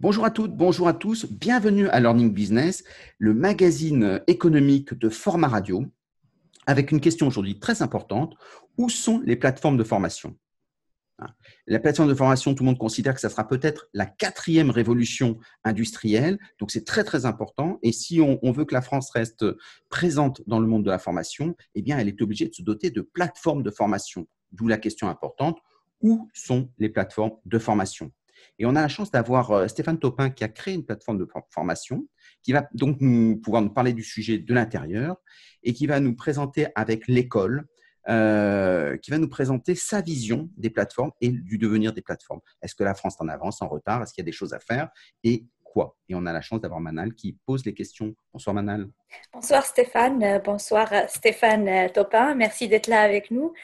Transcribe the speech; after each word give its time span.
Bonjour 0.00 0.24
à 0.26 0.30
toutes, 0.30 0.54
bonjour 0.54 0.86
à 0.86 0.92
tous, 0.92 1.24
bienvenue 1.24 1.88
à 1.88 1.98
Learning 1.98 2.32
Business, 2.32 2.84
le 3.18 3.32
magazine 3.32 4.20
économique 4.26 4.92
de 4.92 5.08
Format 5.08 5.48
Radio, 5.48 5.86
avec 6.66 6.92
une 6.92 7.00
question 7.00 7.26
aujourd'hui 7.26 7.58
très 7.58 7.80
importante. 7.80 8.34
Où 8.76 8.90
sont 8.90 9.22
les 9.24 9.36
plateformes 9.36 9.76
de 9.76 9.84
formation? 9.84 10.36
Hein. 11.20 11.28
La 11.66 11.78
plateforme 11.78 12.08
de 12.08 12.14
formation, 12.14 12.54
tout 12.54 12.64
le 12.64 12.66
monde 12.66 12.78
considère 12.78 13.14
que 13.14 13.20
ça 13.20 13.30
sera 13.30 13.46
peut-être 13.46 13.88
la 13.94 14.06
quatrième 14.06 14.70
révolution 14.70 15.38
industrielle. 15.64 16.38
Donc, 16.58 16.70
c'est 16.70 16.84
très, 16.84 17.04
très 17.04 17.24
important. 17.24 17.78
Et 17.82 17.92
si 17.92 18.20
on, 18.20 18.52
veut 18.52 18.64
que 18.64 18.74
la 18.74 18.82
France 18.82 19.10
reste 19.10 19.44
présente 19.88 20.42
dans 20.46 20.60
le 20.60 20.66
monde 20.66 20.84
de 20.84 20.90
la 20.90 20.98
formation, 20.98 21.56
eh 21.74 21.82
bien, 21.82 21.98
elle 21.98 22.08
est 22.08 22.20
obligée 22.20 22.48
de 22.48 22.54
se 22.54 22.62
doter 22.62 22.90
de 22.90 23.00
plateformes 23.00 23.62
de 23.62 23.70
formation. 23.70 24.26
D'où 24.54 24.68
la 24.68 24.78
question 24.78 25.08
importante, 25.08 25.58
où 26.00 26.28
sont 26.32 26.70
les 26.78 26.88
plateformes 26.88 27.32
de 27.44 27.58
formation 27.58 28.10
Et 28.58 28.66
on 28.66 28.76
a 28.76 28.82
la 28.82 28.88
chance 28.88 29.10
d'avoir 29.10 29.50
euh, 29.50 29.68
Stéphane 29.68 29.98
Topin 29.98 30.30
qui 30.30 30.44
a 30.44 30.48
créé 30.48 30.74
une 30.74 30.84
plateforme 30.84 31.18
de 31.18 31.28
formation, 31.50 32.06
qui 32.42 32.52
va 32.52 32.68
donc 32.74 32.98
pouvoir 33.42 33.62
nous 33.62 33.72
parler 33.72 33.92
du 33.92 34.02
sujet 34.02 34.38
de 34.38 34.54
l'intérieur 34.54 35.16
et 35.62 35.72
qui 35.72 35.86
va 35.86 36.00
nous 36.00 36.14
présenter 36.14 36.66
avec 36.74 37.08
l'école 37.08 37.66
euh, 38.06 38.98
qui 38.98 39.10
va 39.10 39.16
nous 39.16 39.30
présenter 39.30 39.74
sa 39.74 40.02
vision 40.02 40.50
des 40.58 40.68
plateformes 40.68 41.12
et 41.22 41.30
du 41.30 41.56
devenir 41.56 41.94
des 41.94 42.02
plateformes. 42.02 42.40
Est-ce 42.60 42.74
que 42.74 42.84
la 42.84 42.94
France 42.94 43.16
est 43.18 43.24
en 43.24 43.28
avance, 43.28 43.62
en 43.62 43.68
retard? 43.68 44.02
Est-ce 44.02 44.12
qu'il 44.12 44.20
y 44.22 44.26
a 44.26 44.30
des 44.30 44.32
choses 44.32 44.52
à 44.52 44.60
faire? 44.60 44.90
Et 45.22 45.46
quoi? 45.62 45.96
Et 46.10 46.14
on 46.14 46.26
a 46.26 46.32
la 46.34 46.42
chance 46.42 46.60
d'avoir 46.60 46.80
Manal 46.80 47.14
qui 47.14 47.38
pose 47.46 47.64
les 47.64 47.72
questions. 47.72 48.14
Bonsoir 48.30 48.52
Manal. 48.52 48.90
Bonsoir 49.32 49.64
Stéphane. 49.64 50.22
Euh, 50.22 50.38
bonsoir 50.38 50.92
Stéphane 51.08 51.90
Topin. 51.94 52.34
Merci 52.34 52.68
d'être 52.68 52.88
là 52.88 53.00
avec 53.00 53.30
nous 53.30 53.54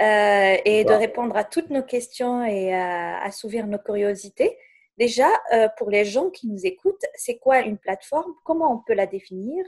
et 0.00 0.84
de 0.84 0.92
répondre 0.92 1.36
à 1.36 1.44
toutes 1.44 1.70
nos 1.70 1.82
questions 1.82 2.44
et 2.44 2.74
à 2.74 3.22
assouvir 3.22 3.66
nos 3.66 3.78
curiosités. 3.78 4.56
Déjà, 4.96 5.28
pour 5.76 5.90
les 5.90 6.04
gens 6.04 6.30
qui 6.30 6.48
nous 6.48 6.66
écoutent, 6.66 7.04
c'est 7.14 7.38
quoi 7.38 7.60
une 7.60 7.78
plateforme? 7.78 8.32
Comment 8.44 8.72
on 8.72 8.78
peut 8.78 8.94
la 8.94 9.06
définir 9.06 9.64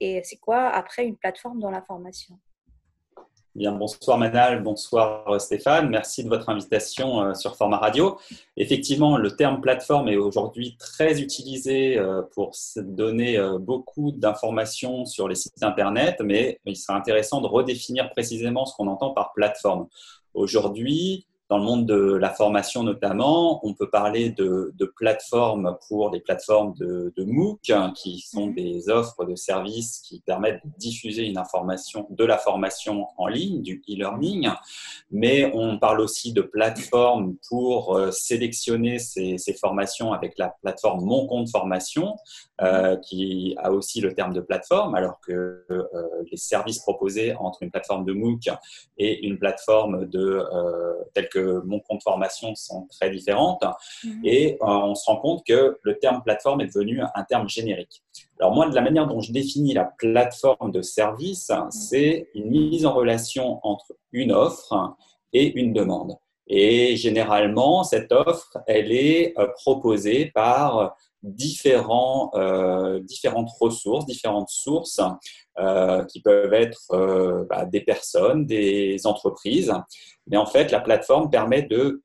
Et 0.00 0.22
c'est 0.24 0.38
quoi 0.38 0.68
après 0.68 1.04
une 1.04 1.16
plateforme 1.16 1.60
dans 1.60 1.70
la 1.70 1.82
formation? 1.82 2.38
Bien, 3.56 3.72
bonsoir 3.72 4.18
Manal, 4.18 4.62
bonsoir 4.62 5.26
euh, 5.28 5.38
Stéphane. 5.38 5.88
Merci 5.88 6.22
de 6.22 6.28
votre 6.28 6.50
invitation 6.50 7.22
euh, 7.22 7.32
sur 7.32 7.56
Format 7.56 7.78
Radio. 7.78 8.18
Effectivement, 8.58 9.16
le 9.16 9.30
terme 9.30 9.62
plateforme 9.62 10.08
est 10.08 10.18
aujourd'hui 10.18 10.76
très 10.78 11.22
utilisé 11.22 11.96
euh, 11.96 12.20
pour 12.34 12.50
donner 12.76 13.40
beaucoup 13.58 14.12
d'informations 14.12 15.06
sur 15.06 15.26
les 15.26 15.36
sites 15.36 15.62
Internet, 15.62 16.20
mais 16.22 16.60
il 16.66 16.76
serait 16.76 16.98
intéressant 16.98 17.40
de 17.40 17.46
redéfinir 17.46 18.10
précisément 18.10 18.66
ce 18.66 18.76
qu'on 18.76 18.88
entend 18.88 19.14
par 19.14 19.32
plateforme. 19.32 19.86
Aujourd'hui, 20.34 21.24
dans 21.48 21.58
le 21.58 21.64
monde 21.64 21.86
de 21.86 22.14
la 22.14 22.30
formation 22.30 22.82
notamment, 22.82 23.64
on 23.64 23.74
peut 23.74 23.88
parler 23.88 24.30
de, 24.30 24.72
de 24.74 24.84
plateformes 24.84 25.76
pour 25.88 26.10
des 26.10 26.20
plateformes 26.20 26.74
de, 26.74 27.12
MOOC, 27.18 27.70
hein, 27.70 27.92
qui 27.96 28.20
sont 28.20 28.48
des 28.48 28.88
offres 28.88 29.24
de 29.24 29.34
services 29.34 30.00
qui 30.00 30.20
permettent 30.20 30.60
de 30.64 30.70
diffuser 30.78 31.24
une 31.24 31.38
information, 31.38 32.06
de 32.10 32.24
la 32.24 32.38
formation 32.38 33.06
en 33.16 33.26
ligne, 33.26 33.62
du 33.62 33.82
e-learning. 33.88 34.48
Mais 35.10 35.50
on 35.54 35.78
parle 35.78 36.00
aussi 36.00 36.32
de 36.32 36.42
plateformes 36.42 37.36
pour 37.48 37.96
euh, 37.96 38.10
sélectionner 38.10 38.98
ces, 38.98 39.36
formations 39.60 40.12
avec 40.12 40.38
la 40.38 40.54
plateforme 40.62 41.04
Mon 41.04 41.26
Compte 41.26 41.48
Formation, 41.48 42.16
euh, 42.60 42.96
qui 42.96 43.54
a 43.58 43.70
aussi 43.72 44.00
le 44.00 44.14
terme 44.14 44.32
de 44.32 44.40
plateforme, 44.40 44.94
alors 44.94 45.20
que 45.20 45.64
euh, 45.70 45.84
les 46.30 46.36
services 46.36 46.80
proposés 46.80 47.34
entre 47.34 47.62
une 47.62 47.70
plateforme 47.70 48.04
de 48.04 48.12
MOOC 48.12 48.48
et 48.98 49.26
une 49.26 49.38
plateforme 49.38 50.06
de 50.06 50.42
telle 51.14 51.28
que 51.28 51.35
mon 51.64 51.80
compte 51.80 52.02
formation 52.02 52.54
sont 52.54 52.86
très 52.90 53.10
différentes. 53.10 53.64
Mhm. 54.04 54.20
Et 54.24 54.54
euh, 54.54 54.66
on 54.66 54.94
se 54.94 55.04
rend 55.10 55.16
compte 55.16 55.44
que 55.46 55.78
le 55.82 55.98
terme 55.98 56.22
plateforme 56.22 56.60
est 56.60 56.66
devenu 56.66 57.00
un 57.02 57.24
terme 57.24 57.48
générique. 57.48 58.02
Alors 58.40 58.54
moi, 58.54 58.68
de 58.68 58.74
la 58.74 58.82
manière 58.82 59.06
dont 59.06 59.20
je 59.20 59.32
définis 59.32 59.74
la 59.74 59.84
plateforme 59.84 60.70
de 60.70 60.82
service, 60.82 61.50
mhm. 61.50 61.70
c'est 61.70 62.28
une 62.34 62.50
mise 62.50 62.86
en 62.86 62.94
relation 62.94 63.60
entre 63.62 63.94
une 64.12 64.32
offre 64.32 64.96
et 65.32 65.58
une 65.58 65.72
demande. 65.72 66.16
Et 66.48 66.96
généralement, 66.96 67.82
cette 67.82 68.12
offre, 68.12 68.58
elle 68.66 68.92
est 68.92 69.34
euh, 69.38 69.48
proposée 69.48 70.26
par 70.26 70.96
différents, 71.26 72.30
euh, 72.34 73.00
différentes 73.00 73.50
ressources, 73.60 74.06
différentes 74.06 74.48
sources 74.48 75.00
euh, 75.58 76.04
qui 76.04 76.20
peuvent 76.20 76.54
être 76.54 76.92
euh, 76.92 77.44
bah, 77.50 77.64
des 77.64 77.80
personnes, 77.80 78.46
des 78.46 79.06
entreprises. 79.06 79.72
Mais 80.28 80.36
en 80.36 80.46
fait, 80.46 80.70
la 80.70 80.80
plateforme 80.80 81.28
permet 81.28 81.62
de, 81.62 82.00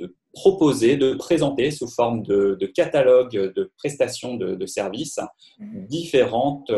de 0.00 0.14
proposer, 0.32 0.96
de 0.96 1.14
présenter 1.14 1.70
sous 1.70 1.88
forme 1.88 2.22
de, 2.22 2.56
de 2.58 2.66
catalogue 2.66 3.32
de 3.32 3.72
prestations 3.76 4.36
de, 4.36 4.54
de 4.54 4.66
services 4.66 5.20
mmh. 5.58 5.86
différentes 5.86 6.72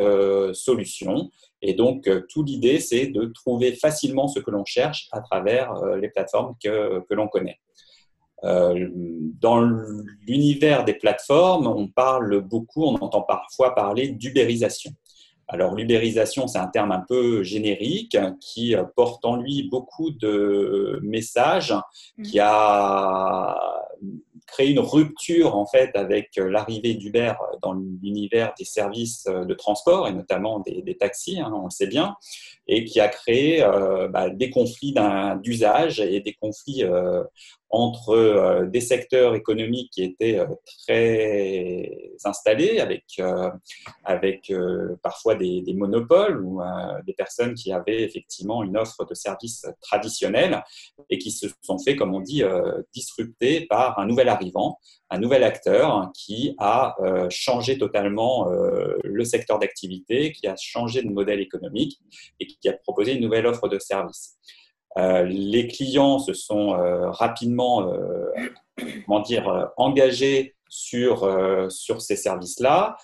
solutions. 0.53 1.31
Et 1.63 1.75
donc, 1.75 2.11
toute 2.29 2.49
l'idée, 2.49 2.81
c'est 2.81 3.07
de 3.07 3.27
trouver 3.27 3.73
facilement 3.73 4.29
ce 4.29 4.41
que 4.41 4.51
l'on 4.51 4.65
cherche 4.65 5.09
à 5.13 5.21
travers 5.21 5.75
les 5.97 6.09
plateformes 6.09 6.55
que, 6.63 7.01
que 7.09 7.15
l'on 7.15 7.29
connaît. 7.29 7.59
Euh, 8.45 8.89
dans 9.41 9.61
l'univers 10.27 10.85
des 10.85 10.95
plateformes, 10.95 11.67
on 11.67 11.89
parle 11.89 12.41
beaucoup, 12.41 12.85
on 12.85 12.95
entend 12.97 13.23
parfois 13.23 13.75
parler 13.75 14.09
d'ubérisation. 14.09 14.93
Alors 15.49 15.75
l'ubérisation, 15.75 16.47
c'est 16.47 16.59
un 16.59 16.69
terme 16.69 16.93
un 16.93 17.05
peu 17.07 17.43
générique 17.43 18.17
qui 18.41 18.75
porte 18.97 19.25
en 19.27 19.37
lui 19.37 19.69
beaucoup 19.69 20.11
de 20.11 21.01
messages, 21.03 21.75
qui 22.23 22.41
a 22.41 23.55
créé 24.47 24.71
une 24.71 24.81
rupture 24.81 25.57
en 25.57 25.67
fait 25.67 25.91
avec 25.95 26.31
l'arrivée 26.37 26.95
d'Uber 26.95 27.33
dans 27.63 27.75
l'univers 27.75 28.55
des 28.59 28.65
services 28.65 29.25
de 29.25 29.55
transport 29.55 30.09
et 30.09 30.13
notamment 30.13 30.61
des, 30.61 30.97
taxis, 30.97 31.41
hein, 31.41 31.53
on 31.55 31.65
le 31.65 31.71
sait 31.71 31.87
bien, 31.87 32.17
et 32.67 32.85
qui 32.85 33.01
a 33.01 33.09
créé 33.09 33.63
euh, 33.63 34.09
bah, 34.09 34.31
des 34.31 34.51
conflits 34.51 34.95
d'usage 35.43 36.01
et 36.01 36.21
des 36.21 36.35
conflits 36.35 36.85
euh, 36.85 37.23
entre 37.75 38.11
euh, 38.11 38.67
des 38.67 38.81
secteurs 38.81 39.35
économiques 39.35 39.91
qui 39.93 40.05
étaient 40.05 40.39
euh, 40.39 40.47
très 40.87 41.91
installés, 42.25 42.79
avec, 42.79 43.05
euh, 43.19 44.97
parfois 45.03 45.35
des, 45.35 45.61
des, 45.61 45.75
monopoles 45.75 46.41
ou 46.45 46.61
des 47.05 47.15
personnes 47.15 47.55
qui 47.55 47.73
avaient 47.73 48.03
effectivement 48.03 48.63
une 48.63 48.77
offre 48.77 49.05
de 49.05 49.15
services 49.15 49.67
traditionnelle 49.81 50.63
et 51.11 51.19
qui 51.19 51.33
se 51.33 51.49
sont 51.63 51.79
fait, 51.79 51.97
comme 51.97 52.15
on 52.15 52.21
dit, 52.21 52.43
disrupter 52.93 53.67
par 53.67 53.99
un 53.99 54.07
nouvel 54.07 54.29
arrivant, 54.29 54.79
un 55.11 55.19
nouvel 55.19 55.43
acteur 55.43 56.11
qui 56.15 56.55
a 56.59 56.97
changé 57.29 57.77
totalement 57.77 58.49
le 58.49 59.25
secteur 59.25 59.59
d'activité, 59.59 60.33
qui 60.33 60.47
a 60.47 60.55
changé 60.57 61.03
de 61.03 61.11
modèle 61.11 61.41
économique 61.41 62.01
et 62.41 62.47
qui 62.47 62.69
a 62.69 62.73
proposé 62.73 63.15
une 63.15 63.23
nouvelle 63.23 63.47
offre 63.47 63.69
de 63.69 63.79
services. 63.79 64.39
Euh, 64.97 65.25
les 65.25 65.67
clients 65.67 66.19
se 66.19 66.33
sont 66.33 66.75
euh, 66.75 67.11
rapidement 67.11 67.93
euh, 67.93 68.31
comment 69.07 69.21
dire, 69.21 69.73
engagés 69.77 70.55
sur, 70.69 71.31
sur 71.71 72.03
ces 72.03 72.17
services-là. 72.17 72.97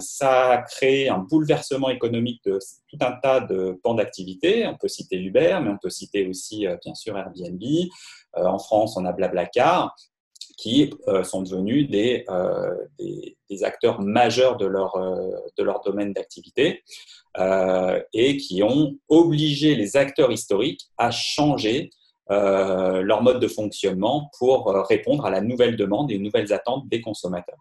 ça 0.00 0.48
a 0.50 0.58
créé 0.62 1.08
un 1.08 1.18
bouleversement 1.18 1.88
économique 1.88 2.42
de 2.44 2.58
tout 2.88 2.98
un 3.00 3.12
tas 3.12 3.38
de 3.38 3.78
pans 3.84 3.94
d'activité. 3.94 4.66
On 4.66 4.76
peut 4.76 4.88
citer 4.88 5.16
Uber, 5.16 5.60
mais 5.62 5.70
on 5.70 5.78
peut 5.80 5.90
citer 5.90 6.26
aussi, 6.26 6.66
bien 6.82 6.94
sûr, 6.96 7.16
Airbnb. 7.16 7.62
en 8.34 8.58
France, 8.58 8.96
on 8.96 9.04
a 9.04 9.12
Blablacar 9.12 9.94
qui 10.62 10.94
sont 11.24 11.42
devenus 11.42 11.90
des, 11.90 12.24
des, 12.98 13.36
des, 13.50 13.64
acteurs 13.64 14.00
majeurs 14.00 14.56
de 14.56 14.66
leur, 14.66 14.96
de 15.58 15.62
leur 15.64 15.80
domaine 15.80 16.12
d'activité. 16.12 16.82
Euh, 17.38 17.98
et 18.12 18.36
qui 18.36 18.62
ont 18.62 18.98
obligé 19.08 19.74
les 19.74 19.96
acteurs 19.96 20.30
historiques 20.30 20.90
à 20.98 21.10
changer 21.10 21.88
euh, 22.30 23.00
leur 23.00 23.22
mode 23.22 23.40
de 23.40 23.48
fonctionnement 23.48 24.30
pour 24.38 24.68
euh, 24.68 24.82
répondre 24.82 25.24
à 25.24 25.30
la 25.30 25.40
nouvelle 25.40 25.76
demande 25.76 26.10
et 26.10 26.16
aux 26.16 26.20
nouvelles 26.20 26.52
attentes 26.52 26.86
des 26.90 27.00
consommateurs. 27.00 27.56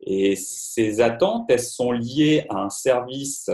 Et 0.00 0.34
ces 0.34 1.00
attentes, 1.00 1.48
elles 1.48 1.60
sont 1.60 1.92
liées 1.92 2.44
à 2.48 2.64
un 2.64 2.70
service 2.70 3.50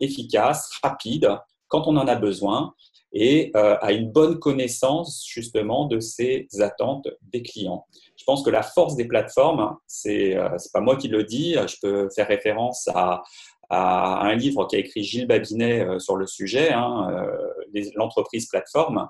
efficace, 0.00 0.70
rapide, 0.82 1.28
quand 1.68 1.86
on 1.86 1.96
en 1.96 2.06
a 2.06 2.14
besoin, 2.14 2.74
et 3.14 3.52
à 3.54 3.92
une 3.92 4.10
bonne 4.10 4.40
connaissance 4.40 5.24
justement 5.26 5.86
de 5.86 6.00
ces 6.00 6.48
attentes 6.60 7.08
des 7.22 7.42
clients. 7.42 7.86
Je 8.16 8.24
pense 8.24 8.42
que 8.42 8.50
la 8.50 8.62
force 8.62 8.96
des 8.96 9.04
plateformes, 9.04 9.76
c'est 9.86 10.34
n'est 10.34 10.70
pas 10.72 10.80
moi 10.80 10.96
qui 10.96 11.06
le 11.06 11.22
dis, 11.22 11.54
je 11.54 11.76
peux 11.80 12.08
faire 12.14 12.26
référence 12.26 12.88
à, 12.92 13.22
un 13.70 14.34
livre 14.34 14.66
qu'a 14.66 14.78
écrit 14.78 15.02
Gilles 15.02 15.26
Babinet 15.26 15.80
euh, 15.80 15.98
sur 15.98 16.16
le 16.16 16.26
sujet, 16.26 16.72
hein, 16.72 17.08
euh, 17.10 17.82
l'entreprise 17.96 18.46
plateforme, 18.46 19.08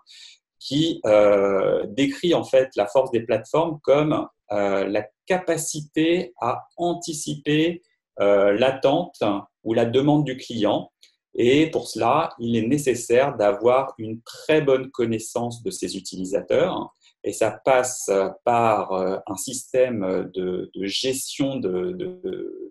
qui 0.58 1.00
euh, 1.06 1.84
décrit 1.88 2.34
en 2.34 2.44
fait 2.44 2.70
la 2.76 2.86
force 2.86 3.10
des 3.10 3.20
plateformes 3.20 3.78
comme 3.82 4.26
la 4.50 5.04
capacité 5.26 6.32
à 6.40 6.68
anticiper 6.76 7.82
l'attente 8.18 9.20
ou 9.64 9.74
la 9.74 9.84
demande 9.84 10.22
du 10.22 10.36
client 10.36 10.92
Et 11.34 11.70
pour 11.70 11.88
cela, 11.88 12.30
il 12.38 12.56
est 12.56 12.66
nécessaire 12.66 13.36
d'avoir 13.36 13.94
une 13.98 14.20
très 14.22 14.60
bonne 14.60 14.90
connaissance 14.90 15.62
de 15.62 15.70
ses 15.70 15.96
utilisateurs. 15.96 16.94
Et 17.24 17.32
ça 17.32 17.50
passe 17.50 18.10
par 18.44 18.92
un 18.92 19.36
système 19.36 20.30
de, 20.34 20.70
gestion 20.82 21.56
de, 21.56 22.20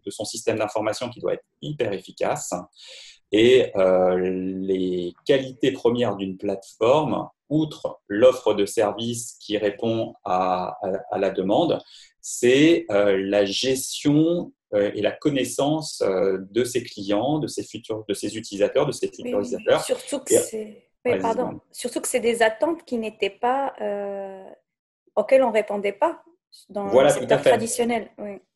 son 0.07 0.25
système 0.25 0.60
d'information 0.60 1.10
qui 1.10 1.19
doit 1.19 1.33
être 1.33 1.45
hyper 1.62 1.92
efficace. 1.92 2.54
Et 3.33 3.71
euh, 3.75 4.15
les 4.19 5.16
qualités 5.25 5.71
premières 5.71 6.16
d'une 6.16 6.38
plateforme, 6.38 7.27
outre 7.50 8.00
l'offre 8.07 8.54
de 8.54 8.66
service 8.66 9.38
qui 9.39 9.57
répond 9.57 10.13
à, 10.24 10.77
la 11.18 11.31
demande, 11.31 11.80
c'est 12.21 12.86
euh, 12.92 13.18
la 13.18 13.44
gestion 13.44 14.54
euh, 14.62 14.62
et 14.74 15.02
la 15.02 15.12
connaissance 15.12 16.02
de 16.02 16.64
ses 16.64 16.84
clients, 16.84 17.40
de 17.40 17.48
ses 17.48 17.64
futurs, 17.64 18.06
de 18.08 18.14
ses 18.14 18.36
utilisateurs, 18.38 18.86
de 18.86 18.92
ses 18.92 19.08
futurs 19.08 19.40
utilisateurs. 19.40 19.81
Surtout 19.84 20.20
que 20.20 20.34
c'est, 20.34 20.90
pardon, 21.22 21.60
surtout 21.72 22.02
que 22.02 22.08
c'est 22.08 22.20
des 22.20 22.42
attentes 22.42 22.84
qui 22.86 22.98
n'étaient 22.98 23.30
pas 23.30 23.74
auxquelles 25.16 25.44
on 25.44 25.52
répondait 25.52 25.94
pas 25.94 26.24
dans 26.70 26.86
le 26.86 27.10
secteur 27.10 27.42
traditionnel. 27.42 28.10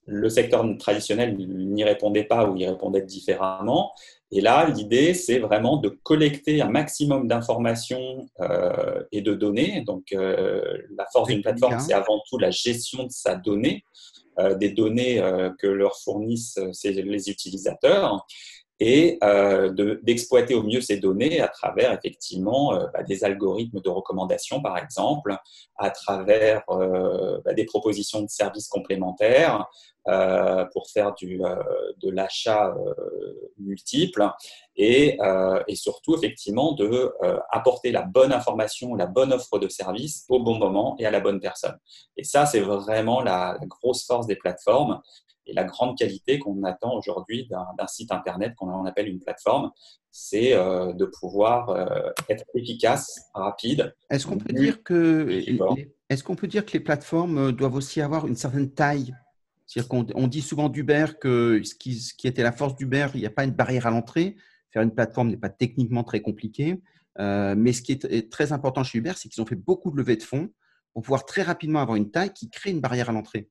Le 0.05 0.29
secteur 0.29 0.65
traditionnel 0.77 1.35
n'y 1.37 1.83
répondait 1.83 2.23
pas 2.23 2.45
ou 2.49 2.55
y 2.55 2.65
répondait 2.65 3.01
différemment. 3.01 3.91
Et 4.31 4.39
là, 4.39 4.69
l'idée, 4.69 5.13
c'est 5.13 5.39
vraiment 5.39 5.77
de 5.77 5.89
collecter 5.89 6.61
un 6.61 6.69
maximum 6.69 7.27
d'informations 7.27 8.25
euh, 8.39 9.03
et 9.11 9.21
de 9.21 9.33
données. 9.33 9.83
Donc, 9.85 10.13
euh, 10.13 10.61
la 10.95 11.05
force 11.11 11.29
d'une 11.29 11.41
plateforme, 11.41 11.79
c'est 11.79 11.93
avant 11.93 12.21
tout 12.29 12.37
la 12.37 12.51
gestion 12.51 13.03
de 13.03 13.11
sa 13.11 13.35
donnée, 13.35 13.83
euh, 13.83 14.16
des 14.59 14.69
données 14.69 15.21
que 15.59 15.67
leur 15.67 15.97
fournissent 15.97 16.59
les 16.83 17.29
utilisateurs 17.29 18.25
et 18.79 19.19
d'exploiter 20.03 20.53
au 20.53 20.63
mieux 20.63 20.81
ces 20.81 20.97
données 20.97 21.41
à 21.41 21.47
travers 21.47 21.91
effectivement 21.93 22.73
bah, 22.93 23.03
des 23.03 23.23
algorithmes 23.23 23.81
de 23.81 23.89
recommandation, 23.89 24.61
par 24.61 24.77
exemple, 24.77 25.35
à 25.77 25.89
travers 25.89 26.63
bah, 26.67 27.53
des 27.53 27.65
propositions 27.65 28.21
de 28.21 28.29
services 28.29 28.67
complémentaires, 28.67 29.67
euh, 30.09 30.63
pour 30.71 30.89
faire 30.89 31.13
du, 31.15 31.43
euh, 31.43 31.55
de 32.01 32.09
l'achat 32.09 32.73
euh, 32.77 33.51
multiple 33.57 34.25
et, 34.77 35.17
et, 35.67 35.75
surtout 35.75 36.15
effectivement 36.15 36.71
de 36.71 37.11
apporter 37.51 37.91
la 37.91 38.03
bonne 38.03 38.31
information, 38.31 38.95
la 38.95 39.05
bonne 39.07 39.33
offre 39.33 39.59
de 39.59 39.67
service 39.67 40.23
au 40.29 40.39
bon 40.39 40.57
moment 40.59 40.95
et 40.97 41.05
à 41.05 41.11
la 41.11 41.19
bonne 41.19 41.41
personne. 41.41 41.77
Et 42.15 42.23
ça, 42.23 42.45
c'est 42.45 42.61
vraiment 42.61 43.21
la, 43.21 43.57
grosse 43.63 44.05
force 44.05 44.27
des 44.27 44.37
plateformes 44.37 45.01
et 45.47 45.53
la 45.53 45.63
grande 45.63 45.97
qualité 45.97 46.39
qu'on 46.39 46.63
attend 46.63 46.95
aujourd'hui 46.95 47.47
d'un 47.47 47.87
site 47.87 48.11
Internet 48.11 48.53
qu'on 48.55 48.85
appelle 48.85 49.07
une 49.07 49.19
plateforme, 49.19 49.71
c'est 50.11 50.51
de 50.51 51.05
pouvoir 51.19 51.75
être 52.29 52.43
efficace, 52.53 53.29
rapide. 53.33 53.95
Est-ce 54.09 54.27
qu'on 54.27 54.37
peut, 54.37 54.53
dire 54.53 54.83
que, 54.83 55.27
est 56.09 56.23
qu'on 56.23 56.35
peut 56.35 56.47
dire 56.47 56.65
que 56.65 56.73
les 56.73 56.79
plateformes 56.79 57.51
doivent 57.51 57.75
aussi 57.75 58.01
avoir 58.01 58.27
une 58.27 58.35
certaine 58.35 58.71
taille? 58.71 59.13
C'est-à-dire 59.67 59.89
qu'on 59.89 60.07
on 60.15 60.27
dit 60.27 60.41
souvent 60.41 60.69
d'Uber 60.69 61.05
que 61.19 61.61
ce 61.63 61.75
qui, 61.75 61.95
ce 61.95 62.13
qui, 62.13 62.27
était 62.27 62.43
la 62.43 62.53
force 62.53 62.75
d'Uber, 62.75 63.07
il 63.13 63.19
n'y 63.19 63.25
a 63.25 63.31
pas 63.31 63.43
une 63.43 63.51
barrière 63.51 63.85
à 63.85 63.91
l'entrée. 63.91 64.37
Faire 64.71 64.81
une 64.81 64.93
plateforme 64.93 65.29
n'est 65.29 65.37
pas 65.37 65.49
techniquement 65.49 66.03
très 66.03 66.21
compliqué. 66.21 66.81
Euh, 67.19 67.55
mais 67.57 67.73
ce 67.73 67.81
qui 67.81 67.91
est 67.91 68.31
très 68.31 68.53
important 68.53 68.83
chez 68.83 68.99
Uber, 68.99 69.13
c'est 69.15 69.27
qu'ils 69.27 69.41
ont 69.41 69.45
fait 69.45 69.55
beaucoup 69.55 69.91
de 69.91 69.97
levées 69.97 70.15
de 70.15 70.23
fonds 70.23 70.49
pour 70.93 71.03
pouvoir 71.03 71.25
très 71.25 71.41
rapidement 71.41 71.79
avoir 71.79 71.97
une 71.97 72.11
taille 72.11 72.31
qui 72.31 72.49
crée 72.49 72.71
une 72.71 72.81
barrière 72.81 73.09
à 73.09 73.11
l'entrée. 73.11 73.49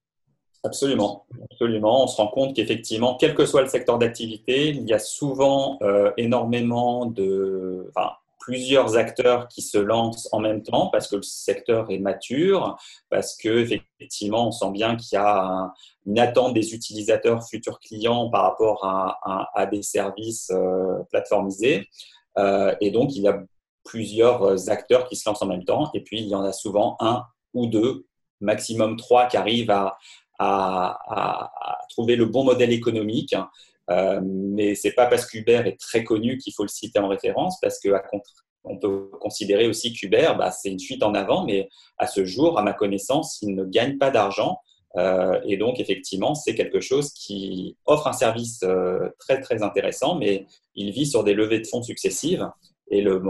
Absolument, 0.64 1.26
absolument. 1.50 2.04
On 2.04 2.06
se 2.06 2.16
rend 2.16 2.28
compte 2.28 2.56
qu'effectivement, 2.56 3.16
quel 3.18 3.34
que 3.34 3.46
soit 3.46 3.62
le 3.62 3.68
secteur 3.68 3.98
d'activité, 3.98 4.70
il 4.70 4.86
y 4.88 4.92
a 4.92 4.98
souvent 4.98 5.78
euh, 5.82 6.10
énormément 6.16 7.06
de, 7.06 7.90
enfin, 7.94 8.12
plusieurs 8.46 8.96
acteurs 8.96 9.48
qui 9.48 9.60
se 9.60 9.76
lancent 9.76 10.28
en 10.30 10.38
même 10.38 10.62
temps 10.62 10.86
parce 10.86 11.08
que 11.08 11.16
le 11.16 11.22
secteur 11.22 11.90
est 11.90 11.98
mature, 11.98 12.78
parce 13.10 13.36
que 13.36 13.48
effectivement, 13.98 14.46
on 14.46 14.52
sent 14.52 14.70
bien 14.70 14.94
qu'il 14.94 15.16
y 15.16 15.20
a 15.20 15.72
une 16.06 16.18
attente 16.20 16.54
des 16.54 16.72
utilisateurs 16.72 17.44
futurs 17.44 17.80
clients 17.80 18.30
par 18.30 18.44
rapport 18.44 18.84
à, 18.84 19.66
des 19.66 19.82
services 19.82 20.50
euh, 20.52 21.02
plateformisés. 21.10 21.88
Euh, 22.38 22.72
et 22.80 22.92
donc, 22.92 23.16
il 23.16 23.22
y 23.22 23.28
a 23.28 23.42
plusieurs 23.84 24.70
acteurs 24.70 25.08
qui 25.08 25.16
se 25.16 25.28
lancent 25.28 25.42
en 25.42 25.46
même 25.46 25.64
temps. 25.64 25.90
Et 25.92 26.00
puis, 26.00 26.20
il 26.20 26.28
y 26.28 26.34
en 26.36 26.44
a 26.44 26.52
souvent 26.52 26.96
un 27.00 27.24
ou 27.52 27.66
deux, 27.66 28.06
maximum 28.40 28.96
trois, 28.96 29.26
qui 29.26 29.36
arrivent 29.36 29.72
à, 29.72 29.96
à 30.38 31.86
trouver 31.90 32.16
le 32.16 32.26
bon 32.26 32.44
modèle 32.44 32.72
économique 32.72 33.34
euh, 33.90 34.20
mais 34.24 34.74
c'est 34.74 34.92
pas 34.92 35.06
parce 35.06 35.26
qu'Uber 35.26 35.62
est 35.66 35.78
très 35.78 36.04
connu 36.04 36.38
qu'il 36.38 36.52
faut 36.52 36.64
le 36.64 36.68
citer 36.68 36.98
en 36.98 37.08
référence, 37.08 37.58
parce 37.60 37.78
que 37.78 37.88
on 38.64 38.78
peut 38.78 39.10
considérer 39.20 39.68
aussi 39.68 39.92
qu'Uber, 39.92 40.32
bah, 40.36 40.50
c'est 40.50 40.70
une 40.70 40.80
fuite 40.80 41.02
en 41.02 41.14
avant, 41.14 41.44
mais 41.44 41.68
à 41.98 42.06
ce 42.06 42.24
jour, 42.24 42.58
à 42.58 42.62
ma 42.62 42.72
connaissance, 42.72 43.38
il 43.42 43.54
ne 43.54 43.64
gagne 43.64 43.96
pas 43.96 44.10
d'argent. 44.10 44.58
Euh, 44.96 45.40
et 45.44 45.56
donc, 45.56 45.78
effectivement, 45.78 46.34
c'est 46.34 46.54
quelque 46.54 46.80
chose 46.80 47.12
qui 47.12 47.76
offre 47.84 48.08
un 48.08 48.12
service 48.12 48.60
euh, 48.64 49.10
très, 49.20 49.40
très 49.40 49.62
intéressant, 49.62 50.16
mais 50.16 50.46
il 50.74 50.90
vit 50.90 51.06
sur 51.06 51.22
des 51.22 51.34
levées 51.34 51.60
de 51.60 51.66
fonds 51.66 51.82
successives. 51.82 52.48
Et 52.90 53.02
le, 53.02 53.22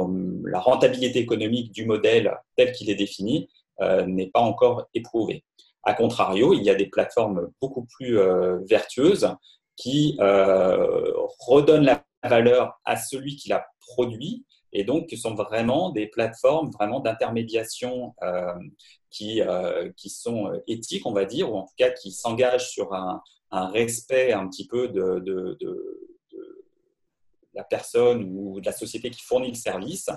la 0.45 0.61
rentabilité 0.61 1.19
économique 1.19 1.73
du 1.73 1.85
modèle 1.85 2.35
tel 2.57 2.73
qu'il 2.73 2.89
est 2.89 2.95
défini 2.95 3.49
euh, 3.83 4.07
n'est 4.07 4.29
pas 4.29 4.41
encore 4.41 4.89
éprouvée. 4.95 5.45
A 5.87 5.95
contrario, 5.95 6.53
il 6.53 6.63
y 6.63 6.71
a 6.71 6.75
des 6.75 6.87
plateformes 6.87 7.49
beaucoup 7.61 7.87
plus 7.87 8.19
vertueuses 8.69 9.29
qui 9.77 10.17
euh, 10.21 11.13
redonne 11.39 11.85
la 11.85 12.05
valeur 12.25 12.81
à 12.85 12.97
celui 12.97 13.37
qui 13.37 13.51
l'a 13.51 13.67
produit 13.81 14.45
et 14.73 14.85
donc 14.85 15.07
qui 15.07 15.17
sont 15.17 15.35
vraiment 15.35 15.91
des 15.91 16.07
plateformes 16.07 16.71
vraiment 16.71 17.01
d'intermédiation 17.01 18.15
euh, 18.23 18.55
qui, 19.11 19.41
euh, 19.43 19.91
qui 19.97 20.11
sont 20.11 20.51
éthiques, 20.67 21.07
on 21.07 21.13
va 21.13 21.25
dire, 21.25 21.53
ou 21.53 21.57
en 21.57 21.63
tout 21.63 21.75
cas 21.79 21.91
qui 21.91 22.11
s'engagent 22.11 22.71
sur 22.71 22.93
un, 22.93 23.23
un, 23.53 23.69
respect 23.69 24.33
un 24.33 24.49
petit 24.49 24.67
peu 24.67 24.89
de, 24.89 25.21
de, 25.21 25.57
de, 25.61 25.93
la 27.55 27.65
personne 27.65 28.25
ou 28.37 28.61
de 28.61 28.67
la 28.67 28.73
société 28.73 29.09
qui 29.09 29.23
fournit 29.23 29.49
le 29.49 29.55
service, 29.55 30.11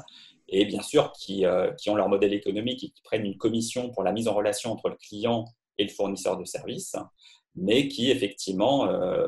et 0.49 0.65
bien 0.65 0.81
sûr 0.81 1.13
qui, 1.13 1.45
qui 1.77 1.89
ont 1.89 1.95
leur 1.95 2.09
modèle 2.09 2.33
économique 2.33 2.83
et 2.83 2.89
qui 2.89 3.01
prennent 3.01 3.25
une 3.25 3.37
commission 3.37 3.91
pour 3.91 4.03
la 4.03 4.11
mise 4.11 4.27
en 4.27 4.33
relation 4.33 4.73
entre 4.73 4.89
le 4.89 4.97
client 4.97 5.45
et 5.79 5.83
le 5.83 5.89
fournisseur 5.89 6.37
de 6.37 6.45
services 6.45 6.95
mais 7.55 7.87
qui 7.87 8.11
effectivement 8.11 8.87
euh, 8.87 9.27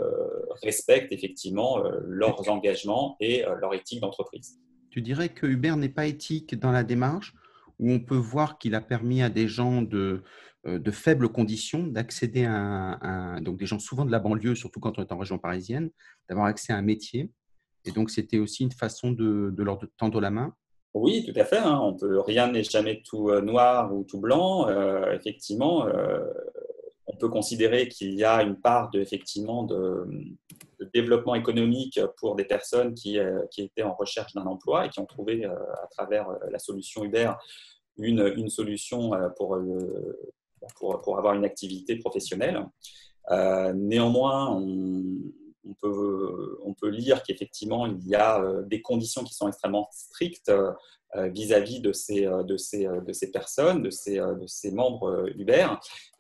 respectent 0.63 1.11
effectivement 1.11 1.83
euh, 1.83 1.99
leurs 2.05 2.49
engagements 2.49 3.17
et 3.19 3.45
euh, 3.45 3.55
leur 3.55 3.73
éthique 3.73 4.01
d'entreprise. 4.01 4.59
Tu 4.89 5.01
dirais 5.01 5.29
que 5.29 5.45
Uber 5.45 5.75
n'est 5.75 5.89
pas 5.89 6.07
éthique 6.07 6.55
dans 6.55 6.71
la 6.71 6.83
démarche 6.83 7.33
où 7.79 7.91
on 7.91 7.99
peut 7.99 8.17
voir 8.17 8.57
qu'il 8.57 8.75
a 8.75 8.81
permis 8.81 9.21
à 9.21 9.29
des 9.29 9.47
gens 9.47 9.81
de, 9.81 10.21
de 10.65 10.91
faibles 10.91 11.29
conditions 11.29 11.87
d'accéder 11.87 12.45
à 12.45 12.53
un, 12.53 13.41
donc 13.41 13.57
des 13.57 13.65
gens 13.65 13.79
souvent 13.79 14.05
de 14.05 14.11
la 14.11 14.19
banlieue, 14.19 14.53
surtout 14.53 14.79
quand 14.79 14.99
on 14.99 15.01
est 15.01 15.11
en 15.11 15.17
région 15.17 15.39
parisienne, 15.39 15.89
d'avoir 16.29 16.45
accès 16.45 16.73
à 16.73 16.77
un 16.77 16.83
métier. 16.83 17.31
Et 17.85 17.91
donc, 17.91 18.11
c'était 18.11 18.37
aussi 18.37 18.63
une 18.63 18.71
façon 18.71 19.11
de, 19.11 19.49
de 19.51 19.63
leur 19.63 19.79
tendre 19.97 20.21
la 20.21 20.29
main. 20.29 20.53
Oui, 20.93 21.25
tout 21.25 21.39
à 21.39 21.45
fait. 21.45 21.57
Hein. 21.57 21.79
On 21.81 21.93
peut, 21.93 22.19
rien 22.19 22.51
n'est 22.51 22.63
jamais 22.63 23.01
tout 23.03 23.31
noir 23.41 23.93
ou 23.93 24.03
tout 24.03 24.19
blanc. 24.19 24.67
effectivement, 25.11 25.87
on 27.11 27.17
peut 27.17 27.29
considérer 27.29 27.87
qu'il 27.87 28.13
y 28.13 28.23
a 28.23 28.41
une 28.41 28.55
part 28.55 28.89
de, 28.91 28.99
effectivement 28.99 29.63
de, 29.63 30.07
développement 30.93 31.35
économique 31.35 31.99
pour 32.17 32.35
des 32.35 32.45
personnes 32.45 32.95
qui, 32.95 33.19
euh, 33.19 33.43
étaient 33.57 33.83
en 33.83 33.93
recherche 33.93 34.33
d'un 34.33 34.45
emploi 34.45 34.85
et 34.85 34.89
qui 34.89 34.99
ont 34.99 35.05
trouvé 35.05 35.45
euh, 35.45 35.53
à 35.83 35.87
travers 35.91 36.29
euh, 36.29 36.37
la 36.49 36.57
solution 36.57 37.03
Uber 37.03 37.33
une, 37.97 38.33
une 38.35 38.49
solution 38.49 39.11
pour, 39.37 39.59
pour, 40.79 41.01
pour, 41.01 41.17
avoir 41.19 41.35
une 41.35 41.45
activité 41.45 41.97
professionnelle. 41.97 42.65
néanmoins, 43.29 44.49
on, 44.55 45.17
on, 45.67 45.73
peut, 45.73 46.59
on 46.63 46.73
peut 46.73 46.89
lire 46.89 47.23
qu'effectivement, 47.23 47.85
il 47.85 48.07
y 48.07 48.15
a 48.15 48.43
des 48.65 48.81
conditions 48.81 49.23
qui 49.23 49.33
sont 49.33 49.47
extrêmement 49.47 49.87
strictes 49.91 50.51
euh, 51.17 51.27
vis-à-vis 51.27 51.81
de 51.81 51.91
ces, 51.91 52.25
euh, 52.25 52.41
de, 52.43 52.55
ces, 52.55 52.87
euh, 52.87 53.01
de 53.01 53.11
ces 53.11 53.31
personnes, 53.31 53.83
de 53.83 53.89
ces, 53.89 54.15
de 54.15 54.47
ces 54.47 54.71
membres 54.71 55.27
Uber. 55.35 55.67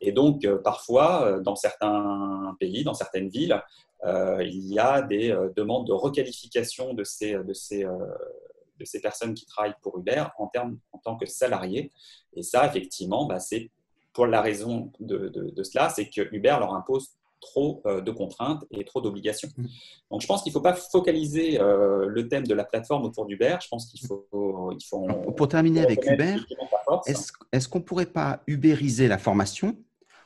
Et 0.01 0.11
donc, 0.11 0.45
parfois, 0.63 1.39
dans 1.39 1.55
certains 1.55 2.57
pays, 2.59 2.83
dans 2.83 2.93
certaines 2.93 3.29
villes, 3.29 3.61
il 4.03 4.65
y 4.65 4.79
a 4.79 5.01
des 5.01 5.29
demandes 5.55 5.87
de 5.87 5.93
requalification 5.93 6.93
de 6.93 7.03
ces, 7.03 7.35
de 7.35 7.53
ces, 7.53 7.83
de 7.83 8.85
ces 8.85 8.99
personnes 8.99 9.35
qui 9.35 9.45
travaillent 9.45 9.75
pour 9.81 9.97
Uber 9.99 10.25
en, 10.37 10.47
termes, 10.47 10.79
en 10.91 10.97
tant 10.97 11.15
que 11.15 11.27
salariés. 11.27 11.91
Et 12.33 12.41
ça, 12.41 12.65
effectivement, 12.65 13.25
bah, 13.25 13.39
c'est 13.39 13.69
pour 14.11 14.25
la 14.25 14.41
raison 14.41 14.91
de, 14.99 15.29
de, 15.29 15.51
de 15.51 15.63
cela, 15.63 15.89
c'est 15.89 16.09
que 16.09 16.27
Uber 16.35 16.57
leur 16.59 16.73
impose 16.73 17.11
trop 17.41 17.81
euh, 17.85 18.01
de 18.01 18.11
contraintes 18.11 18.63
et 18.71 18.85
trop 18.85 19.01
d'obligations. 19.01 19.49
Mm. 19.57 19.65
Donc, 20.11 20.21
je 20.21 20.27
pense 20.27 20.43
qu'il 20.43 20.51
ne 20.51 20.53
faut 20.53 20.61
pas 20.61 20.75
focaliser 20.75 21.59
euh, 21.59 22.05
le 22.07 22.27
thème 22.27 22.47
de 22.47 22.53
la 22.53 22.63
plateforme 22.63 23.03
autour 23.03 23.25
d'Uber. 23.25 23.57
Je 23.61 23.67
pense 23.67 23.87
qu'il 23.87 24.05
faut, 24.05 24.27
il 24.71 24.85
faut. 24.87 25.07
Pour 25.35 25.47
terminer 25.47 25.81
avec 25.81 26.05
Uber, 26.05 26.37
est-ce 27.51 27.67
qu'on 27.67 27.79
ne 27.79 27.83
pourrait 27.83 28.05
pas 28.05 28.43
ubériser 28.47 29.07
la 29.07 29.17
formation 29.17 29.75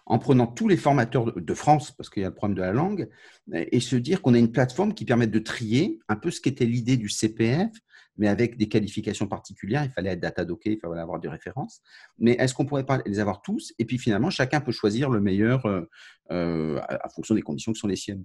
en 0.07 0.19
prenant 0.19 0.45
tous 0.45 0.67
les 0.67 0.77
formateurs 0.77 1.33
de 1.35 1.53
France, 1.53 1.91
parce 1.91 2.09
qu'il 2.09 2.21
y 2.21 2.25
a 2.25 2.29
le 2.29 2.35
problème 2.35 2.55
de 2.55 2.61
la 2.61 2.73
langue, 2.73 3.09
et 3.51 3.79
se 3.79 3.95
dire 3.95 4.21
qu'on 4.21 4.35
a 4.35 4.37
une 4.37 4.51
plateforme 4.51 4.93
qui 4.93 5.03
permet 5.03 5.27
de 5.27 5.39
trier 5.39 5.99
un 6.07 6.15
peu 6.15 6.29
ce 6.29 6.41
qu'était 6.41 6.65
l'idée 6.65 6.97
du 6.97 7.09
CPF, 7.09 7.71
mais 8.17 8.27
avec 8.27 8.57
des 8.57 8.67
qualifications 8.67 9.27
particulières. 9.27 9.83
Il 9.83 9.91
fallait 9.91 10.11
être 10.11 10.19
datadocké, 10.19 10.73
il 10.73 10.79
fallait 10.79 11.01
avoir 11.01 11.19
des 11.19 11.27
références. 11.27 11.81
Mais 12.17 12.31
est-ce 12.33 12.53
qu'on 12.53 12.65
pourrait 12.65 12.85
pas 12.85 13.01
les 13.05 13.19
avoir 13.19 13.41
tous? 13.41 13.73
Et 13.79 13.85
puis 13.85 13.97
finalement, 13.97 14.29
chacun 14.29 14.61
peut 14.61 14.71
choisir 14.71 15.09
le 15.09 15.19
meilleur 15.19 15.65
euh, 15.65 15.89
euh, 16.31 16.79
à 16.87 17.09
fonction 17.09 17.35
des 17.35 17.41
conditions 17.41 17.73
qui 17.73 17.79
sont 17.79 17.87
les 17.87 17.95
siennes. 17.95 18.23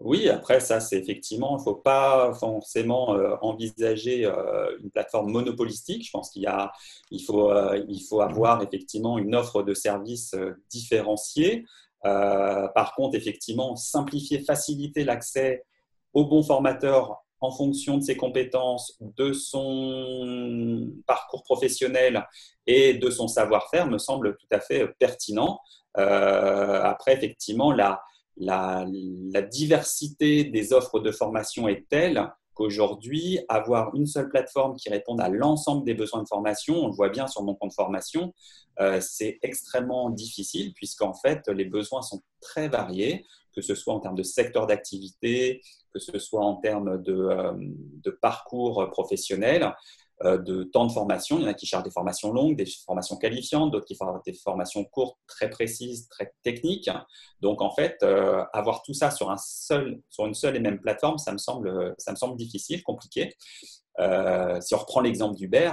Oui, 0.00 0.28
après, 0.28 0.58
ça, 0.58 0.80
c'est 0.80 0.98
effectivement, 0.98 1.56
il 1.56 1.60
ne 1.60 1.64
faut 1.64 1.76
pas 1.76 2.34
forcément 2.34 3.14
euh, 3.14 3.36
envisager 3.42 4.24
une 4.82 4.90
plateforme 4.90 5.30
monopolistique. 5.30 6.04
Je 6.04 6.10
pense 6.10 6.30
qu'il 6.30 6.48
il 7.12 7.22
faut, 7.22 7.52
il 7.88 8.02
faut 8.02 8.20
avoir 8.20 8.62
effectivement 8.62 9.18
une 9.18 9.36
offre 9.36 9.62
de 9.62 9.72
services 9.72 10.34
différenciée. 10.68 11.64
par 12.02 12.92
contre, 12.96 13.16
effectivement, 13.16 13.76
simplifier, 13.76 14.40
faciliter 14.40 15.04
l'accès 15.04 15.64
aux 16.12 16.26
bons 16.26 16.42
formateurs 16.42 17.23
en 17.44 17.50
fonction 17.50 17.98
de 17.98 18.02
ses 18.02 18.16
compétences, 18.16 18.96
de 19.00 19.32
son 19.32 20.90
parcours 21.06 21.42
professionnel 21.42 22.26
et 22.66 22.94
de 22.94 23.10
son 23.10 23.28
savoir-faire 23.28 23.86
me 23.86 23.98
semble 23.98 24.36
tout 24.36 24.46
à 24.50 24.60
fait 24.60 24.88
pertinent. 24.98 25.60
Euh, 25.98 26.82
après, 26.82 27.12
effectivement, 27.12 27.70
la, 27.70 28.02
la, 28.36 28.86
diversité 29.42 30.44
des 30.44 30.72
offres 30.72 31.00
de 31.00 31.12
formation 31.12 31.68
est 31.68 31.86
telle 31.88 32.30
qu'aujourd'hui, 32.54 33.40
avoir 33.48 33.94
une 33.94 34.06
seule 34.06 34.28
plateforme 34.28 34.76
qui 34.76 34.88
réponde 34.88 35.20
à 35.20 35.28
l'ensemble 35.28 35.84
des 35.84 35.94
besoins 35.94 36.22
de 36.22 36.28
formation, 36.28 36.76
on 36.84 36.86
le 36.88 36.94
voit 36.94 37.10
bien 37.10 37.26
sur 37.26 37.42
mon 37.42 37.54
compte 37.54 37.74
formation, 37.74 38.32
euh, 38.80 39.00
c'est 39.00 39.38
extrêmement 39.42 40.10
difficile 40.10 40.72
puisqu'en 40.72 41.14
fait, 41.14 41.46
les 41.48 41.64
besoins 41.64 42.02
sont 42.02 42.22
très 42.40 42.68
variés, 42.68 43.24
que 43.54 43.62
ce 43.62 43.74
soit 43.74 43.94
en 43.94 44.00
termes 44.00 44.16
de 44.16 44.22
secteur 44.22 44.66
d'activité, 44.66 45.62
que 45.92 46.00
ce 46.00 46.18
soit 46.18 46.44
en 46.44 46.56
termes 46.56 47.00
de, 47.02 47.14
euh, 47.14 48.18
parcours 48.20 48.90
professionnel, 48.90 49.74
euh, 50.24 50.38
de 50.38 50.64
temps 50.64 50.86
de 50.86 50.92
formation. 50.92 51.38
Il 51.38 51.42
y 51.42 51.44
en 51.46 51.48
a 51.48 51.54
qui 51.54 51.66
chargent 51.66 51.84
des 51.84 51.90
formations 51.90 52.32
longues, 52.32 52.56
des 52.56 52.66
formations 52.86 53.16
qualifiantes, 53.16 53.72
d'autres 53.72 53.86
qui 53.86 53.96
font 53.96 54.06
des 54.24 54.32
formations 54.32 54.84
courtes, 54.84 55.18
très 55.26 55.50
précises, 55.50 56.08
très 56.08 56.32
techniques. 56.42 56.90
Donc, 57.40 57.62
en 57.62 57.70
fait, 57.70 57.98
euh, 58.02 58.44
avoir 58.52 58.82
tout 58.82 58.94
ça 58.94 59.10
sur, 59.10 59.30
une 59.30 60.34
seule 60.34 60.56
et 60.56 60.60
même 60.60 60.80
plateforme, 60.80 61.18
ça 61.18 61.32
me 61.32 61.38
semble, 61.38 61.96
difficile, 62.36 62.82
compliqué. 62.82 63.34
si 64.60 64.74
on 64.74 64.78
reprend 64.78 65.00
l'exemple 65.00 65.36
d'Uber, 65.36 65.72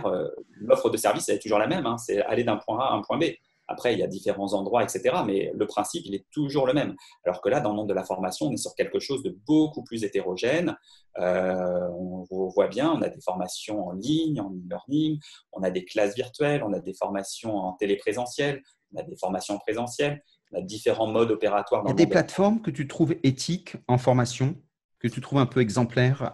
l'offre 0.52 0.90
de 0.90 0.98
service 0.98 1.30
est 1.30 1.40
toujours 1.40 1.60
la 1.60 1.68
même, 1.68 1.86
hein. 1.86 1.98
c'est 1.98 2.22
aller 2.22 2.44
d'un 2.44 2.58
point 2.58 2.80
A 2.80 2.92
à 2.92 2.94
un 2.94 3.02
point 3.02 3.18
B. 3.18 3.26
Après, 3.72 3.94
il 3.94 4.00
y 4.00 4.04
a 4.04 4.08
différents 4.08 4.54
endroits, 4.54 4.84
etc. 4.84 5.16
Mais 5.26 5.52
le 5.56 5.66
principe, 5.66 6.04
il 6.06 6.14
est 6.14 6.26
toujours 6.32 6.68
le 6.68 6.74
même. 6.74 6.96
Alors 7.26 7.42
que 7.42 7.50
là, 7.50 7.62
dans 7.62 7.70
le 7.70 7.76
monde 7.76 7.90
de 7.90 7.94
la 7.94 8.04
formation, 8.04 8.48
on 8.48 8.52
est 8.52 8.58
sur 8.58 8.76
quelque 8.76 9.00
chose 9.00 9.24
de 9.24 9.38
beaucoup 9.48 9.84
plus 9.84 10.04
hétérogène. 10.04 10.76
Euh, 11.20 11.88
on 11.90 12.26
voit 12.50 12.68
bien, 12.68 12.92
on 12.92 13.02
a 13.02 13.10
des 13.10 13.22
formations 13.22 13.88
en 13.88 13.92
ligne, 13.94 14.40
en 14.40 14.52
e-learning, 14.52 15.20
on 15.54 15.64
a 15.64 15.72
des 15.72 15.86
classes 15.86 16.16
virtuelles, 16.16 16.64
on 16.64 16.74
a 16.74 16.80
des 16.80 16.94
formations 16.94 17.56
en 17.56 17.74
téléprésentiel, 17.74 18.62
on 18.94 19.00
a 19.00 19.04
des 19.04 19.16
formations 19.18 19.58
présentielles, 19.60 20.22
on 20.52 20.60
a 20.60 20.62
différents 20.62 21.08
modes 21.08 21.32
opératoires. 21.32 21.84
il 21.86 21.90
y 21.90 21.92
a 21.92 21.96
des 21.96 22.08
plateformes 22.08 22.62
que 22.62 22.72
tu 22.72 22.88
trouves 22.88 23.16
éthiques 23.24 23.76
en 23.88 23.98
formation, 23.98 24.56
que 25.00 25.08
tu 25.08 25.22
trouves 25.22 25.40
un 25.40 25.46
peu 25.46 25.62
exemplaires 25.62 26.34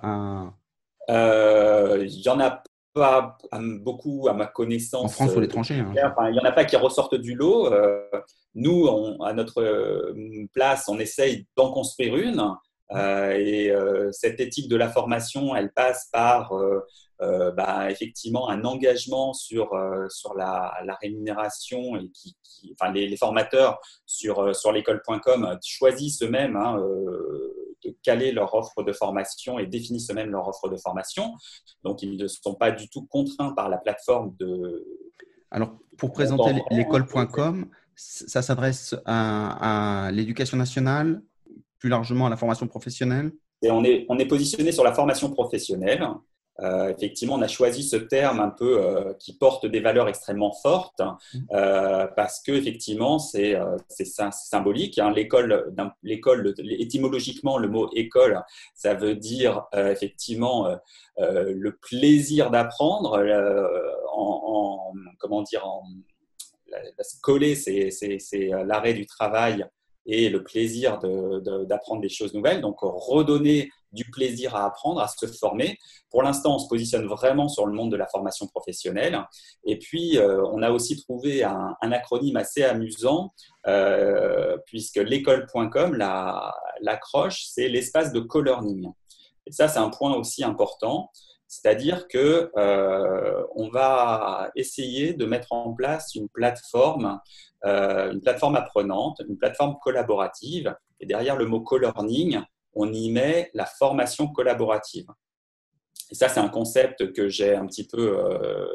euh, 1.09 2.05
Il 2.07 2.21
y 2.21 2.29
en 2.29 2.39
a 2.39 2.63
pas 2.97 3.37
beaucoup 3.81 4.27
à 4.29 4.33
ma 4.33 4.47
connaissance. 4.47 5.05
En 5.05 5.07
France 5.07 5.35
ou 5.35 5.37
à 5.37 5.41
l'étranger. 5.41 5.79
Hein. 5.79 5.93
il 6.27 6.31
n'y 6.31 6.39
en 6.39 6.45
a 6.45 6.51
pas 6.51 6.65
qui 6.65 6.75
ressortent 6.75 7.15
du 7.15 7.35
lot. 7.35 7.71
Euh, 7.71 8.01
nous, 8.55 8.87
à 9.23 9.33
notre 9.33 9.61
euh, 9.61 10.13
place, 10.53 10.87
on 10.89 10.99
essaye 10.99 11.45
d'en 11.55 11.71
construire 11.71 12.15
une. 12.15 12.43
Euh, 12.91 13.31
et 13.37 13.73
cette 14.11 14.39
éthique 14.39 14.69
de 14.69 14.75
la 14.75 14.89
formation, 14.89 15.55
elle 15.55 15.71
passe 15.71 16.09
par 16.11 16.53
bah, 17.19 17.89
effectivement 17.89 18.49
un 18.49 18.63
engagement 18.63 19.33
sur, 19.33 19.71
sur 20.09 20.35
la, 20.35 20.73
rémunération 21.01 21.97
et 21.97 22.09
qui, 22.09 22.35
enfin, 22.79 22.91
les, 22.91 23.17
formateurs 23.17 23.79
sur, 24.05 24.55
sur 24.55 24.71
l'école.com 24.71 25.57
choisissent 25.63 26.21
eux-mêmes 26.23 26.55
hein, 26.55 26.81
caler 28.03 28.31
leur 28.31 28.53
offre 28.53 28.83
de 28.83 28.91
formation 28.91 29.59
et 29.59 29.65
définissent 29.65 30.09
eux-mêmes 30.09 30.31
leur 30.31 30.47
offre 30.47 30.69
de 30.69 30.77
formation. 30.77 31.33
Donc, 31.83 32.01
ils 32.01 32.17
ne 32.17 32.27
sont 32.27 32.55
pas 32.55 32.71
du 32.71 32.89
tout 32.89 33.05
contraints 33.05 33.53
par 33.53 33.69
la 33.69 33.77
plateforme 33.77 34.35
de. 34.39 34.85
Alors, 35.51 35.77
pour 35.97 36.11
présenter 36.11 36.61
l'école.com, 36.71 37.67
ça 37.95 38.41
s'adresse 38.41 38.95
à, 39.05 40.09
l'éducation 40.13 40.57
nationale, 40.57 41.21
plus 41.79 41.89
largement 41.89 42.27
à 42.27 42.29
la 42.29 42.37
formation 42.37 42.67
professionnelle? 42.67 43.31
Et 43.61 43.71
on, 43.71 43.83
est, 43.83 44.05
on 44.09 44.19
est 44.19 44.27
positionné 44.27 44.71
sur 44.71 44.83
la 44.83 44.93
formation 44.93 45.31
professionnelle. 45.31 46.07
Euh, 46.61 46.89
effectivement, 46.89 47.35
on 47.35 47.41
a 47.41 47.47
choisi 47.47 47.83
ce 47.83 47.95
terme 47.95 48.39
un 48.39 48.49
peu 48.49 48.79
euh, 48.79 49.13
qui 49.19 49.33
porte 49.33 49.65
des 49.65 49.79
valeurs 49.79 50.09
extrêmement 50.09 50.51
fortes 50.51 51.01
euh, 51.51 52.07
parce 52.15 52.41
que 52.41 52.51
effectivement, 52.51 53.19
c'est 53.19 53.57
symbolique. 54.31 54.97
Hein. 54.97 55.11
L'école, 55.11 55.73
l'école, 56.03 56.53
étymologiquement, 56.57 57.57
le 57.57 57.67
mot 57.67 57.89
école, 57.93 58.41
ça 58.73 58.93
veut 58.95 59.15
dire 59.15 59.65
effectivement 59.73 60.75
le 61.17 61.77
plaisir 61.77 62.49
d'apprendre. 62.49 63.23
En, 64.13 64.93
comment 65.19 65.41
dire, 65.43 65.65
en, 65.67 65.83
la, 66.69 66.79
coller, 67.21 67.55
c'est 67.55 68.49
l'arrêt 68.65 68.93
du 68.93 69.05
travail 69.05 69.65
et 70.07 70.29
le 70.29 70.41
plaisir 70.41 70.99
d'apprendre 70.99 72.01
des 72.01 72.09
choses 72.09 72.33
nouvelles. 72.33 72.61
Donc, 72.61 72.77
redonner 72.81 73.69
du 73.91 74.05
plaisir 74.05 74.55
à 74.55 74.65
apprendre, 74.65 75.01
à 75.01 75.07
se 75.07 75.25
former. 75.27 75.77
Pour 76.09 76.23
l'instant, 76.23 76.55
on 76.55 76.59
se 76.59 76.67
positionne 76.67 77.07
vraiment 77.07 77.47
sur 77.47 77.65
le 77.65 77.73
monde 77.73 77.91
de 77.91 77.97
la 77.97 78.07
formation 78.07 78.47
professionnelle. 78.47 79.21
Et 79.65 79.77
puis, 79.77 80.17
euh, 80.17 80.43
on 80.51 80.61
a 80.61 80.71
aussi 80.71 81.01
trouvé 81.01 81.43
un, 81.43 81.75
acronyme 81.81 82.37
assez 82.37 82.63
amusant, 82.63 83.33
euh, 83.67 84.57
puisque 84.65 84.97
l'école.com, 84.97 85.95
l'accroche, 86.81 87.45
c'est 87.47 87.67
l'espace 87.67 88.11
de 88.13 88.19
co-learning. 88.19 88.89
Et 89.45 89.51
ça, 89.51 89.67
c'est 89.67 89.79
un 89.79 89.89
point 89.89 90.13
aussi 90.15 90.43
important. 90.43 91.11
C'est-à-dire 91.47 92.07
que 92.07 92.51
euh, 92.57 93.43
on 93.55 93.69
va 93.69 94.51
essayer 94.55 95.13
de 95.13 95.25
mettre 95.25 95.53
en 95.53 95.73
place 95.73 96.15
une 96.15 96.29
plateforme, 96.29 97.19
une 97.63 98.21
plateforme 98.21 98.55
apprenante, 98.55 99.21
une 99.27 99.37
plateforme 99.37 99.77
collaborative. 99.81 100.75
Et 100.99 101.05
derrière 101.05 101.35
le 101.35 101.45
mot 101.45 101.61
co-learning, 101.61 102.41
on 102.73 102.91
y 102.93 103.11
met 103.11 103.49
la 103.53 103.65
formation 103.65 104.27
collaborative. 104.27 105.07
Et 106.11 106.15
ça, 106.15 106.29
c'est 106.29 106.39
un 106.39 106.49
concept 106.49 107.11
que 107.13 107.27
j'ai 107.27 107.55
un 107.55 107.65
petit 107.65 107.85
peu 107.85 108.17
euh, 108.17 108.67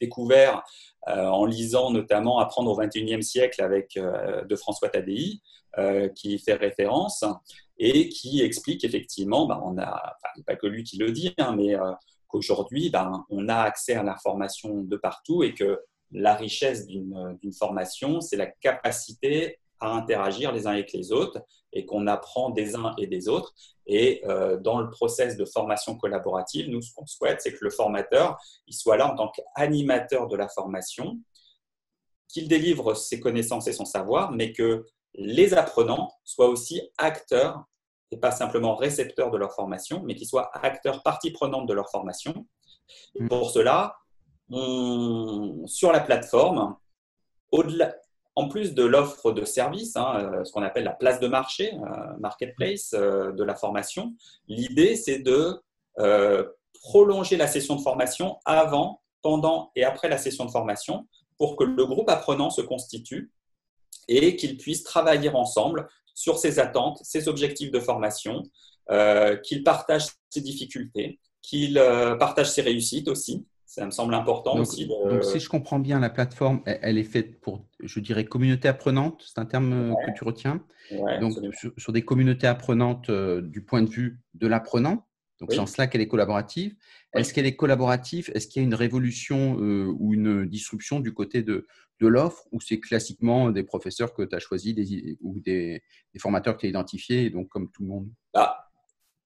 découvert 0.00 0.62
euh, 1.08 1.26
en 1.26 1.44
lisant 1.44 1.90
notamment 1.90 2.38
Apprendre 2.38 2.70
au 2.70 2.76
XXIe 2.76 3.22
siècle 3.22 3.62
avec 3.62 3.96
euh, 3.96 4.44
de 4.44 4.56
François 4.56 4.88
Tadei, 4.88 5.40
qui 6.14 6.38
fait 6.38 6.54
référence 6.54 7.24
et 7.78 8.08
qui 8.08 8.42
explique 8.42 8.84
effectivement, 8.84 9.44
bah, 9.46 9.60
on 9.64 9.76
a, 9.76 10.16
pas 10.46 10.54
que 10.54 10.68
lui 10.68 10.84
qui 10.84 10.98
le 10.98 11.10
dit, 11.10 11.34
hein, 11.36 11.56
mais 11.56 11.74
qu'aujourd'hui, 12.28 12.90
bah, 12.90 13.10
on 13.28 13.48
a 13.48 13.56
accès 13.56 13.94
à 13.94 14.04
l'information 14.04 14.82
de 14.82 14.96
partout 14.96 15.42
et 15.42 15.52
que 15.52 15.80
la 16.12 16.34
richesse 16.36 16.86
d'une 16.86 17.52
formation, 17.58 18.20
c'est 18.20 18.36
la 18.36 18.46
capacité 18.46 19.58
à 19.80 19.90
interagir 19.90 20.52
les 20.52 20.68
uns 20.68 20.72
avec 20.72 20.92
les 20.92 21.10
autres 21.10 21.42
et 21.74 21.84
qu'on 21.84 22.06
apprend 22.06 22.50
des 22.50 22.74
uns 22.76 22.94
et 22.98 23.06
des 23.06 23.28
autres. 23.28 23.54
Et 23.86 24.22
euh, 24.26 24.56
dans 24.56 24.80
le 24.80 24.88
process 24.88 25.36
de 25.36 25.44
formation 25.44 25.96
collaborative, 25.96 26.70
nous, 26.70 26.80
ce 26.80 26.94
qu'on 26.94 27.06
souhaite, 27.06 27.42
c'est 27.42 27.52
que 27.52 27.64
le 27.64 27.70
formateur, 27.70 28.38
il 28.66 28.74
soit 28.74 28.96
là 28.96 29.12
en 29.12 29.16
tant 29.16 29.30
qu'animateur 29.30 30.28
de 30.28 30.36
la 30.36 30.48
formation, 30.48 31.18
qu'il 32.28 32.48
délivre 32.48 32.94
ses 32.94 33.20
connaissances 33.20 33.66
et 33.66 33.72
son 33.72 33.84
savoir, 33.84 34.32
mais 34.32 34.52
que 34.52 34.86
les 35.14 35.54
apprenants 35.54 36.10
soient 36.24 36.48
aussi 36.48 36.80
acteurs 36.96 37.64
et 38.10 38.16
pas 38.16 38.30
simplement 38.30 38.74
récepteurs 38.74 39.30
de 39.30 39.36
leur 39.36 39.52
formation, 39.52 40.02
mais 40.04 40.14
qu'ils 40.14 40.26
soient 40.26 40.50
acteurs, 40.56 41.02
partie 41.02 41.30
prenante 41.32 41.66
de 41.66 41.74
leur 41.74 41.90
formation. 41.90 42.46
Mm. 43.18 43.28
pour 43.28 43.50
cela, 43.50 43.96
sur 45.66 45.92
la 45.92 46.00
plateforme, 46.00 46.76
au-delà, 47.50 47.94
en 48.36 48.48
plus 48.48 48.74
de 48.74 48.84
l'offre 48.84 49.32
de 49.32 49.44
services, 49.44 49.96
hein, 49.96 50.16
euh, 50.18 50.44
ce 50.44 50.52
qu'on 50.52 50.62
appelle 50.62 50.84
la 50.84 50.92
place 50.92 51.20
de 51.20 51.28
marché, 51.28 51.72
euh, 51.74 52.16
marketplace 52.18 52.92
euh, 52.94 53.32
de 53.32 53.44
la 53.44 53.54
formation, 53.54 54.14
l'idée 54.48 54.96
c'est 54.96 55.20
de 55.20 55.60
prolonger 56.82 57.36
la 57.36 57.46
session 57.46 57.76
de 57.76 57.80
formation 57.80 58.40
avant, 58.44 59.00
pendant 59.22 59.70
et 59.76 59.84
après 59.84 60.08
la 60.08 60.18
session 60.18 60.44
de 60.44 60.50
formation 60.50 61.06
pour 61.38 61.54
que 61.56 61.62
le 61.62 61.86
groupe 61.86 62.10
apprenant 62.10 62.50
se 62.50 62.60
constitue 62.60 63.32
et 64.08 64.34
qu'il 64.34 64.56
puisse 64.56 64.82
travailler 64.82 65.30
ensemble 65.30 65.88
sur 66.14 66.36
ses 66.36 66.58
attentes, 66.58 66.98
ses 67.02 67.28
objectifs 67.28 67.70
de 67.70 67.78
formation, 67.78 68.42
qu'il 69.44 69.62
partage 69.62 70.06
ses 70.30 70.40
difficultés, 70.40 71.20
qu'il 71.42 71.74
partage 72.18 72.50
ses 72.50 72.62
réussites 72.62 73.06
aussi, 73.06 73.46
Ça 73.74 73.84
me 73.84 73.90
semble 73.90 74.14
important 74.14 74.56
aussi. 74.56 74.86
Donc, 74.86 75.24
si 75.24 75.40
je 75.40 75.48
comprends 75.48 75.80
bien, 75.80 75.98
la 75.98 76.08
plateforme, 76.08 76.62
elle, 76.64 76.96
est 76.96 77.02
faite 77.02 77.40
pour, 77.40 77.66
je 77.82 77.98
dirais, 77.98 78.24
communauté 78.24 78.68
apprenante. 78.68 79.24
C'est 79.26 79.40
un 79.40 79.46
terme 79.46 79.96
que 80.06 80.12
tu 80.16 80.22
retiens. 80.22 80.64
donc, 81.20 81.32
sur, 81.76 81.92
des 81.92 82.04
communautés 82.04 82.46
apprenantes 82.46 83.10
du 83.10 83.64
point 83.64 83.82
de 83.82 83.90
vue 83.90 84.20
de 84.34 84.46
l'apprenant. 84.46 85.08
Donc, 85.40 85.52
c'est 85.52 85.58
en 85.58 85.66
cela 85.66 85.88
qu'elle 85.88 86.02
est 86.02 86.06
collaborative. 86.06 86.76
Est-ce 87.14 87.34
qu'elle 87.34 87.46
est 87.46 87.56
collaborative? 87.56 88.30
Est-ce 88.32 88.46
qu'il 88.46 88.62
y 88.62 88.64
a 88.64 88.66
une 88.66 88.76
révolution 88.76 89.56
ou 89.56 90.14
une 90.14 90.46
disruption 90.46 91.00
du 91.00 91.12
côté 91.12 91.42
de, 91.42 91.66
de 92.00 92.06
l'offre 92.06 92.44
ou 92.52 92.60
c'est 92.60 92.78
classiquement 92.78 93.50
des 93.50 93.64
professeurs 93.64 94.14
que 94.14 94.22
tu 94.22 94.36
as 94.36 94.38
choisis 94.38 94.76
ou 95.20 95.40
des, 95.40 95.82
formateurs 96.18 96.54
que 96.54 96.60
tu 96.60 96.66
as 96.66 96.68
identifiés, 96.68 97.30
donc 97.30 97.48
comme 97.48 97.72
tout 97.72 97.82
le 97.82 97.88
monde? 97.88 98.08
Bah, 98.32 98.63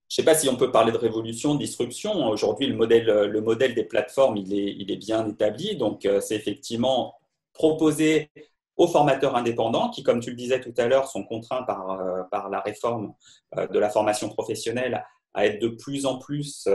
Je 0.08 0.14
ne 0.14 0.24
sais 0.24 0.24
pas 0.24 0.34
si 0.34 0.48
on 0.48 0.56
peut 0.56 0.70
parler 0.70 0.90
de 0.90 0.96
révolution, 0.96 1.54
de 1.54 1.60
disruption. 1.60 2.28
Aujourd'hui, 2.28 2.66
le 2.66 2.74
modèle, 2.74 3.04
le 3.04 3.40
modèle 3.42 3.74
des 3.74 3.84
plateformes, 3.84 4.38
il 4.38 4.90
est, 4.90 4.96
bien 4.96 5.28
établi. 5.28 5.76
Donc, 5.76 6.06
euh, 6.06 6.20
c'est 6.22 6.34
effectivement 6.34 7.14
proposer 7.52 8.30
aux 8.76 8.86
formateurs 8.86 9.36
indépendants 9.36 9.90
qui, 9.90 10.02
comme 10.02 10.20
tu 10.20 10.30
le 10.30 10.36
disais 10.36 10.60
tout 10.62 10.72
à 10.78 10.86
l'heure, 10.86 11.08
sont 11.08 11.24
contraints 11.24 11.62
par, 11.64 11.90
euh, 11.90 12.48
la 12.50 12.60
réforme 12.60 13.12
euh, 13.58 13.66
de 13.66 13.78
la 13.78 13.90
formation 13.90 14.30
professionnelle 14.30 15.04
à 15.34 15.44
être 15.44 15.60
de 15.60 15.68
plus 15.68 16.06
en 16.06 16.18
plus 16.18 16.66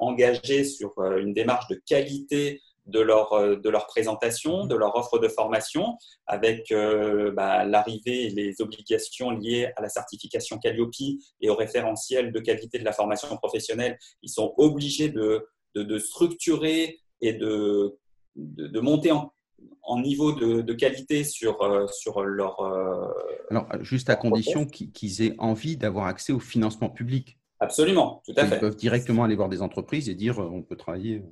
engagés 0.00 0.64
sur 0.64 0.92
une 0.98 1.32
démarche 1.32 1.68
de 1.68 1.80
qualité 1.86 2.60
de 2.90 3.00
leur, 3.00 3.32
euh, 3.32 3.56
de 3.56 3.68
leur 3.68 3.86
présentation, 3.86 4.66
de 4.66 4.74
leur 4.74 4.96
offre 4.96 5.18
de 5.18 5.28
formation, 5.28 5.96
avec 6.26 6.70
euh, 6.72 7.32
bah, 7.32 7.64
l'arrivée 7.64 8.26
et 8.26 8.30
les 8.30 8.60
obligations 8.60 9.30
liées 9.30 9.70
à 9.76 9.82
la 9.82 9.88
certification 9.88 10.58
Calliope 10.58 10.90
et 11.40 11.50
au 11.50 11.54
référentiel 11.54 12.32
de 12.32 12.40
qualité 12.40 12.78
de 12.78 12.84
la 12.84 12.92
formation 12.92 13.36
professionnelle. 13.36 13.98
Ils 14.22 14.30
sont 14.30 14.54
obligés 14.56 15.08
de, 15.08 15.46
de, 15.74 15.98
structurer 15.98 16.98
et 17.20 17.32
de, 17.32 17.96
de, 18.36 18.80
monter 18.80 19.12
en, 19.12 19.32
en 19.82 20.00
niveau 20.00 20.32
de, 20.32 20.72
qualité 20.72 21.24
sur, 21.24 21.62
euh, 21.62 21.86
sur 21.88 22.22
leur... 22.22 22.60
Alors, 23.50 23.66
juste 23.80 24.10
à 24.10 24.16
condition 24.16 24.66
qu'ils 24.66 25.22
aient 25.22 25.34
envie 25.38 25.76
d'avoir 25.76 26.06
accès 26.06 26.32
au 26.32 26.40
financement 26.40 26.90
public. 26.90 27.39
Absolument, 27.62 28.22
tout 28.24 28.32
à 28.36 28.46
fait. 28.46 28.56
Ils 28.56 28.60
peuvent 28.60 28.76
directement 28.76 29.24
aller 29.24 29.36
voir 29.36 29.50
des 29.50 29.60
entreprises 29.60 30.08
et 30.08 30.14
dire 30.14 30.38
on 30.38 30.62
peut 30.62 30.76
travailler. 30.76 31.22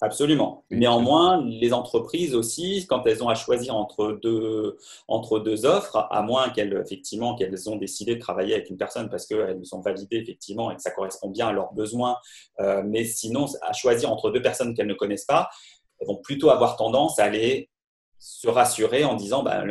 Absolument. 0.00 0.64
Néanmoins, 0.70 1.42
les 1.42 1.72
entreprises 1.72 2.34
aussi, 2.34 2.86
quand 2.88 3.06
elles 3.06 3.22
ont 3.22 3.28
à 3.28 3.36
choisir 3.36 3.76
entre 3.76 4.18
deux, 4.20 4.76
entre 5.06 5.38
deux 5.38 5.64
offres, 5.64 6.08
à 6.10 6.22
moins 6.22 6.50
qu'elles 6.50 6.76
effectivement 6.84 7.36
qu'elles 7.36 7.70
ont 7.70 7.76
décidé 7.76 8.16
de 8.16 8.20
travailler 8.20 8.54
avec 8.54 8.68
une 8.68 8.76
personne 8.76 9.08
parce 9.08 9.26
qu'elles 9.26 9.64
sont 9.64 9.80
validées 9.80 10.16
effectivement 10.16 10.72
et 10.72 10.76
que 10.76 10.82
ça 10.82 10.90
correspond 10.90 11.30
bien 11.30 11.46
à 11.46 11.52
leurs 11.52 11.72
besoins, 11.72 12.16
euh, 12.60 12.82
mais 12.84 13.04
sinon 13.04 13.46
à 13.62 13.72
choisir 13.72 14.10
entre 14.10 14.30
deux 14.30 14.42
personnes 14.42 14.74
qu'elles 14.74 14.88
ne 14.88 14.94
connaissent 14.94 15.24
pas, 15.24 15.48
elles 16.00 16.08
vont 16.08 16.20
plutôt 16.20 16.50
avoir 16.50 16.76
tendance 16.76 17.18
à 17.20 17.24
aller 17.24 17.70
se 18.18 18.48
rassurer 18.48 19.04
en 19.04 19.14
disant 19.14 19.42
bah, 19.42 19.62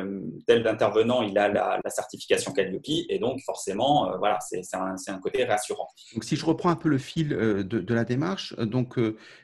tel 0.46 0.68
intervenant 0.68 1.22
il 1.22 1.38
a 1.38 1.50
la, 1.50 1.80
certification 1.88 2.52
Calliope 2.52 2.84
et 3.10 3.20
donc 3.20 3.42
forcément 3.46 4.12
euh, 4.12 4.18
voilà 4.18 4.40
c'est 4.42 4.62
un, 4.74 4.96
un, 5.08 5.20
côté 5.20 5.46
rassurant. 5.46 5.88
Donc 6.14 6.24
si 6.24 6.36
je 6.36 6.46
reprends 6.46 6.70
un 6.70 6.76
peu 6.76 6.90
le 6.90 6.98
fil 6.98 7.34
euh, 7.34 7.64
de, 7.64 7.94
la 7.94 8.06
démarche, 8.06 8.54
euh, 8.60 8.66
donc 8.66 8.98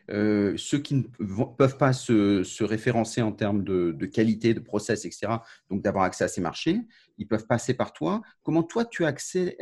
ceux 0.09 0.79
qui 0.79 0.95
ne 0.95 1.03
peuvent 1.57 1.77
pas 1.77 1.93
se, 1.93 2.63
référencer 2.63 3.21
en 3.21 3.31
termes 3.31 3.63
de, 3.63 4.05
qualité, 4.05 4.53
de 4.53 4.59
process, 4.59 5.05
etc. 5.05 5.33
Donc 5.69 5.81
d'avoir 5.81 6.03
accès 6.03 6.23
à 6.23 6.27
ces 6.27 6.41
marchés, 6.41 6.79
ils 7.17 7.27
peuvent 7.27 7.47
passer 7.47 7.73
par 7.73 7.93
toi. 7.93 8.21
Comment 8.43 8.63
toi 8.63 8.85
tu 8.85 9.05
as 9.05 9.07
accès 9.07 9.57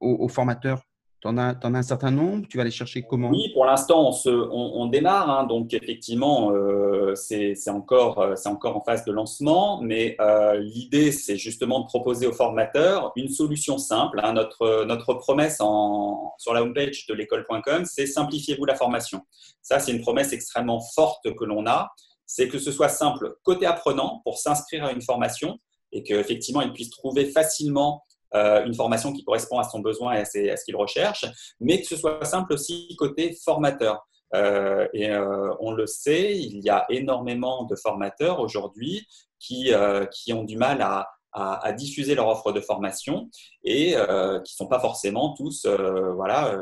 aux 0.00 0.28
formateurs 0.28 0.84
tu 1.20 1.28
en, 1.28 1.36
as 1.36 1.56
un 1.62 1.82
certain 1.82 2.10
nombre? 2.10 2.46
Tu 2.48 2.56
vas 2.56 2.62
aller 2.62 2.70
chercher 2.70 3.02
comment? 3.02 3.28
Oui, 3.28 3.50
pour 3.52 3.66
l'instant, 3.66 4.10
on, 4.26 4.86
démarre. 4.86 5.28
Hein. 5.28 5.44
donc, 5.44 5.74
effectivement, 5.74 6.50
euh, 6.52 7.14
c'est 7.14 7.54
encore, 7.68 8.20
euh, 8.20 8.34
encore 8.46 8.78
en 8.78 8.80
phase 8.80 9.04
de 9.04 9.12
lancement. 9.12 9.82
Mais 9.82 10.16
euh, 10.20 10.58
l'idée, 10.58 11.12
c'est 11.12 11.36
justement 11.36 11.80
de 11.80 11.86
proposer 11.86 12.26
aux 12.26 12.32
formateurs 12.32 13.12
une 13.16 13.28
solution 13.28 13.76
simple. 13.76 14.18
Hein. 14.22 14.32
notre, 14.32 14.84
notre 14.84 15.12
promesse 15.12 15.58
en, 15.60 16.32
sur 16.38 16.54
la 16.54 16.62
homepage 16.62 17.06
de 17.06 17.12
l'école.com, 17.12 17.84
c'est 17.84 18.06
simplifiez-vous 18.06 18.64
la 18.64 18.74
formation. 18.74 19.20
Ça, 19.60 19.78
c'est 19.78 19.92
une 19.92 20.00
promesse 20.00 20.32
extrêmement 20.32 20.80
forte 20.80 21.34
que 21.34 21.44
l'on 21.44 21.66
a. 21.66 21.90
C'est 22.24 22.48
que 22.48 22.58
ce 22.58 22.72
soit 22.72 22.88
simple 22.88 23.36
côté 23.42 23.66
apprenant 23.66 24.22
pour 24.24 24.38
s'inscrire 24.38 24.84
à 24.86 24.92
une 24.92 25.02
formation 25.02 25.58
et 25.92 26.02
qu'effectivement, 26.02 26.62
il 26.62 26.72
puisse 26.72 26.90
trouver 26.90 27.26
facilement 27.26 28.04
euh, 28.34 28.64
une 28.64 28.74
formation 28.74 29.12
qui 29.12 29.24
correspond 29.24 29.58
à 29.58 29.64
son 29.64 29.80
besoin 29.80 30.14
et 30.14 30.50
à, 30.50 30.56
ce 30.56 30.64
qu'il 30.64 30.76
recherche, 30.76 31.24
mais 31.60 31.80
que 31.80 31.86
ce 31.86 31.96
soit 31.96 32.24
simple 32.24 32.52
aussi 32.52 32.94
côté 32.96 33.36
formateur. 33.44 34.06
Euh, 34.34 34.86
et 34.92 35.10
euh, 35.10 35.52
on 35.58 35.72
le 35.72 35.86
sait, 35.86 36.38
il 36.38 36.62
y 36.62 36.70
a 36.70 36.86
énormément 36.88 37.64
de 37.64 37.74
formateurs 37.74 38.38
aujourd'hui 38.38 39.06
qui, 39.40 39.72
qui 40.12 40.32
ont 40.32 40.44
du 40.44 40.56
mal 40.56 40.82
à, 40.82 41.08
à, 41.32 41.72
diffuser 41.72 42.14
leur 42.14 42.28
offre 42.28 42.52
de 42.52 42.60
formation 42.60 43.30
et 43.64 43.92
qui 43.92 43.96
ne 43.96 44.40
sont 44.44 44.66
pas 44.68 44.80
forcément 44.80 45.34
tous 45.34 45.66
voilà, 46.14 46.60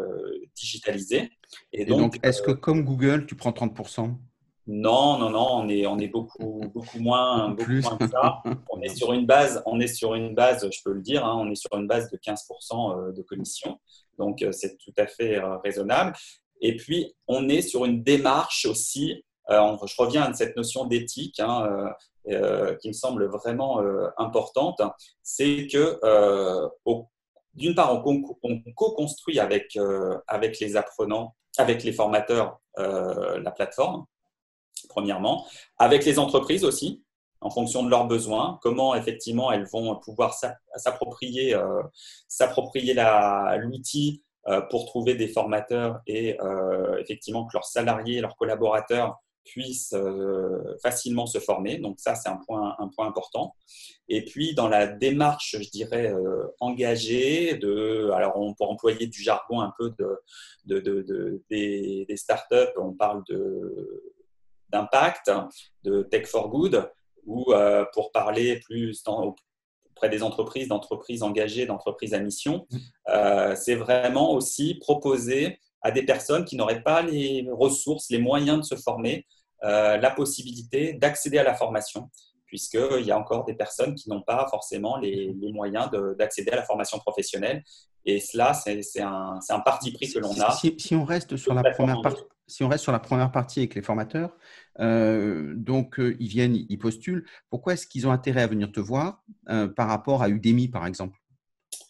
digitalisés. 0.57 1.31
Et 1.72 1.85
donc 1.85 2.18
est-ce 2.22 2.40
que 2.40 2.52
comme 2.52 2.85
Google, 2.85 3.26
tu 3.26 3.35
prends 3.35 3.50
30% 3.50 4.14
non, 4.70 5.18
non, 5.18 5.31
non, 5.31 5.48
on 5.52 5.68
est, 5.70 5.87
on 5.87 5.98
est 5.98 6.09
beaucoup, 6.09 6.61
beaucoup 6.74 6.98
moins, 6.98 7.48
beaucoup 7.48 7.72
moins 7.72 7.96
que 7.96 8.07
ça. 8.07 8.42
On 8.68 8.81
est 8.83 8.94
sur 8.94 9.14
une 9.14 9.24
base, 9.24 9.62
on 9.64 9.81
est 9.81 9.88
sur 9.88 10.14
une 10.14 10.35
base, 10.35 10.68
je 10.70 10.83
peux 10.85 10.92
le 10.92 11.00
dire, 11.00 11.24
hein, 11.24 11.37
on 11.40 11.50
est 11.50 11.54
sur 11.54 11.74
une 11.74 11.87
base 11.87 12.11
de 12.11 12.18
15% 12.18 12.37
euh, 13.09 13.12
de 13.12 13.22
commission. 13.22 13.81
Donc, 14.18 14.42
euh, 14.42 14.52
c'est 14.52 14.76
tout 14.76 14.92
à 14.98 15.07
fait 15.07 15.38
euh, 15.38 15.57
raisonnable. 15.64 16.14
Et 16.61 16.76
puis, 16.76 17.14
on 17.28 17.48
est 17.48 17.62
sur 17.62 17.87
une 17.87 18.02
démarche 18.02 18.66
aussi, 18.66 19.24
je 19.48 20.02
reviens 20.02 20.24
à 20.24 20.35
cette 20.35 20.54
notion 20.57 20.85
d'éthique 20.85 21.40
hein, 21.40 21.94
qui 22.26 22.88
me 22.88 22.92
semble 22.92 23.24
vraiment 23.26 23.81
importante, 24.18 24.83
c'est 25.22 25.66
que 25.68 25.98
d'une 27.54 27.74
part, 27.74 28.04
on, 28.07 28.22
co-construit 28.74 29.38
avec, 29.38 29.78
avec 30.26 30.59
les 30.59 30.76
apprenants, 30.76 31.35
avec 31.57 31.83
les 31.85 31.92
formateurs, 31.92 32.61
la 32.76 33.50
plateforme 33.52 34.04
premièrement, 34.98 35.46
avec 35.78 36.04
les 36.04 36.18
entreprises 36.18 36.64
aussi, 36.64 37.04
en 37.40 37.50
fonction 37.50 37.84
de 37.84 37.90
leurs 37.90 38.08
besoins, 38.08 38.58
comment 38.62 38.96
effectivement 38.96 39.52
elles 39.52 39.66
vont 39.66 39.94
pouvoir 39.96 40.34
s'approprier 40.74 41.54
euh, 41.54 41.82
s'approprier 42.26 42.94
l'outil 43.58 44.24
euh, 44.48 44.61
pour 44.62 44.87
trouver 44.87 45.14
des 45.14 45.28
formateurs 45.28 46.00
et 46.08 46.37
euh, 46.40 46.98
effectivement 46.98 47.46
que 47.46 47.52
leurs 47.54 47.64
salariés, 47.64 48.20
leurs 48.20 48.37
collaborateurs 48.37 49.18
puissent 49.44 49.96
facilement 50.82 51.24
se 51.24 51.38
former. 51.38 51.78
Donc 51.78 52.00
ça, 52.00 52.14
c'est 52.14 52.28
un 52.28 52.38
point, 52.46 52.76
un 52.78 52.88
point 52.88 53.06
important. 53.06 53.54
Et 54.06 54.22
puis, 54.22 54.54
dans 54.54 54.68
la 54.68 54.87
démarche, 54.87 55.56
je 55.58 55.70
dirais, 55.70 56.12
engagée, 56.61 57.56
de, 57.56 58.11
alors 58.11 58.37
on 58.37 58.52
peut 58.52 58.64
employer 58.64 59.06
du 59.06 59.22
jargon 59.22 59.62
un 59.62 59.72
peu 59.78 59.94
de, 59.98 60.20
de, 60.66 60.80
de 60.80 61.42
des, 61.48 62.04
des, 62.06 62.16
startups, 62.18 62.74
on 62.76 62.92
parle 62.92 63.22
de 63.26 64.17
d'impact, 64.70 65.31
de 65.85 66.02
Tech 66.02 66.26
for 66.26 66.48
Good, 66.48 66.90
ou 67.26 67.52
euh, 67.52 67.85
pour 67.92 68.11
parler 68.11 68.61
plus 68.61 69.02
auprès 69.07 70.09
des 70.09 70.22
entreprises, 70.22 70.68
d'entreprises 70.68 71.22
engagées, 71.22 71.66
d'entreprises 71.66 72.14
à 72.14 72.20
mission, 72.20 72.66
mmh. 72.70 72.76
euh, 73.11 73.54
c'est 73.57 73.74
vraiment 73.74 74.33
aussi 74.33 74.76
proposer 74.76 75.59
à 75.83 75.90
des 75.90 76.02
personnes 76.02 76.44
qui 76.44 76.57
n'auraient 76.57 76.83
pas 76.83 77.02
les 77.02 77.46
ressources, 77.50 78.11
les 78.11 78.18
moyens 78.18 78.59
de 78.59 78.64
se 78.64 78.74
former, 78.74 79.26
euh, 79.64 79.96
la 79.96 80.11
possibilité 80.11 80.94
d'accéder 80.94 81.38
à 81.38 81.42
la 81.42 81.54
formation 81.54 82.11
puisqu'il 82.48 83.04
y 83.04 83.12
a 83.12 83.18
encore 83.18 83.44
des 83.44 83.54
personnes 83.54 83.94
qui 83.94 84.11
n'ont 84.11 84.22
pas 84.22 84.48
forcément 84.50 84.96
les, 84.96 85.32
moyens 85.52 85.90
d'accéder 86.18 86.50
à 86.50 86.56
la 86.56 86.64
formation 86.64 86.98
professionnelle. 86.98 87.62
Et 88.04 88.20
cela, 88.20 88.54
c'est 88.54 89.00
un, 89.00 89.38
un, 89.48 89.61
parti 89.61 89.92
pris 89.92 90.11
que 90.11 90.18
l'on 90.18 90.32
a. 90.40 90.50
Si, 90.52 90.94
on 90.94 91.04
reste 91.04 91.37
sur 91.37 91.54
la 91.54 91.62
première 91.62 92.00
partie, 92.00 92.22
si 92.48 92.64
on 92.64 92.68
reste 92.68 92.82
sur 92.82 92.92
la 92.92 92.98
première 92.98 93.30
partie 93.30 93.61
avec 93.61 93.74
les 93.74 93.82
formateurs, 93.82 94.37
euh, 94.80 95.52
donc 95.54 96.00
euh, 96.00 96.16
ils 96.18 96.28
viennent, 96.28 96.56
ils 96.56 96.78
postulent. 96.78 97.24
Pourquoi 97.50 97.74
est-ce 97.74 97.87
qu'ils 97.87 98.06
ont 98.06 98.11
intérêt 98.11 98.42
à 98.42 98.46
venir 98.46 98.72
te 98.72 98.80
voir 98.80 99.22
euh, 99.50 99.68
par 99.68 99.88
rapport 99.88 100.22
à 100.22 100.30
Udemy, 100.30 100.68
par 100.68 100.87
exemple, 100.87 101.18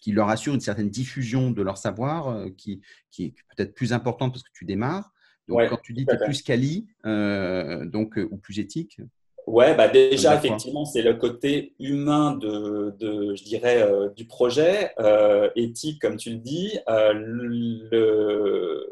qui 0.02 0.10
leur 0.10 0.28
assure 0.28 0.54
une 0.54 0.60
certaine 0.60 0.90
diffusion 0.90 1.52
de 1.52 1.62
leur 1.62 1.78
savoir, 1.78 2.46
qui, 2.56 2.82
qui, 3.10 3.26
est 3.26 3.34
peut-être 3.54 3.74
plus 3.74 3.92
importante 3.92 4.32
parce 4.32 4.42
que 4.42 4.52
tu 4.52 4.64
démarres? 4.64 5.12
Donc, 5.46 5.66
quand 5.68 5.80
tu 5.80 5.94
dis 5.94 6.04
que 6.04 6.14
tu 6.14 6.22
es 6.22 6.24
plus 6.24 6.42
quali, 6.42 6.88
donc 7.04 8.18
ou 8.30 8.36
plus 8.36 8.58
éthique, 8.58 9.00
Ouais, 9.48 9.74
bah 9.74 9.88
déjà, 9.88 10.34
effectivement, 10.34 10.84
c'est 10.84 11.00
le 11.00 11.14
côté 11.14 11.72
humain 11.78 12.36
de, 12.36 12.94
de 12.98 13.34
je 13.34 13.42
dirais, 13.44 13.80
euh, 13.80 14.10
du 14.10 14.26
projet, 14.26 14.92
euh, 14.98 15.48
éthique, 15.56 16.02
comme 16.02 16.18
tu 16.18 16.28
le 16.30 16.36
dis. 16.36 16.78
Euh, 16.86 17.14
le, 17.14 18.86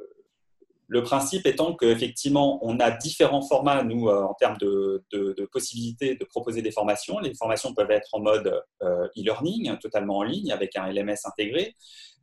le 0.88 1.03
principe 1.03 1.47
étant 1.47 1.75
qu'effectivement, 1.75 2.59
on 2.62 2.81
a 2.81 2.90
différents 2.90 3.42
formats, 3.42 3.85
nous, 3.85 4.09
en 4.09 4.33
termes 4.33 4.57
de, 4.57 5.05
possibilités 5.53 6.14
de 6.14 6.25
proposer 6.25 6.62
des 6.62 6.71
formations. 6.71 7.19
Les 7.19 7.35
formations 7.35 7.75
peuvent 7.75 7.90
être 7.90 8.09
en 8.12 8.21
mode 8.21 8.62
e-learning, 8.83 9.77
totalement 9.77 10.19
en 10.19 10.23
ligne, 10.23 10.53
avec 10.53 10.75
un 10.77 10.90
LMS 10.90 11.19
intégré 11.27 11.75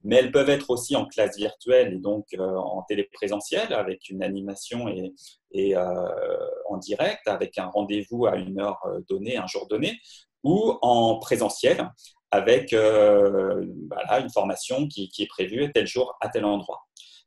mais 0.03 0.17
elles 0.17 0.31
peuvent 0.31 0.49
être 0.49 0.69
aussi 0.69 0.95
en 0.95 1.05
classe 1.05 1.37
virtuelle 1.37 1.93
et 1.93 1.97
donc 1.97 2.27
euh, 2.33 2.55
en 2.55 2.83
téléprésentiel 2.83 3.73
avec 3.73 4.09
une 4.09 4.21
animation 4.21 4.87
et, 4.87 5.75
euh, 5.77 6.47
en 6.69 6.77
direct 6.77 7.27
avec 7.27 7.57
un 7.57 7.67
rendez-vous 7.67 8.25
à 8.25 8.35
une 8.35 8.59
heure 8.59 8.79
euh, 8.85 8.99
donnée, 9.09 9.37
un 9.37 9.47
jour 9.47 9.67
donné, 9.67 9.99
ou 10.43 10.77
en 10.81 11.19
présentiel 11.19 11.89
avec 12.31 12.73
une 12.73 14.29
formation 14.33 14.87
qui, 14.87 15.09
est 15.19 15.27
prévue 15.27 15.71
tel 15.71 15.85
jour 15.87 16.17
à 16.19 16.29
tel 16.29 16.43
endroit. 16.43 16.81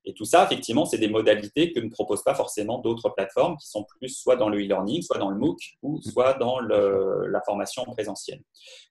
Et 0.04 0.14
tout 0.14 0.24
ça, 0.24 0.44
effectivement, 0.44 0.84
c'est 0.84 0.98
des 0.98 1.08
modalités 1.08 1.72
que 1.72 1.80
ne 1.80 1.88
proposent 1.88 2.24
pas 2.24 2.34
forcément 2.34 2.78
d'autres 2.78 3.08
plateformes 3.10 3.56
qui 3.56 3.68
sont 3.68 3.84
plus 3.84 4.08
soit 4.08 4.36
dans 4.36 4.48
le 4.48 4.58
e-learning, 4.58 5.02
soit 5.02 5.18
dans 5.18 5.30
le 5.30 5.38
MOOC, 5.38 5.58
ou 5.82 6.00
soit 6.02 6.34
dans 6.34 6.58
la 6.58 7.40
formation 7.46 7.82
en 7.82 7.92
présentiel. 7.92 8.42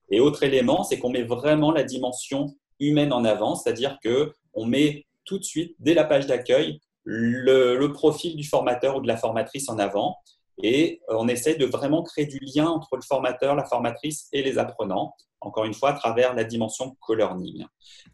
Et 0.09 0.19
autre 0.19 0.43
élément, 0.43 0.83
c'est 0.83 0.99
qu'on 0.99 1.09
met 1.09 1.23
vraiment 1.23 1.71
la 1.71 1.83
dimension 1.83 2.55
humaine 2.79 3.13
en 3.13 3.25
avant, 3.25 3.55
c'est-à-dire 3.55 3.97
que 4.03 4.33
on 4.53 4.65
met 4.65 5.05
tout 5.25 5.39
de 5.39 5.43
suite, 5.43 5.75
dès 5.79 5.93
la 5.93 6.03
page 6.03 6.27
d'accueil, 6.27 6.79
le, 7.03 7.87
profil 7.87 8.35
du 8.35 8.43
formateur 8.43 8.97
ou 8.97 9.01
de 9.01 9.07
la 9.07 9.17
formatrice 9.17 9.69
en 9.69 9.77
avant 9.77 10.17
et 10.61 11.01
on 11.09 11.27
essaie 11.27 11.55
de 11.55 11.65
vraiment 11.65 12.03
créer 12.03 12.25
du 12.25 12.39
lien 12.39 12.67
entre 12.67 12.95
le 12.95 13.01
formateur, 13.01 13.55
la 13.55 13.65
formatrice 13.65 14.27
et 14.31 14.41
les 14.41 14.57
apprenants, 14.57 15.13
encore 15.41 15.65
une 15.65 15.73
fois, 15.73 15.89
à 15.89 15.93
travers 15.93 16.33
la 16.33 16.45
dimension 16.45 16.95
co-learning. 17.01 17.65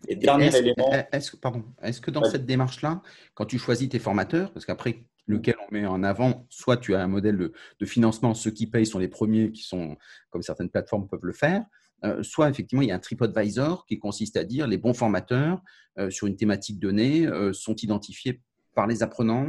Et 0.07 0.15
dernier 0.15 0.55
élément. 0.55 0.91
Est-ce, 1.11 1.37
pardon, 1.37 1.63
est-ce 1.83 2.01
que 2.01 2.11
dans 2.11 2.23
cette 2.23 2.45
démarche-là, 2.45 3.01
quand 3.35 3.45
tu 3.45 3.59
choisis 3.59 3.87
tes 3.89 3.99
formateurs, 3.99 4.51
parce 4.51 4.65
qu'après, 4.65 5.05
lequel 5.27 5.55
on 5.69 5.73
met 5.73 5.85
en 5.85 6.03
avant, 6.03 6.47
soit 6.49 6.77
tu 6.77 6.95
as 6.95 7.01
un 7.01 7.07
modèle 7.07 7.37
de, 7.37 7.53
de, 7.79 7.85
financement, 7.85 8.33
ceux 8.33 8.51
qui 8.51 8.65
payent 8.65 8.87
sont 8.87 8.99
les 8.99 9.07
premiers 9.07 9.51
qui 9.51 9.61
sont, 9.61 9.95
comme 10.31 10.41
certaines 10.41 10.69
plateformes 10.69 11.07
peuvent 11.07 11.23
le 11.23 11.33
faire, 11.33 11.63
euh, 12.03 12.23
soit 12.23 12.49
effectivement 12.49 12.81
il 12.81 12.87
y 12.87 12.91
a 12.91 12.95
un 12.95 12.99
TripAdvisor 12.99 13.85
qui 13.85 13.99
consiste 13.99 14.35
à 14.35 14.43
dire 14.43 14.67
les 14.67 14.77
bons 14.77 14.93
formateurs 14.93 15.61
euh, 15.99 16.09
sur 16.09 16.25
une 16.25 16.35
thématique 16.35 16.79
donnée 16.79 17.27
euh, 17.27 17.53
sont 17.53 17.75
identifiés 17.75 18.41
par 18.73 18.87
les 18.87 19.03
apprenants. 19.03 19.47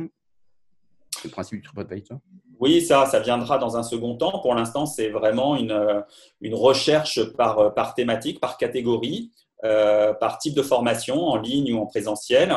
Le 1.25 1.31
principe 1.31 1.61
du 1.61 1.62
TripAdvisor 1.62 2.19
oui, 2.61 2.81
ça, 2.81 3.07
ça 3.07 3.19
viendra 3.19 3.59
dans 3.59 3.77
un 3.77 3.83
second 3.83 4.15
temps. 4.15 4.38
Pour 4.38 4.55
l'instant, 4.55 4.87
c'est 4.87 5.09
vraiment 5.09 5.57
une, 5.57 6.05
une 6.41 6.55
recherche 6.55 7.21
par, 7.33 7.75
par 7.75 7.97
thématique, 7.97 8.38
par 8.38 8.57
catégorie, 8.57 9.33
par 9.61 10.38
type 10.38 10.55
de 10.55 10.62
formation, 10.62 11.27
en 11.27 11.38
ligne 11.38 11.75
ou 11.75 11.81
en 11.81 11.87
présentiel. 11.87 12.55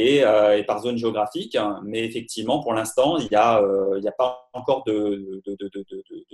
Euh, 0.00 0.56
et, 0.56 0.64
par 0.64 0.80
zone 0.80 0.96
géographique. 0.96 1.56
Mais 1.84 2.04
effectivement, 2.04 2.62
pour 2.62 2.72
l'instant, 2.72 3.18
il 3.18 3.28
n'y 3.28 3.36
a, 3.36 3.60
euh, 3.60 4.00
a, 4.06 4.12
pas 4.12 4.48
encore 4.52 4.84
de, 4.84 5.42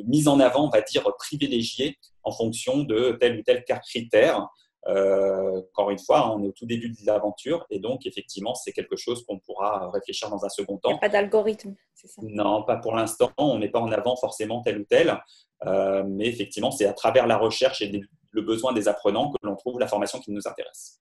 mise 0.04 0.28
en 0.28 0.38
avant, 0.40 0.66
on 0.66 0.70
va 0.70 0.82
dire, 0.82 1.10
privilégiée 1.18 1.98
en 2.22 2.32
fonction 2.32 2.84
de 2.84 3.16
tel 3.20 3.38
ou 3.38 3.42
tel 3.42 3.64
critère. 3.64 4.46
Euh, 4.86 5.62
encore 5.72 5.90
une 5.90 5.98
fois, 5.98 6.36
on 6.36 6.42
est 6.42 6.48
au 6.48 6.52
tout 6.52 6.66
début 6.66 6.90
de 6.90 6.96
l'aventure 7.06 7.64
et 7.70 7.78
donc 7.78 8.04
effectivement, 8.04 8.54
c'est 8.54 8.72
quelque 8.72 8.96
chose 8.96 9.24
qu'on 9.24 9.38
pourra 9.38 9.90
réfléchir 9.90 10.28
dans 10.28 10.44
un 10.44 10.50
second 10.50 10.76
temps. 10.76 10.90
Il 10.90 10.92
n'y 10.92 10.98
a 10.98 11.00
pas 11.00 11.08
d'algorithme, 11.08 11.74
c'est 11.94 12.08
ça? 12.08 12.20
Non, 12.22 12.64
pas 12.64 12.76
pour 12.76 12.94
l'instant. 12.94 13.32
On 13.38 13.54
ne 13.54 13.60
met 13.60 13.70
pas 13.70 13.80
en 13.80 13.90
avant 13.92 14.14
forcément 14.16 14.60
tel 14.60 14.80
ou 14.80 14.84
tel, 14.84 15.18
mais 15.64 16.26
effectivement, 16.26 16.70
c'est 16.70 16.84
à 16.84 16.92
travers 16.92 17.26
la 17.26 17.38
recherche 17.38 17.80
et 17.80 18.02
le 18.30 18.42
besoin 18.42 18.74
des 18.74 18.86
apprenants 18.86 19.30
que 19.30 19.38
l'on 19.42 19.56
trouve 19.56 19.80
la 19.80 19.86
formation 19.86 20.20
qui 20.20 20.32
nous 20.32 20.46
intéresse. 20.46 21.00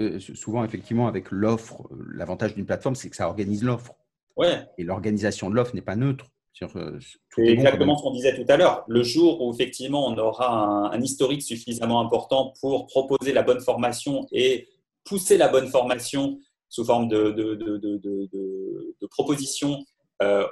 Euh, 0.00 0.20
souvent, 0.20 0.64
effectivement, 0.64 1.08
avec 1.08 1.30
l'offre, 1.30 1.82
euh, 1.90 2.04
l'avantage 2.14 2.54
d'une 2.54 2.66
plateforme, 2.66 2.94
c'est 2.94 3.10
que 3.10 3.16
ça 3.16 3.26
organise 3.26 3.64
l'offre. 3.64 3.94
Ouais. 4.36 4.60
Et 4.78 4.84
l'organisation 4.84 5.50
de 5.50 5.56
l'offre 5.56 5.74
n'est 5.74 5.82
pas 5.82 5.96
neutre. 5.96 6.26
Euh, 6.74 6.98
c'est 7.36 7.42
exactement 7.42 7.96
ce 7.96 8.02
qu'on 8.02 8.12
disait 8.12 8.34
tout 8.34 8.50
à 8.50 8.56
l'heure. 8.56 8.84
Le 8.88 9.04
jour 9.04 9.40
où 9.40 9.52
effectivement 9.52 10.08
on 10.08 10.18
aura 10.18 10.92
un, 10.92 11.00
historique 11.00 11.42
suffisamment 11.42 12.00
important 12.00 12.52
pour 12.60 12.88
proposer 12.88 13.32
la 13.32 13.44
bonne 13.44 13.60
formation 13.60 14.26
et 14.32 14.68
pousser 15.04 15.36
la 15.36 15.46
bonne 15.46 15.68
formation 15.68 16.40
sous 16.68 16.84
forme 16.84 17.06
de, 17.06 17.30
de, 17.30 17.54
de, 17.54 17.78
de 17.98 19.06
propositions 19.06 19.84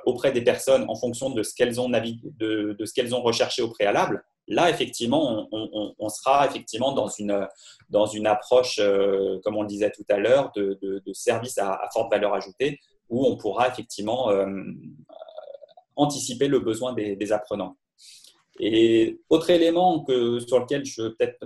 auprès 0.05 0.31
des 0.31 0.43
personnes 0.43 0.85
en 0.89 0.95
fonction 0.95 1.31
de 1.31 1.43
ce 1.43 1.57
qu'elles 1.57 1.81
ont, 1.81 1.89
de, 1.89 2.77
ce 2.85 2.93
qu'elles 2.95 3.13
ont 3.13 3.23
recherché 3.23 3.63
au 3.63 3.69
préalable, 3.69 4.25
Là, 4.49 4.71
effectivement, 4.71 5.49
on, 5.51 6.09
sera 6.09 6.47
effectivement 6.47 6.93
dans 6.93 7.09
une, 7.09 7.49
dans 7.91 8.07
une 8.07 8.29
approche, 8.29 8.79
euh, 8.79 9.41
comme 9.43 9.57
on 9.57 9.63
le 9.63 9.69
disait 9.69 9.91
tout 9.91 10.05
à 10.09 10.19
l'heure, 10.19 10.53
de, 10.55 10.79
de, 10.81 11.13
service 11.13 11.59
à, 11.59 11.81
forte 11.93 12.13
valeur 12.13 12.33
ajoutée, 12.33 12.79
où 13.09 13.27
on 13.27 13.37
pourra 13.37 13.69
effectivement 13.69 14.31
euh, 14.31 14.47
anticiper 15.97 16.47
le 16.47 16.61
besoin 16.61 16.93
des, 16.93 17.33
apprenants. 17.33 17.77
Et 18.61 19.21
autre 19.29 19.51
élément 19.51 20.05
que, 20.05 20.39
sur 20.39 20.61
lequel 20.61 20.85
je 20.85 21.03
veux 21.03 21.17
peut-être 21.17 21.45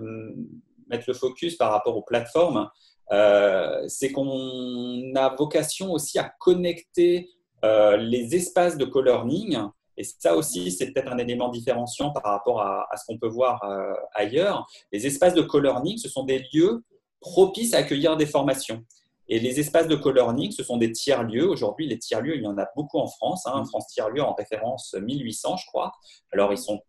mettre 0.88 1.04
le 1.06 1.14
focus 1.14 1.56
par 1.56 1.72
rapport 1.72 1.96
aux 1.96 2.02
plateformes, 2.02 2.68
euh, 3.12 3.82
c'est 3.88 4.12
qu'on 4.12 5.14
a 5.16 5.34
vocation 5.36 5.92
aussi 5.92 6.18
à 6.18 6.32
connecter 6.38 7.30
les 7.62 8.34
espaces 8.34 8.78
de 8.78 8.86
co-learning 8.86 9.58
et 9.96 10.04
ça 10.04 10.36
aussi, 10.36 10.70
c'est 10.70 10.92
peut-être 10.92 11.12
un 11.12 11.18
élément 11.18 11.48
différenciant 11.48 12.10
par 12.10 12.22
rapport 12.24 12.60
à, 12.60 12.88
ce 12.96 13.04
qu'on 13.06 13.18
peut 13.18 13.28
voir 13.28 13.62
euh, 13.64 13.92
ailleurs. 14.14 14.66
Les 14.92 15.06
espaces 15.06 15.34
de 15.34 15.42
co-learning, 15.42 15.98
ce 15.98 16.08
sont 16.08 16.24
des 16.24 16.44
lieux 16.52 16.82
propices 17.20 17.74
à 17.74 17.78
accueillir 17.78 18.16
des 18.16 18.26
formations. 18.26 18.84
Et 19.28 19.38
les 19.38 19.60
espaces 19.60 19.86
de 19.86 19.94
co-learning, 19.94 20.50
ce 20.50 20.64
sont 20.64 20.76
des 20.76 20.90
tiers-lieux. 20.90 21.48
Aujourd'hui, 21.48 21.86
les 21.86 21.98
tiers-lieux, 21.98 22.36
il 22.36 22.42
y 22.42 22.46
en 22.46 22.58
a 22.58 22.66
beaucoup 22.74 22.98
en 22.98 23.06
France. 23.06 23.46
Hein. 23.46 23.64
France 23.64 23.86
tiers-lieux 23.88 24.22
en 24.22 24.34
référence 24.34 24.94
1800, 24.94 25.56
je 25.58 25.66
crois. 25.66 25.92
Alors, 26.32 26.52
ils 26.52 26.58
sont 26.58 26.80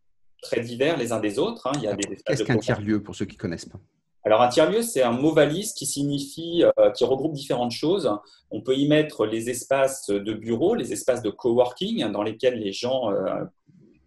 très 0.42 0.62
divers 0.62 0.98
les 0.98 1.12
uns 1.12 1.20
des 1.20 1.38
autres. 1.38 1.68
Hein. 1.68 1.74
Il 1.76 1.84
y 1.84 1.88
a 1.88 1.94
des 1.94 2.18
Qu'est-ce 2.26 2.44
qu'un 2.44 2.58
tiers-lieu 2.58 3.04
pour 3.04 3.16
ceux 3.16 3.26
qui 3.26 3.36
ne 3.36 3.42
connaissent 3.42 3.70
pas? 3.70 3.80
Alors, 4.24 4.42
un 4.42 4.50
tiers-lieu, 4.50 4.84
c'est 4.84 5.02
un 5.02 5.14
mot 5.14 5.34
valise 5.34 5.74
qui 5.74 5.88
signifie, 5.88 6.64
euh, 6.64 6.92
qui 6.92 7.04
regroupe 7.06 7.34
différentes 7.34 7.72
choses. 7.72 8.12
On 8.52 8.62
peut 8.62 8.76
y 8.76 8.88
mettre 8.88 9.26
les 9.26 9.50
espaces 9.50 10.10
de 10.10 10.34
bureau, 10.34 10.76
les 10.76 10.94
espaces 10.94 11.24
de 11.24 11.32
coworking, 11.32 12.12
dans 12.12 12.22
lesquels 12.22 12.60
les 12.60 12.72
gens, 12.72 13.12
euh, 13.12 13.44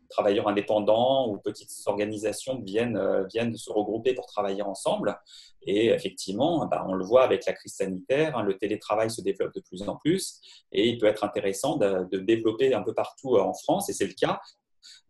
travailleurs 0.08 0.46
indépendants 0.46 1.28
ou 1.28 1.38
petites 1.38 1.72
organisations, 1.86 2.60
viennent, 2.60 2.96
euh, 2.96 3.24
viennent 3.24 3.56
se 3.56 3.72
regrouper 3.72 4.14
pour 4.14 4.26
travailler 4.26 4.62
ensemble. 4.62 5.18
Et 5.66 5.86
effectivement, 5.86 6.64
bah, 6.66 6.86
on 6.88 6.94
le 6.94 7.04
voit 7.04 7.24
avec 7.24 7.44
la 7.46 7.52
crise 7.52 7.74
sanitaire, 7.74 8.38
hein, 8.38 8.44
le 8.44 8.56
télétravail 8.56 9.10
se 9.10 9.20
développe 9.20 9.52
de 9.54 9.60
plus 9.60 9.82
en 9.82 9.96
plus 9.96 10.40
et 10.70 10.88
il 10.88 10.98
peut 10.98 11.06
être 11.06 11.24
intéressant 11.24 11.76
de, 11.76 12.18
développer 12.18 12.72
un 12.72 12.82
peu 12.82 12.94
partout 12.94 13.36
en 13.36 13.54
France, 13.54 13.88
et 13.88 13.92
c'est 13.94 14.06
le 14.06 14.12
cas, 14.12 14.40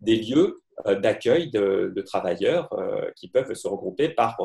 des 0.01 0.17
lieux 0.17 0.62
d'accueil 0.87 1.51
de, 1.51 1.93
travailleurs 2.07 2.71
qui 3.17 3.29
peuvent 3.29 3.53
se 3.55 3.67
regrouper 3.67 4.09
par 4.09 4.37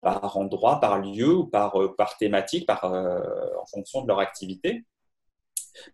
par 0.00 0.36
endroit, 0.36 0.80
par 0.80 1.00
lieu 1.00 1.34
ou 1.34 1.46
par, 1.46 1.80
euh, 1.80 1.94
par 1.94 2.16
thématique, 2.16 2.66
par, 2.66 2.84
euh, 2.84 3.20
en 3.60 3.66
fonction 3.66 4.02
de 4.02 4.08
leur 4.08 4.20
activité. 4.20 4.84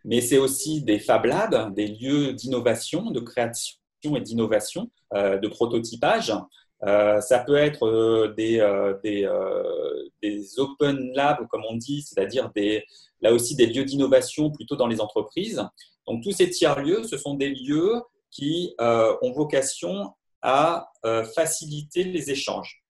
Mais 0.05 0.21
c'est 0.21 0.39
aussi 0.39 0.83
des 0.83 0.99
Fab 0.99 1.25
Labs, 1.27 1.75
des 1.75 1.89
lieux 1.89 2.33
d'innovation, 2.33 3.11
de 3.11 3.21
création 3.21 3.77
et 4.05 4.21
d'innovation, 4.21 4.91
euh, 5.15 5.39
de 5.39 5.49
prototypage. 5.49 6.33
ça 6.83 7.45
peut 7.45 7.57
être 7.57 8.35
des, 8.37 8.59
des, 9.03 9.29
des, 10.23 10.61
open 10.61 11.13
labs, 11.15 11.47
comme 11.49 11.65
on 11.69 11.75
dit, 11.75 12.03
c'est-à-dire 12.03 12.51
des, 12.55 12.85
là 13.21 13.33
aussi 13.33 13.57
des 13.57 13.67
lieux 13.67 13.85
d'innovation 13.85 14.51
plutôt 14.51 14.77
dans 14.77 14.87
les 14.87 15.01
entreprises. 15.01 15.63
Donc 16.07 16.23
tous 16.23 16.33
ces 16.33 16.49
tiers-lieux, 16.51 17.03
ce 17.03 17.17
sont 17.17 17.35
des 17.35 17.49
lieux 17.49 18.01
qui 18.31 18.75
ont 18.79 19.33
vocation 19.33 20.15
à 20.43 20.89
faciliter 21.35 22.05
les 22.05 22.31
échanges 22.31 22.86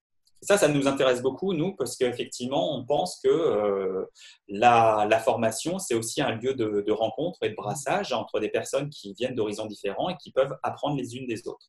ça, 0.46 0.58
ça 0.58 0.68
nous 0.68 0.86
intéresse 0.86 1.22
beaucoup, 1.22 1.54
nous, 1.54 1.74
parce 1.74 1.96
qu'effectivement, 1.96 2.76
on 2.76 2.84
pense 2.84 3.18
que 3.22 3.28
euh, 3.28 4.04
la, 4.48 5.20
formation, 5.24 5.78
c'est 5.78 5.94
aussi 5.94 6.22
un 6.22 6.36
lieu 6.36 6.54
de, 6.54 6.92
rencontre 6.92 7.42
et 7.42 7.50
de 7.50 7.54
brassage 7.54 8.12
entre 8.12 8.38
des 8.38 8.48
personnes 8.48 8.88
qui 8.88 9.12
viennent 9.14 9.34
d'horizons 9.34 9.66
différents 9.66 10.08
et 10.08 10.16
qui 10.16 10.30
peuvent 10.30 10.56
apprendre 10.62 10.96
les 10.96 11.16
unes 11.16 11.26
des 11.26 11.48
autres. 11.48 11.66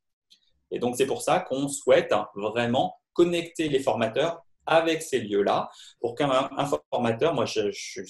Et 0.69 0.79
donc, 0.79 0.95
c'est 0.95 1.07
pour 1.07 1.21
ça 1.21 1.39
qu'on 1.39 1.67
souhaite 1.67 2.13
vraiment 2.35 2.95
connecter 3.13 3.67
les 3.67 3.79
formateurs 3.79 4.43
avec 4.67 5.01
ces 5.01 5.21
lieux-là 5.21 5.71
pour 5.99 6.13
qu'un 6.13 6.49
formateur, 6.91 7.33
moi 7.33 7.45
je, 7.45 7.71
je, 7.71 8.01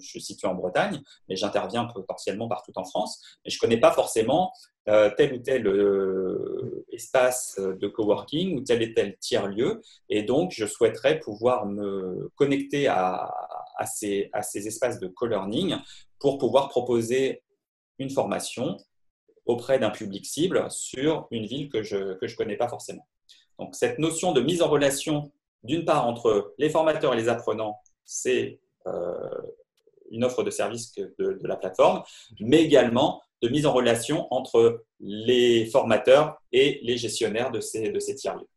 suis 0.00 0.20
situé 0.20 0.48
en 0.48 0.54
Bretagne, 0.54 1.00
mais 1.28 1.36
j'interviens 1.36 1.84
potentiellement 1.84 2.48
partout 2.48 2.72
en 2.74 2.84
France, 2.84 3.38
mais 3.44 3.50
je 3.50 3.56
ne 3.56 3.60
connais 3.60 3.78
pas 3.78 3.92
forcément 3.92 4.52
euh, 4.88 5.10
tel 5.16 5.34
ou 5.34 5.38
tel 5.38 5.66
euh, 5.66 6.84
espace 6.90 7.58
de 7.58 7.88
coworking 7.88 8.56
ou 8.56 8.60
tel 8.62 8.82
et 8.82 8.94
tel 8.94 9.16
tiers-lieu. 9.18 9.80
Et 10.08 10.22
donc, 10.22 10.52
je 10.52 10.66
souhaiterais 10.66 11.20
pouvoir 11.20 11.66
me 11.66 12.30
connecter 12.34 12.88
à, 12.88 13.32
ces 13.84 14.30
espaces 14.54 15.00
de 15.00 15.08
co-learning 15.08 15.76
pour 16.20 16.38
pouvoir 16.38 16.68
proposer 16.68 17.42
une 17.98 18.10
formation 18.10 18.76
auprès 19.44 19.80
d'un 19.80 19.90
public 19.90 20.24
cible 20.24 20.70
sur 20.70 21.26
une 21.32 21.46
ville 21.46 21.68
que 21.68 21.82
je 21.82 21.96
ne 21.96 22.14
que 22.14 22.28
je 22.28 22.36
connais 22.36 22.56
pas 22.56 22.68
forcément. 22.68 23.06
Donc, 23.58 23.74
cette 23.74 23.98
notion 23.98 24.32
de 24.32 24.40
mise 24.40 24.62
en 24.62 24.68
relation 24.68 25.32
d'une 25.64 25.84
part, 25.84 26.06
entre 26.06 26.54
les 26.58 26.70
formateurs 26.70 27.14
et 27.14 27.16
les 27.16 27.28
apprenants, 27.28 27.78
c'est 28.04 28.60
euh, 28.86 29.42
une 30.10 30.24
offre 30.24 30.42
de 30.42 30.50
service 30.50 30.92
de, 30.94 31.38
la 31.44 31.56
plateforme, 31.56 32.02
mais 32.40 32.62
également 32.62 33.22
de 33.42 33.48
mise 33.48 33.66
en 33.66 33.72
relation 33.72 34.26
entre 34.32 34.84
les 35.00 35.66
formateurs 35.66 36.40
et 36.52 36.80
les 36.82 36.96
gestionnaires 36.96 37.50
de 37.50 37.60
ces, 37.60 37.90
de 37.90 37.98
ces 37.98 38.14
tiers-lieux 38.14 38.48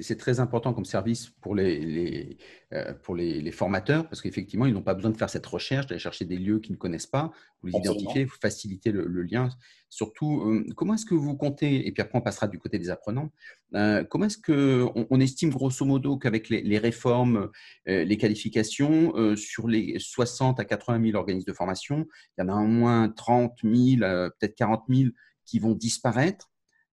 c'est 0.00 0.18
très 0.18 0.40
important 0.40 0.72
comme 0.72 0.84
service 0.84 1.30
pour 1.40 1.54
les, 1.54 2.36
euh, 2.72 2.92
pour 3.02 3.14
les, 3.14 3.52
formateurs 3.52 4.08
parce 4.08 4.20
qu'effectivement, 4.20 4.66
ils 4.66 4.74
n'ont 4.74 4.82
pas 4.82 4.94
besoin 4.94 5.10
de 5.10 5.16
faire 5.16 5.30
cette 5.30 5.46
recherche, 5.46 5.86
d'aller 5.86 5.98
chercher 5.98 6.24
des 6.24 6.36
lieux 6.36 6.58
qu'ils 6.58 6.72
ne 6.72 6.78
connaissent 6.78 7.06
pas, 7.06 7.32
vous 7.62 7.68
les 7.68 7.78
identifiez, 7.78 8.24
vous 8.24 8.36
facilitez 8.40 8.92
le, 8.92 9.22
lien. 9.22 9.48
Surtout, 9.90 10.42
euh, 10.42 10.66
comment 10.76 10.94
est-ce 10.94 11.06
que 11.06 11.14
vous 11.14 11.36
comptez, 11.36 11.86
et 11.86 11.92
puis 11.92 12.02
après 12.02 12.18
on 12.18 12.22
passera 12.22 12.48
du 12.48 12.58
côté 12.58 12.78
des 12.78 12.90
apprenants, 12.90 13.30
euh, 13.74 14.04
comment 14.04 14.26
est-ce 14.26 14.38
qu'on 14.38 15.06
on 15.08 15.20
estime 15.20 15.50
grosso 15.50 15.84
modo 15.84 16.16
qu'avec 16.16 16.48
les, 16.48 16.78
réformes, 16.78 17.50
les 17.86 18.16
qualifications, 18.16 19.36
sur 19.36 19.68
les 19.68 19.98
60 19.98 20.60
à 20.60 20.64
80 20.64 21.02
000 21.04 21.16
organismes 21.16 21.46
de 21.46 21.56
formation, 21.56 22.06
il 22.36 22.42
y 22.42 22.44
en 22.44 22.48
a 22.48 22.56
au 22.56 22.66
moins 22.66 23.08
30 23.08 23.52
000, 23.62 24.00
peut-être 24.00 24.54
40 24.54 24.84
000 24.88 25.10
qui 25.44 25.58
vont 25.58 25.74
disparaître 25.74 26.50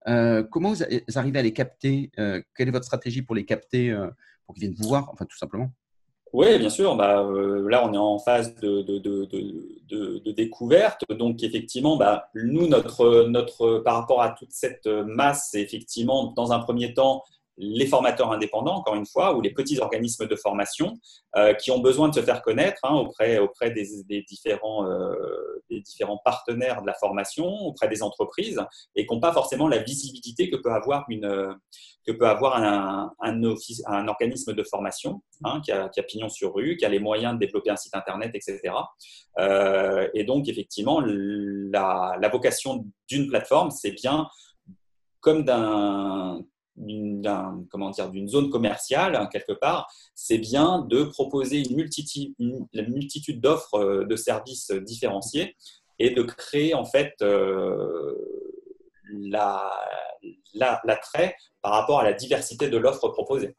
euh, 0.08 0.42
comment 0.42 0.72
vous 0.72 0.82
arrivez 1.18 1.38
à 1.38 1.42
les 1.42 1.52
capter 1.52 2.10
euh, 2.18 2.42
Quelle 2.56 2.68
est 2.68 2.72
votre 2.72 2.84
stratégie 2.84 3.22
pour 3.22 3.34
les 3.34 3.44
capter, 3.44 3.90
euh, 3.90 4.08
pour 4.46 4.54
qu'ils 4.54 4.62
viennent 4.64 4.76
vous 4.78 4.88
voir, 4.88 5.08
enfin 5.12 5.24
tout 5.24 5.36
simplement? 5.36 5.70
Oui, 6.32 6.58
bien 6.58 6.70
sûr. 6.70 6.96
Bah, 6.96 7.26
là, 7.68 7.86
on 7.86 7.92
est 7.92 7.98
en 7.98 8.18
phase 8.18 8.54
de, 8.54 10.32
découverte. 10.32 11.04
Donc, 11.10 11.42
effectivement, 11.42 11.96
bah, 11.96 12.30
nous, 12.34 12.68
notre, 12.68 13.82
par 13.84 13.96
rapport 13.96 14.22
à 14.22 14.30
toute 14.30 14.50
cette 14.50 14.86
masse, 14.86 15.52
effectivement, 15.52 16.32
dans 16.32 16.52
un 16.52 16.60
premier 16.60 16.94
temps, 16.94 17.22
les 17.58 17.86
formateurs 17.86 18.32
indépendants, 18.32 18.76
encore 18.76 18.94
une 18.94 19.06
fois, 19.06 19.34
ou 19.34 19.40
les 19.40 19.52
petits 19.52 19.78
organismes 19.78 20.26
de 20.26 20.36
formation 20.36 20.98
euh, 21.36 21.52
qui 21.54 21.70
ont 21.70 21.80
besoin 21.80 22.08
de 22.08 22.14
se 22.14 22.22
faire 22.22 22.42
connaître 22.42 22.80
hein, 22.82 22.94
auprès, 22.94 23.38
auprès 23.38 23.70
des, 23.70 24.22
différents, 24.28 24.86
euh, 24.86 25.62
des 25.70 25.80
différents 25.80 26.18
partenaires 26.24 26.80
de 26.80 26.86
la 26.86 26.94
formation, 26.94 27.46
auprès 27.46 27.88
des 27.88 28.02
entreprises, 28.02 28.60
et 28.96 29.06
qui 29.06 29.14
n'ont 29.14 29.20
pas 29.20 29.32
forcément 29.32 29.68
la 29.68 29.78
visibilité 29.78 30.50
que 30.50 30.56
peut 30.56 30.72
avoir, 30.72 31.04
une, 31.08 31.56
que 32.06 32.12
peut 32.12 32.26
avoir 32.26 32.56
un, 32.56 33.12
un, 33.20 33.44
office, 33.44 33.82
un 33.86 34.08
organisme 34.08 34.54
de 34.54 34.62
formation 34.62 35.22
hein, 35.44 35.60
qui, 35.62 35.72
a, 35.72 35.88
qui, 35.90 36.00
a, 36.00 36.02
pignon 36.02 36.28
sur 36.28 36.54
rue, 36.54 36.76
qui 36.76 36.86
a 36.86 36.88
les 36.88 37.00
moyens 37.00 37.34
de 37.34 37.38
développer 37.38 37.70
un 37.70 37.76
site 37.76 37.94
Internet, 37.94 38.30
etc. 38.34 38.60
Euh, 39.38 40.08
et 40.14 40.24
donc, 40.24 40.48
effectivement, 40.48 41.00
la 41.00 42.28
vocation 42.32 42.86
d'une 43.08 43.28
plateforme, 43.28 43.70
c'est 43.70 43.92
bien 43.92 44.26
comme 45.20 45.44
d'un 45.44 46.42
d'une 46.76 47.66
comment 47.70 47.90
dire 47.90 48.10
d'une 48.10 48.28
zone 48.28 48.50
commerciale 48.50 49.16
hein, 49.16 49.28
quelque 49.30 49.52
part, 49.52 49.92
c'est 50.14 50.38
bien 50.38 50.84
de 50.88 51.04
proposer 51.04 51.58
une 51.58 51.76
multitude, 51.76 53.40
d'offres 53.40 53.74
euh, 53.74 54.04
de 54.04 54.16
services 54.16 54.70
différenciés 54.70 55.56
et 55.98 56.10
de 56.10 56.22
créer 56.22 56.74
en 56.74 56.84
fait 56.84 57.14
euh, 57.22 58.14
l'attrait 60.54 61.36
par 61.60 61.72
rapport 61.72 62.00
à 62.00 62.04
la 62.04 62.12
diversité 62.14 62.68
de 62.68 62.78
l'offre 62.78 63.08
proposée. 63.08 63.54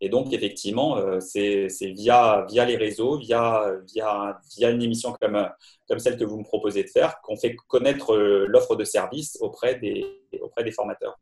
Et 0.00 0.08
donc, 0.08 0.32
effectivement, 0.32 0.96
euh, 0.96 1.18
c'est 1.18 1.68
via, 1.80 2.46
via 2.48 2.64
les 2.64 2.76
réseaux, 2.76 3.18
via, 3.18 3.64
via, 3.92 4.38
via 4.56 4.70
une 4.70 4.82
émission 4.82 5.12
comme, 5.20 5.48
comme 5.88 5.98
celle 5.98 6.16
que 6.16 6.24
vous 6.24 6.38
me 6.38 6.44
proposez 6.44 6.84
de 6.84 6.88
faire, 6.88 7.20
qu'on 7.22 7.36
fait 7.36 7.56
connaître 7.66 8.16
l'offre 8.16 8.76
de 8.76 8.84
service 8.84 9.36
auprès 9.40 9.76
des, 9.76 10.06
auprès 10.40 10.62
des 10.62 10.70
formateurs. 10.70 11.18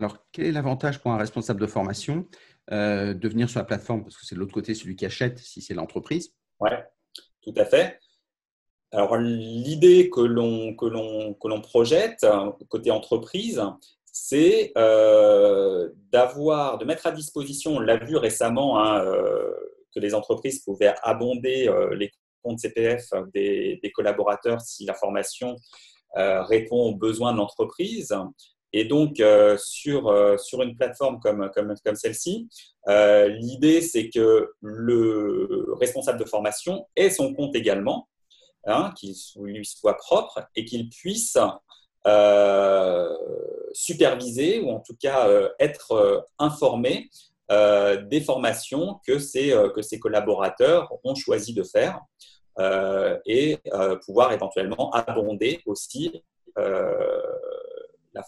Alors, 0.00 0.16
quel 0.32 0.46
est 0.46 0.52
l'avantage 0.52 0.98
pour 0.98 1.12
un 1.12 1.18
responsable 1.18 1.60
de 1.60 1.66
formation 1.66 2.26
euh, 2.72 3.12
de 3.12 3.28
venir 3.28 3.50
sur 3.50 3.60
la 3.60 3.66
plateforme? 3.66 4.02
Parce 4.02 4.16
que 4.16 4.24
c'est 4.24 4.34
de 4.34 4.40
l'autre 4.40 4.54
côté 4.54 4.74
celui 4.74 4.96
qui 4.96 5.04
achète, 5.04 5.38
si 5.38 5.60
c'est 5.60 5.74
l'entreprise. 5.74 6.34
Oui, 6.58 6.70
tout 7.42 7.52
à 7.54 7.66
fait. 7.66 8.00
Alors, 8.92 9.18
l'idée 9.18 10.08
que 10.08 10.22
l'on, 10.22 10.74
que, 10.74 10.86
l'on, 10.86 11.34
que 11.34 11.48
l'on 11.48 11.60
projette 11.60 12.26
côté 12.70 12.90
entreprise, 12.90 13.62
c'est 14.10 14.72
euh, 14.78 15.90
d'avoir, 16.10 16.78
de 16.78 16.86
mettre 16.86 17.06
à 17.06 17.12
disposition, 17.12 17.76
on 17.76 17.80
l'a 17.80 17.98
vu 17.98 18.16
récemment, 18.16 18.82
hein, 18.82 19.04
euh, 19.04 19.52
que 19.94 20.00
les 20.00 20.14
entreprises 20.14 20.60
pouvaient 20.60 20.94
abonder 21.02 21.70
les 21.92 22.10
comptes 22.42 22.60
CPF 22.60 23.10
des, 23.34 23.80
collaborateurs 23.94 24.62
si 24.62 24.86
la 24.86 24.94
formation 24.94 25.56
répond 26.14 26.86
aux 26.86 26.94
besoins 26.94 27.32
de 27.32 27.38
l'entreprise. 27.38 28.14
Et 28.72 28.84
donc, 28.84 29.20
euh, 29.20 29.56
sur, 29.58 30.08
euh, 30.08 30.36
sur 30.38 30.62
une 30.62 30.76
plateforme 30.76 31.18
comme, 31.20 31.50
comme, 31.54 31.74
comme 31.84 31.96
celle-ci, 31.96 32.48
euh, 32.88 33.28
l'idée, 33.28 33.80
c'est 33.80 34.10
que 34.10 34.52
le 34.60 35.74
responsable 35.80 36.18
de 36.20 36.24
formation 36.24 36.86
ait 36.96 37.10
son 37.10 37.34
compte 37.34 37.54
également, 37.56 38.08
hein, 38.66 38.92
qu'il 38.96 39.14
lui 39.42 39.64
soit 39.64 39.96
propre 39.96 40.46
et 40.54 40.64
qu'il 40.64 40.88
puisse 40.88 41.36
superviser 43.72 44.60
ou 44.60 44.70
en 44.70 44.80
tout 44.80 44.96
cas 44.98 45.28
être 45.58 46.26
informé 46.38 47.10
des 47.50 48.22
formations 48.24 49.00
que 49.06 49.18
ses, 49.18 49.50
que 49.74 49.82
ses 49.82 49.98
collaborateurs 49.98 50.90
ont 51.04 51.14
choisi 51.14 51.52
de 51.52 51.62
faire 51.62 52.00
et 53.26 53.58
pouvoir 54.06 54.32
éventuellement 54.32 54.90
abonder 54.92 55.60
aussi 55.66 56.22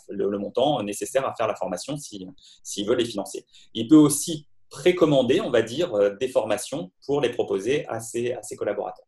le, 0.09 0.39
montant 0.39 0.83
nécessaire 0.83 1.27
à 1.27 1.35
faire 1.35 1.47
la 1.47 1.55
formation 1.55 1.97
s'il 1.97 2.87
veut 2.87 2.95
les 2.95 3.05
financer. 3.05 3.47
Il 3.75 3.89
peut 3.89 3.97
aussi 3.97 4.49
précommander, 4.71 5.41
on 5.41 5.51
va 5.51 5.63
dire, 5.63 5.95
euh, 5.95 6.11
des 6.19 6.29
formations 6.29 6.91
pour 7.07 7.21
les 7.21 7.31
proposer 7.31 7.87
à 7.89 8.01
ses, 8.01 8.37
collaborateurs. 8.57 9.07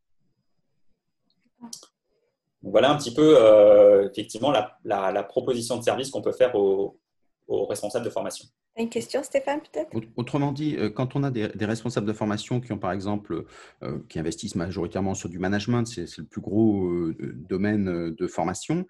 voilà 2.62 2.90
un 2.90 2.96
petit 2.96 3.14
peu, 3.14 3.36
euh, 3.40 4.08
effectivement, 4.10 4.52
la, 4.84 5.22
proposition 5.22 5.78
de 5.78 5.82
service 5.82 6.10
qu'on 6.10 6.22
peut 6.22 6.32
faire 6.32 6.54
aux, 6.54 6.98
aux 7.46 7.66
responsables 7.66 8.04
de 8.04 8.10
formation. 8.10 8.46
Une 8.76 8.90
question, 8.90 9.22
Stéphane, 9.22 9.60
peut-être? 9.60 9.90
Autrement 10.16 10.50
dit, 10.50 10.74
euh, 10.76 10.90
quand 10.90 11.14
on 11.14 11.22
a 11.22 11.30
des, 11.30 11.46
responsables 11.60 12.08
de 12.08 12.12
formation 12.12 12.60
qui 12.60 12.72
ont, 12.72 12.78
par 12.78 12.90
exemple, 12.90 13.44
euh, 13.84 14.00
qui 14.08 14.18
investissent 14.18 14.56
majoritairement 14.56 15.14
sur 15.14 15.28
du 15.28 15.38
management, 15.38 15.84
c'est 15.84 16.18
le 16.18 16.24
plus 16.24 16.40
gros 16.40 16.86
euh, 16.88 17.14
domaine 17.48 18.10
de 18.10 18.26
formation, 18.26 18.86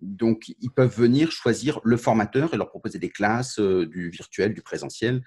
donc 0.00 0.48
ils 0.60 0.70
peuvent 0.70 0.94
venir 0.94 1.32
choisir 1.32 1.80
le 1.82 1.96
formateur 1.96 2.52
et 2.52 2.56
leur 2.56 2.68
proposer 2.68 2.98
des 2.98 3.08
classes, 3.08 3.58
du 3.58 4.10
virtuel, 4.10 4.52
du 4.54 4.62
présentiel. 4.62 5.22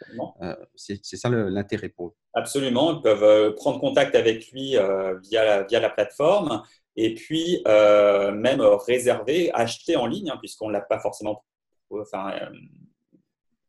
c'est 0.76 1.02
ça 1.04 1.30
l'intérêt 1.30 1.90
pour 1.90 2.08
eux. 2.08 2.14
Absolument, 2.34 2.98
ils 2.98 3.02
peuvent 3.02 3.56
prendre 3.56 3.80
contact 3.80 4.16
avec 4.16 4.50
lui 4.52 4.78
via, 5.24 5.46
la, 5.46 5.64
via 5.64 5.80
la 5.80 5.90
plateforme 5.90 6.62
et 6.96 7.16
puis 7.16 7.64
même 7.66 8.62
réserver, 8.62 9.52
acheter 9.54 9.96
en 9.96 10.06
ligne, 10.06 10.30
hein, 10.30 10.38
puisqu'on 10.40 10.68
ne 10.68 10.74
l'a 10.74 10.82
pas 10.82 11.00
forcément 11.00 11.44
enfin, 12.00 12.32
euh, 12.42 12.50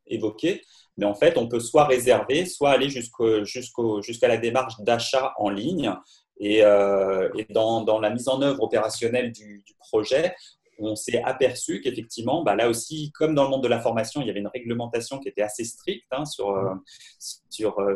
évoqué. 0.06 0.62
Mais 0.96 1.06
en 1.06 1.14
fait, 1.14 1.38
on 1.38 1.48
peut 1.48 1.60
soit 1.60 1.84
réserver, 1.84 2.46
soit 2.46 2.70
aller 2.70 2.88
jusqu'à 2.90 4.28
la 4.28 4.36
démarche 4.36 4.80
d'achat 4.80 5.32
en 5.38 5.48
ligne. 5.48 5.94
Et, 6.38 6.64
euh, 6.64 7.28
dans, 7.50 8.00
la 8.00 8.10
mise 8.10 8.28
en 8.28 8.42
œuvre 8.42 8.62
opérationnelle 8.62 9.32
du, 9.32 9.64
projet, 9.78 10.34
on 10.78 10.96
s'est 10.96 11.22
aperçu 11.22 11.80
qu'effectivement, 11.80 12.42
bah, 12.42 12.56
là 12.56 12.68
aussi, 12.68 13.12
comme 13.12 13.34
dans 13.34 13.44
le 13.44 13.50
monde 13.50 13.62
de 13.62 13.68
la 13.68 13.80
formation, 13.80 14.20
il 14.20 14.26
y 14.26 14.30
avait 14.30 14.40
une 14.40 14.48
réglementation 14.48 15.18
qui 15.18 15.28
était 15.28 15.42
assez 15.42 15.64
stricte 15.64 16.06
hein, 16.10 16.24
sur, 16.24 16.50
euh, 16.50 16.74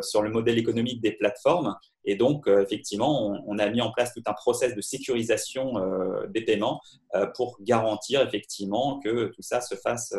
sur, 0.01 0.21
le 0.21 0.29
modèle 0.29 0.57
économique 0.57 1.01
des 1.01 1.11
plateformes. 1.11 1.75
Et 2.09 2.15
donc, 2.15 2.47
euh, 2.47 2.63
effectivement, 2.63 3.37
on, 3.45 3.59
a 3.59 3.69
mis 3.69 3.81
en 3.81 3.91
place 3.91 4.13
tout 4.13 4.23
un 4.25 4.33
process 4.33 4.73
de 4.73 4.79
sécurisation 4.79 5.77
euh, 5.77 6.25
des 6.27 6.41
paiements 6.41 6.81
euh, 7.15 7.27
pour 7.35 7.57
garantir 7.61 8.21
effectivement 8.21 8.99
que 9.01 9.25
tout 9.35 9.41
ça 9.41 9.59
se 9.59 9.75
fasse 9.75 10.15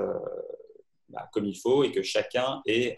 bah, 1.08 1.26
comme 1.32 1.46
il 1.46 1.58
faut 1.58 1.84
et 1.84 1.90
que 1.90 2.02
chacun 2.02 2.60
ait, 2.66 2.94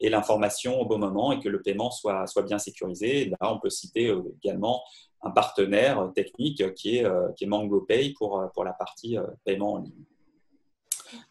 l'information 0.00 0.80
au 0.80 0.84
bon 0.84 0.98
moment 0.98 1.30
et 1.30 1.38
que 1.38 1.48
le 1.48 1.62
paiement 1.62 1.92
soit, 1.92 2.26
bien 2.44 2.58
sécurisé. 2.58 3.26
là, 3.26 3.52
on 3.52 3.60
peut 3.60 3.70
citer 3.70 4.12
également 4.42 4.82
un 5.22 5.30
partenaire 5.30 6.10
technique 6.14 6.74
qui 6.74 6.96
est, 6.96 7.06
qui 7.36 7.44
est 7.44 7.46
MangoPay 7.46 8.14
pour, 8.18 8.50
la 8.64 8.72
partie 8.72 9.16
paiement 9.44 9.74
en 9.74 9.78
ligne. 9.78 10.04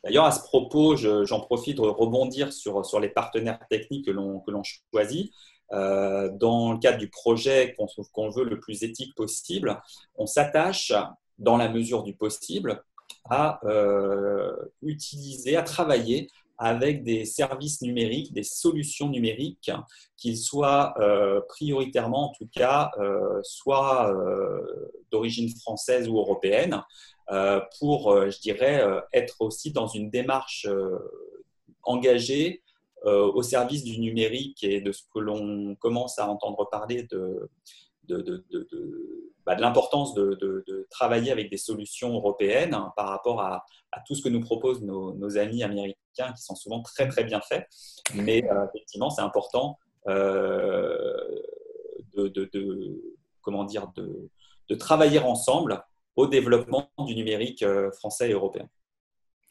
D'ailleurs, 0.06 0.24
à 0.24 0.32
ce 0.32 0.42
propos, 0.42 0.96
j'en 0.96 1.42
profite 1.42 1.76
de 1.78 1.82
rebondir 1.82 2.54
sur 2.54 3.00
les 3.02 3.10
partenaires 3.10 3.60
techniques 3.70 4.06
que 4.06 4.12
l'on 4.12 4.64
choisit. 4.64 5.34
Euh, 5.72 6.30
dans 6.30 6.74
le 6.74 6.80
cadre 6.80 7.00
du 7.00 7.10
projet 7.10 7.76
qu'on 8.14 8.30
veut 8.30 8.44
le 8.44 8.60
plus 8.60 8.84
éthique 8.84 9.16
possible, 9.16 9.82
on 10.16 10.26
s'attache, 10.26 10.94
dans 11.38 11.58
la 11.58 11.70
mesure 11.70 12.04
du 12.04 12.16
possible, 12.16 12.84
à 13.30 13.60
euh, 13.66 14.56
utiliser, 14.82 15.56
à 15.56 15.64
travailler 15.64 16.30
avec 16.58 17.04
des 17.04 17.26
services 17.26 17.82
numériques, 17.82 18.32
des 18.32 18.44
solutions 18.44 19.10
numériques, 19.10 19.72
qu'ils 20.16 20.38
soient 20.38 20.94
euh, 21.00 21.42
prioritairement, 21.50 22.30
en 22.30 22.34
tout 22.34 22.48
cas, 22.54 22.92
soit 23.44 24.14
d'origine 25.12 25.50
française 25.58 26.08
ou 26.08 26.18
européenne, 26.18 26.82
pour, 27.80 28.16
je 28.30 28.40
dirais, 28.40 28.86
être 29.12 29.42
aussi 29.42 29.72
dans 29.72 29.88
une 29.88 30.10
démarche 30.10 30.68
engagée 31.84 32.64
au 33.06 33.44
service 33.44 33.84
du 33.84 34.00
numérique 34.00 34.64
et 34.64 34.82
de 34.82 34.92
ce 34.92 35.04
que 35.14 35.20
l'on 35.20 35.76
commence 35.76 36.18
à 36.18 36.28
entendre 36.28 36.68
parler 36.70 37.04
de, 37.04 37.50
bah, 39.46 39.56
l'importance 39.56 40.14
de, 40.14 40.88
travailler 40.90 41.32
avec 41.32 41.50
des 41.50 41.58
solutions 41.58 42.14
européennes 42.14 42.74
hein, 42.74 42.94
par 42.96 43.10
rapport 43.10 43.42
à, 43.42 43.66
tout 44.06 44.16
ce 44.16 44.22
que 44.22 44.30
nous 44.30 44.42
proposent 44.42 44.82
nos, 44.82 45.38
amis 45.38 45.64
américains 45.64 46.34
qui 46.36 46.44
sont 46.44 46.56
souvent 46.56 46.82
très 46.82 47.08
très 47.08 47.24
bien 47.24 47.42
faits. 47.42 47.68
Mais 48.14 48.44
euh, 48.52 48.66
effectivement, 48.74 49.10
c'est 49.10 49.22
important 49.22 49.78
euh, 50.08 51.16
de, 52.16 53.02
comment 53.42 53.64
dire, 53.64 53.92
de, 53.96 54.76
travailler 54.76 55.20
ensemble 55.20 55.84
au 56.16 56.28
développement 56.28 56.90
du 57.00 57.16
numérique 57.16 57.62
euh, 57.64 57.92
français 57.92 58.30
et 58.30 58.34
européen. 58.34 58.68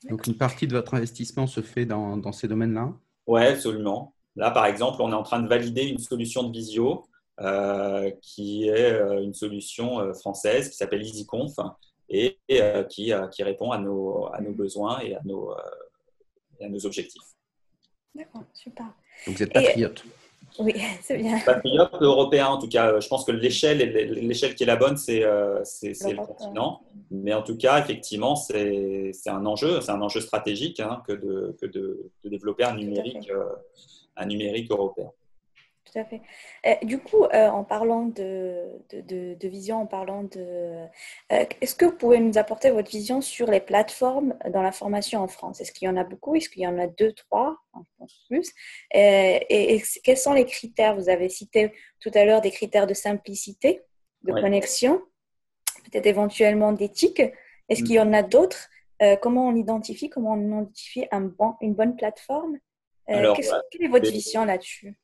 Donc 0.08 0.26
une 0.26 0.36
partie 0.36 0.66
de 0.66 0.74
votre 0.74 0.94
investissement 0.94 1.46
se 1.46 1.62
fait 1.62 1.86
dans 1.86 2.32
ces 2.32 2.48
domaines-là? 2.48 2.92
Oui, 3.26 3.42
absolument. 3.42 4.14
Là, 4.36 4.50
par 4.50 4.66
exemple, 4.66 5.00
on 5.00 5.10
est 5.10 5.14
en 5.14 5.22
train 5.22 5.40
de 5.40 5.48
valider 5.48 5.84
une 5.84 5.98
solution 5.98 6.42
de 6.42 6.52
visio 6.52 7.04
euh, 7.40 8.10
qui 8.22 8.68
est 8.68 8.92
euh, 8.92 9.22
une 9.22 9.34
solution 9.34 10.00
euh, 10.00 10.12
française 10.12 10.68
qui 10.70 10.76
s'appelle 10.76 11.02
EasyConf 11.02 11.54
et, 12.08 12.38
qui, 12.90 13.12
qui, 13.32 13.42
répond 13.42 13.70
à 13.70 13.78
nos, 13.78 14.26
à 14.32 14.40
nos 14.40 14.52
besoins 14.52 15.00
et 15.00 15.14
à 15.14 15.20
nos, 15.24 15.52
à 15.52 16.68
nos 16.68 16.86
objectifs. 16.86 17.22
D'accord, 18.14 18.44
super. 18.52 18.86
Donc 19.26 19.36
vous 19.36 19.42
êtes 19.42 19.52
patriote. 19.52 20.04
Oui, 20.58 20.74
c'est 21.02 21.18
bien. 21.18 21.38
Patriote 21.40 21.94
européen, 22.00 22.46
en 22.46 22.58
tout 22.58 22.68
cas. 22.68 23.00
Je 23.00 23.08
pense 23.08 23.24
que 23.24 23.32
l'échelle, 23.32 23.78
l'échelle 23.78 24.54
qui 24.54 24.62
est 24.62 24.66
la 24.66 24.76
bonne, 24.76 24.96
c'est, 24.96 25.20
le 25.20 26.16
continent. 26.16 26.80
Mais 27.10 27.34
en 27.34 27.42
tout 27.42 27.56
cas, 27.56 27.80
effectivement, 27.80 28.36
c'est, 28.36 29.12
un 29.26 29.46
enjeu, 29.46 29.80
c'est 29.80 29.92
un 29.92 30.02
enjeu 30.02 30.20
stratégique 30.20 30.80
hein, 30.80 31.02
que, 31.06 31.12
de, 31.12 31.56
que 31.60 31.66
de, 31.66 32.10
de, 32.24 32.28
développer 32.28 32.64
un 32.64 32.76
numérique, 32.76 33.30
un 34.16 34.26
numérique 34.26 34.70
européen 34.70 35.10
tout 35.94 36.00
à 36.00 36.04
fait. 36.04 36.22
Euh, 36.66 36.74
du 36.82 36.98
coup, 36.98 37.24
euh, 37.24 37.48
en 37.48 37.62
parlant 37.62 38.06
de, 38.06 38.80
de, 38.90 39.48
vision, 39.48 39.82
en 39.82 39.86
parlant 39.86 40.24
de... 40.24 40.86
Euh, 41.32 41.44
est-ce 41.60 41.76
que 41.76 41.84
vous 41.84 41.96
pouvez 41.96 42.18
nous 42.18 42.36
apporter 42.36 42.70
votre 42.70 42.90
vision 42.90 43.20
sur 43.20 43.48
les 43.48 43.60
plateformes 43.60 44.34
dans 44.52 44.62
la 44.62 44.72
formation 44.72 45.20
en 45.20 45.28
France? 45.28 45.60
Est-ce 45.60 45.70
qu'il 45.70 45.86
y 45.86 45.88
en 45.88 45.96
a 45.96 46.02
beaucoup? 46.02 46.34
Est-ce 46.34 46.48
qu'il 46.48 46.62
y 46.62 46.66
en 46.66 46.78
a 46.78 46.88
deux, 46.88 47.12
trois? 47.12 47.58
Plus. 48.28 48.52
Et, 48.92 49.82
quels 50.02 50.16
sont 50.16 50.32
les 50.32 50.44
critères? 50.44 50.96
Vous 50.96 51.08
avez 51.08 51.28
cité 51.28 51.72
tout 52.00 52.10
à 52.14 52.24
l'heure 52.24 52.40
des 52.40 52.50
critères 52.50 52.86
de 52.86 52.94
simplicité, 52.94 53.82
de 54.22 54.32
connexion, 54.32 55.00
peut-être 55.84 56.06
éventuellement 56.06 56.72
d'éthique. 56.72 57.22
Est-ce 57.68 57.82
qu'il 57.82 57.94
y 57.94 58.00
en 58.00 58.12
a 58.12 58.22
d'autres? 58.22 58.68
Comment 59.22 59.48
on 59.48 59.54
identifie 59.54 60.08
Comment 60.08 60.32
on 60.32 60.40
identifie 60.40 61.06
un 61.10 61.22
bon, 61.22 61.54
une 61.60 61.74
bonne 61.74 61.96
plateforme? 61.96 62.58
Bah, 63.08 63.34
Quelle 63.70 63.84
est 63.84 63.88
votre 63.88 64.10
vision 64.10 64.44
là-dessus? 64.44 64.96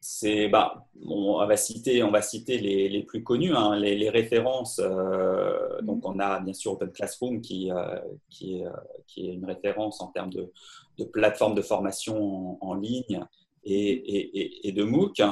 C'est 0.00 0.48
bah, 0.48 0.86
on, 1.04 1.44
va 1.46 1.56
citer 1.56 2.02
on 2.02 2.10
va 2.10 2.22
citer 2.22 2.58
les, 2.58 2.88
les 2.88 3.02
plus 3.02 3.22
connus 3.22 3.54
hein, 3.54 3.76
les, 3.76 3.96
les, 3.96 4.10
références 4.10 4.80
euh, 4.82 5.80
donc 5.82 6.06
on 6.06 6.18
a 6.20 6.40
bien 6.40 6.52
sûr 6.52 6.72
Open 6.72 6.92
Classroom 6.92 7.40
qui 7.40 7.72
euh, 7.72 7.98
qui, 8.30 8.64
euh, 8.64 8.70
qui, 9.06 9.28
est, 9.28 9.32
une 9.32 9.44
référence 9.44 10.00
en 10.00 10.08
termes 10.08 10.30
de, 10.30 10.52
de 10.98 11.04
plateforme 11.04 11.54
de 11.54 11.62
formation 11.62 12.58
en, 12.62 12.74
ligne 12.74 13.24
et, 13.64 13.90
et, 13.90 14.68
et, 14.68 14.72
de 14.72 14.84
MOOC. 14.84 15.22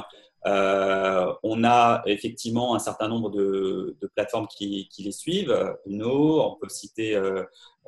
On 0.45 1.63
a 1.63 2.03
effectivement 2.05 2.75
un 2.75 2.79
certain 2.79 3.07
nombre 3.07 3.29
de, 3.29 3.95
de 4.01 4.07
plateformes 4.07 4.47
qui, 4.47 4.89
qui, 4.89 5.03
les 5.03 5.13
suivent. 5.13 5.75
Uno 5.85 6.41
on 6.41 6.55
peut 6.55 6.69
citer 6.69 7.19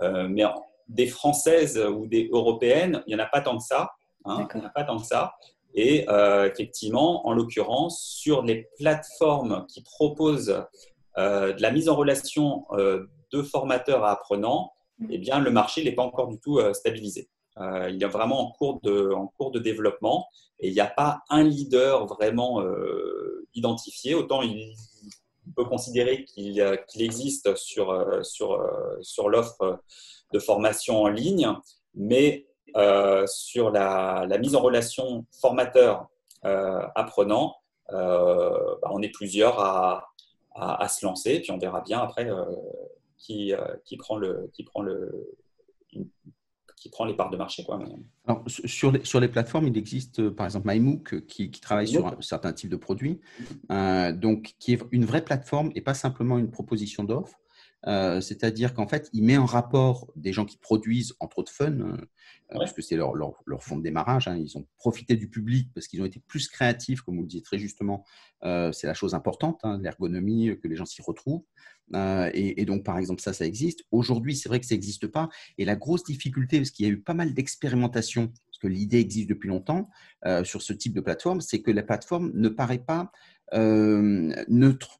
mais 0.01 0.45
des 0.87 1.07
françaises 1.07 1.77
ou 1.77 2.07
des 2.07 2.29
européennes 2.31 3.03
il 3.07 3.15
n'y 3.15 3.21
en 3.21 3.25
a 3.25 3.27
pas 3.27 3.41
tant 3.41 3.57
que 3.57 3.63
ça 3.63 3.91
hein, 4.23 4.47
il 4.53 4.59
n'y 4.59 4.65
en 4.65 4.67
a 4.67 4.71
pas 4.71 4.85
tant 4.85 4.97
que 4.97 5.05
ça 5.05 5.33
et 5.73 6.09
euh, 6.09 6.49
effectivement, 6.49 7.27
en 7.27 7.33
l'occurrence, 7.33 8.01
sur 8.01 8.43
les 8.43 8.67
plateformes 8.77 9.65
qui 9.67 9.83
proposent 9.83 10.63
euh, 11.17 11.53
de 11.53 11.61
la 11.61 11.71
mise 11.71 11.89
en 11.89 11.95
relation 11.95 12.65
euh, 12.71 13.05
de 13.31 13.41
formateurs 13.41 14.03
à 14.03 14.11
apprenants, 14.11 14.73
mm. 14.99 15.07
eh 15.11 15.17
bien, 15.17 15.39
le 15.39 15.51
marché 15.51 15.83
n'est 15.83 15.93
pas 15.93 16.03
encore 16.03 16.27
du 16.27 16.39
tout 16.39 16.59
stabilisé. 16.73 17.29
il 17.57 18.01
est 18.01 18.07
vraiment 18.07 18.41
en 18.41 18.51
cours 18.51 18.79
de, 18.81 19.11
en 19.11 19.27
cours 19.27 19.51
de 19.51 19.59
développement 19.59 20.27
et 20.59 20.69
il 20.69 20.73
n'y 20.73 20.79
a 20.79 20.87
pas 20.87 21.21
un 21.29 21.43
leader 21.43 22.05
vraiment 22.07 22.63
identifié. 23.53 24.15
Autant 24.15 24.41
il 24.41 24.75
peut 25.55 25.65
considérer 25.65 26.25
qu'il 26.25 26.61
existe 26.99 27.55
sur, 27.55 27.87
sur, 28.23 28.63
sur 29.01 29.29
l'offre 29.29 29.81
de 30.33 30.39
formation 30.39 31.01
en 31.01 31.07
ligne, 31.07 31.49
mais 31.95 32.47
euh, 32.75 33.25
sur 33.27 33.71
la, 33.71 34.27
mise 34.39 34.55
en 34.55 34.61
relation 34.61 35.25
formateur-apprenant, 35.41 37.55
euh, 37.91 37.95
euh, 37.95 38.75
bah, 38.81 38.89
on 38.91 39.01
est 39.01 39.09
plusieurs 39.09 39.59
à, 39.59 40.11
se 40.89 41.05
lancer, 41.05 41.39
puis 41.39 41.51
on 41.51 41.57
verra 41.57 41.81
bien 41.81 41.99
après 41.99 42.29
qui, 43.17 43.53
qui, 43.85 43.97
prend 43.97 44.17
le, 44.17 44.49
qui, 44.53 44.63
prend 44.63 44.81
le, 44.81 45.37
qui 46.75 46.89
prend 46.89 47.05
les 47.05 47.15
parts 47.15 47.29
de 47.29 47.37
marché. 47.37 47.63
Quoi. 47.63 47.79
Alors, 48.25 48.43
sur, 48.47 48.91
les, 48.91 49.05
sur 49.05 49.19
les 49.19 49.27
plateformes, 49.27 49.67
il 49.67 49.77
existe 49.77 50.29
par 50.29 50.47
exemple 50.47 50.67
MyMOOC 50.67 51.27
qui, 51.27 51.51
qui 51.51 51.61
travaille 51.61 51.87
sur 51.87 52.07
un 52.07 52.19
certain 52.21 52.53
type 52.53 52.69
de 52.69 52.75
produits, 52.75 53.21
donc 53.69 54.55
qui 54.59 54.73
est 54.73 54.81
une 54.91 55.05
vraie 55.05 55.23
plateforme 55.23 55.71
et 55.75 55.81
pas 55.81 55.93
simplement 55.93 56.39
une 56.39 56.49
proposition 56.49 57.03
d'offre. 57.03 57.37
C'est-à-dire 57.85 58.73
qu'en 58.73 58.87
fait, 58.87 59.09
il 59.13 59.23
met 59.23 59.37
en 59.37 59.45
rapport 59.45 60.11
des 60.15 60.33
gens 60.33 60.45
qui 60.45 60.57
produisent, 60.57 61.13
entre 61.19 61.39
autres 61.39 61.51
fun, 61.51 61.97
euh, 62.53 62.57
parce 62.59 62.73
que 62.73 62.81
c'est 62.81 62.95
leur, 62.95 63.13
leur, 63.13 63.41
leur, 63.45 63.63
fond 63.63 63.77
de 63.77 63.83
démarrage. 63.83 64.27
Hein. 64.27 64.37
Ils 64.37 64.57
ont 64.57 64.65
profité 64.77 65.15
du 65.15 65.29
public 65.29 65.69
parce 65.73 65.87
qu'ils 65.87 66.01
ont 66.01 66.05
été 66.05 66.21
plus 66.27 66.47
créatifs, 66.47 67.01
comme 67.01 67.15
vous 67.15 67.21
le 67.21 67.27
disiez 67.27 67.41
très 67.41 67.59
justement. 67.59 68.05
Euh, 68.43 68.71
c'est 68.71 68.87
la 68.87 68.93
chose 68.93 69.13
importante, 69.13 69.59
hein, 69.63 69.79
l'ergonomie, 69.81 70.49
euh, 70.49 70.55
que 70.55 70.67
les 70.67 70.75
gens 70.75 70.85
s'y 70.85 71.01
retrouvent. 71.01 71.43
et, 71.93 72.65
donc, 72.65 72.83
par 72.83 72.97
exemple, 72.97 73.21
ça, 73.21 73.33
ça 73.33 73.45
existe. 73.45 73.83
Aujourd'hui, 73.91 74.35
c'est 74.35 74.49
vrai 74.49 74.59
que 74.59 74.65
ça 74.65 74.75
n'existe 74.75 75.07
pas. 75.07 75.29
Et 75.57 75.65
la 75.65 75.75
grosse 75.75 76.03
difficulté, 76.03 76.57
parce 76.57 76.71
qu'il 76.71 76.85
y 76.85 76.89
a 76.89 76.91
eu 76.91 77.01
pas 77.01 77.13
mal 77.13 77.33
d'expérimentations, 77.33 78.27
parce 78.27 78.59
que 78.59 78.67
l'idée 78.67 78.99
existe 78.99 79.29
depuis 79.29 79.47
longtemps 79.47 79.89
sur 80.43 80.61
ce 80.61 80.73
type 80.73 80.93
de 80.93 80.99
plateforme, 80.99 81.39
c'est 81.39 81.61
que 81.61 81.71
la 81.71 81.83
plateforme 81.83 82.31
ne 82.33 82.49
paraît 82.49 82.83
pas 82.83 83.11
neutre. 83.53 84.99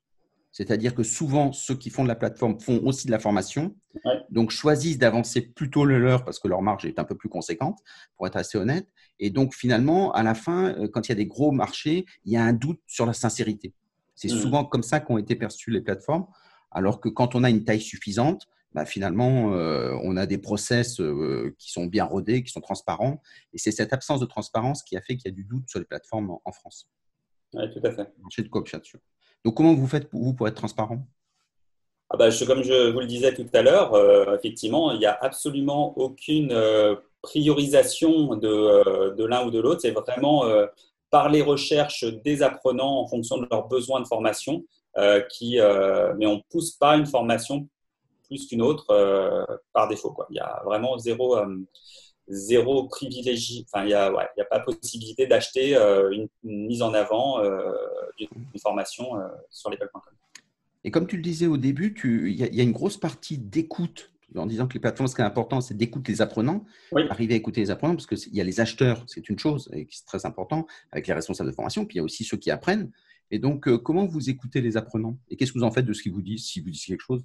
C'est-à-dire 0.52 0.96
que 0.96 1.04
souvent, 1.04 1.52
ceux 1.52 1.76
qui 1.76 1.90
font 1.90 2.04
de 2.04 2.08
la 2.08 2.16
plateforme 2.16 2.60
font 2.60 2.82
aussi 2.84 3.06
de 3.06 3.12
la 3.12 3.20
formation, 3.20 3.76
donc 4.30 4.52
choisissent 4.52 4.98
d'avancer 4.98 5.42
plutôt 5.42 5.86
le 5.86 6.00
leur 6.00 6.24
parce 6.24 6.40
que 6.40 6.48
leur 6.48 6.62
marge 6.62 6.86
est 6.86 7.00
un 7.00 7.04
peu 7.04 7.16
plus 7.16 7.30
conséquente, 7.30 7.80
pour 8.16 8.28
être 8.28 8.38
assez 8.38 8.58
honnête. 8.58 8.88
Et 9.20 9.30
donc, 9.30 9.54
finalement, 9.54 10.12
à 10.14 10.24
la 10.24 10.34
fin, 10.34 10.76
euh, 10.76 10.88
quand 10.88 11.08
il 11.08 11.10
y 11.10 11.12
a 11.14 11.16
des 11.16 11.26
gros 11.26 11.52
marchés, 11.52 12.06
il 12.26 12.34
y 12.34 12.38
a 12.38 12.44
un 12.44 12.54
doute 12.54 12.80
sur 12.88 13.06
la 13.06 13.14
sincérité. 13.14 13.74
C'est 14.16 14.32
mmh. 14.32 14.40
souvent 14.40 14.66
comme 14.66 14.84
ça 14.84 15.00
qu'ont 15.00 15.18
été 15.18 15.36
perçues 15.36 15.72
les 15.72 15.82
plateformes, 15.82 16.28
alors 16.72 17.00
que 17.00 17.10
quand 17.10 17.36
on 17.36 17.44
a 17.44 17.50
une 17.50 17.64
taille 17.64 17.82
suffisante, 17.82 18.48
bah, 18.74 18.86
finalement, 18.86 19.54
euh, 19.54 19.98
on 20.04 20.18
a 20.18 20.26
des 20.26 20.38
process 20.38 21.00
euh, 21.00 21.56
qui 21.58 21.72
sont 21.72 21.86
bien 21.86 22.06
rodés, 22.06 22.44
qui 22.44 22.52
sont 22.52 22.62
transparents. 22.62 23.22
Et 23.54 23.58
c'est 23.58 23.72
cette 23.72 23.94
absence 23.94 24.20
de 24.20 24.26
transparence 24.26 24.84
qui 24.84 24.98
a 24.98 25.02
fait 25.02 25.16
qu'il 25.18 25.32
y 25.32 25.34
a 25.34 25.36
du 25.36 25.46
doute 25.46 25.70
sur 25.70 25.80
les 25.80 25.86
plateformes 25.86 26.38
en, 26.44 26.52
France. 26.52 26.90
Oui, 27.54 27.64
tout 27.74 27.80
à 27.84 27.92
fait. 27.92 28.14
Marché 28.22 28.44
de 28.44 28.50
cooptation. 28.50 29.00
Donc, 29.44 29.56
comment 29.56 29.74
vous 29.74 29.88
faites 29.88 30.10
pour, 30.10 30.22
vous 30.24 30.34
pour 30.34 30.48
être 30.48 30.56
transparent? 30.56 31.06
Ah 32.10 32.16
bah, 32.18 32.30
Comme 32.46 32.64
je 32.64 32.90
vous 32.92 33.00
le 33.00 33.06
disais 33.06 33.34
tout 33.34 33.46
à 33.54 33.62
l'heure, 33.62 33.94
euh, 33.94 34.36
effectivement, 34.38 34.92
il 34.92 35.00
n'y 35.00 35.06
a 35.06 35.18
absolument 35.22 35.98
aucune 35.98 36.52
euh, 36.54 36.96
priorisation 37.22 38.36
de, 38.36 38.48
euh, 38.48 39.14
de 39.14 39.26
l'un 39.26 39.46
ou 39.46 39.52
de 39.52 39.60
l'autre. 39.60 39.82
C'est 39.82 39.92
vraiment 39.92 40.46
par 41.10 41.30
les 41.30 41.42
recherches 41.42 42.06
des 42.24 42.44
apprenants 42.44 43.02
en 43.02 43.08
fonction 43.08 43.38
de 43.38 43.48
leurs 43.52 43.68
besoins 43.68 44.02
de 44.02 44.08
formation, 44.08 44.64
qui, 45.30 45.60
mais 46.18 46.26
on 46.26 46.38
ne 46.38 46.42
pousse 46.50 46.72
pas 46.72 46.96
une 46.98 47.06
formation 47.06 47.68
plus 48.28 48.48
qu'une 48.48 48.62
autre 48.62 48.86
par 49.74 49.88
défaut. 49.88 50.16
Il 50.30 50.36
y 50.38 50.40
a 50.40 50.62
vraiment 50.66 50.98
zéro 50.98 51.38
zéro 52.28 52.88
privilégié. 52.88 53.66
Enfin, 53.72 53.84
il 53.84 53.88
n'y 53.88 53.94
a, 53.94 54.12
ouais, 54.12 54.28
a, 54.40 54.46
pas 54.46 54.60
possibilité 54.60 55.28
d'acheter 55.28 55.76
euh, 55.76 56.12
une, 56.12 56.28
mise 56.44 56.82
en 56.82 56.94
avant 56.94 57.44
euh, 57.44 57.72
d'une 58.18 58.30
formation 58.62 59.16
euh, 59.16 59.28
sur 59.50 59.70
l'école.com. 59.70 60.14
Et 60.84 60.92
comme 60.92 61.08
tu 61.08 61.18
le 61.18 61.22
disais 61.22 61.48
au 61.48 61.58
début, 61.58 61.96
il 62.04 62.30
y, 62.30 62.56
y, 62.56 62.60
a 62.60 62.64
une 62.64 62.72
grosse 62.72 62.98
partie 62.98 63.38
d'écoute 63.38 64.12
en 64.36 64.46
disant 64.46 64.68
que 64.68 64.74
les 64.74 64.80
plateformes, 64.80 65.08
ce 65.08 65.16
qui 65.16 65.22
est 65.22 65.26
important, 65.26 65.62
c'est 65.62 65.76
d'écouter 65.76 66.12
les 66.12 66.22
apprenants, 66.22 66.66
arriver 67.10 67.34
à 67.34 67.38
écouter 67.38 67.62
les 67.62 67.72
apprenants, 67.72 67.96
parce 67.96 68.06
qu'il 68.06 68.36
y 68.36 68.42
a 68.42 68.44
les 68.44 68.60
acheteurs, 68.60 69.04
c'est 69.08 69.30
une 69.30 69.40
chose, 69.40 69.70
et 69.74 69.88
c'est 69.90 70.06
très 70.06 70.26
important, 70.26 70.68
avec 70.92 71.08
les 71.08 71.14
responsables 71.14 71.50
de 71.50 71.56
formation, 71.56 71.86
puis 71.86 71.96
il 71.96 71.98
y 72.00 72.02
a 72.02 72.04
aussi 72.04 72.24
ceux 72.24 72.38
qui 72.38 72.52
apprennent. 72.52 72.92
Et 73.32 73.40
donc, 73.40 73.74
comment 73.78 74.06
vous 74.06 74.30
écoutez 74.30 74.62
les 74.62 74.78
apprenants? 74.78 75.18
Et 75.30 75.38
qu'est-ce 75.38 75.54
que 75.54 75.58
vous 75.58 75.64
en 75.66 75.72
faites 75.72 75.86
de 75.86 75.94
ce 75.94 76.04
qu'ils 76.04 76.12
vous 76.12 76.22
disent, 76.22 76.46
si 76.46 76.60
vous 76.60 76.70
disent 76.70 76.86
quelque 76.86 77.04
chose? 77.04 77.24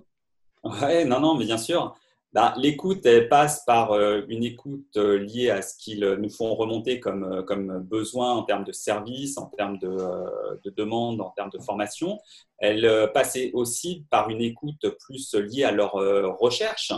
Ouais, 0.62 1.04
non, 1.04 1.20
non, 1.20 1.36
mais 1.36 1.44
bien 1.44 1.58
sûr. 1.58 1.94
Bah, 2.33 2.55
l'écoute 2.57 3.07
passe 3.29 3.62
par 3.66 3.92
euh, 3.92 4.23
une 4.29 4.42
écoute 4.42 4.97
euh, 4.97 5.18
liée 5.18 5.51
à 5.51 5.61
ce 5.61 5.77
qu'ils 5.77 6.03
nous 6.18 6.31
font 6.31 6.55
remonter 6.55 6.99
comme, 6.99 7.25
euh, 7.25 7.42
comme 7.42 7.81
besoin 7.81 8.33
en 8.33 8.43
termes 8.43 8.64
de 8.64 8.72
services, 8.72 9.37
en 9.37 9.51
termes 9.51 9.76
de, 9.78 9.95
de 10.64 10.70
demandes, 10.70 11.20
en 11.20 11.28
termes 11.30 11.51
de 11.51 11.59
formation. 11.59 12.18
Elle 12.57 13.11
passe 13.12 13.37
aussi 13.53 14.07
par 14.09 14.30
une 14.30 14.41
écoute 14.41 14.89
plus 15.01 15.35
liée 15.35 15.64
à 15.64 15.72
leur 15.72 15.93
recherche. 16.39 16.93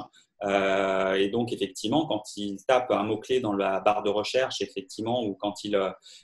et 0.45 1.29
donc, 1.31 1.53
effectivement, 1.53 2.07
quand 2.07 2.23
il 2.37 2.59
tape 2.67 2.91
un 2.91 3.03
mot-clé 3.03 3.41
dans 3.41 3.55
la 3.55 3.81
barre 3.81 4.03
de 4.03 4.11
recherche, 4.11 4.61
effectivement, 4.61 5.25
ou 5.25 5.35
quand 5.35 5.65
il, 5.65 5.81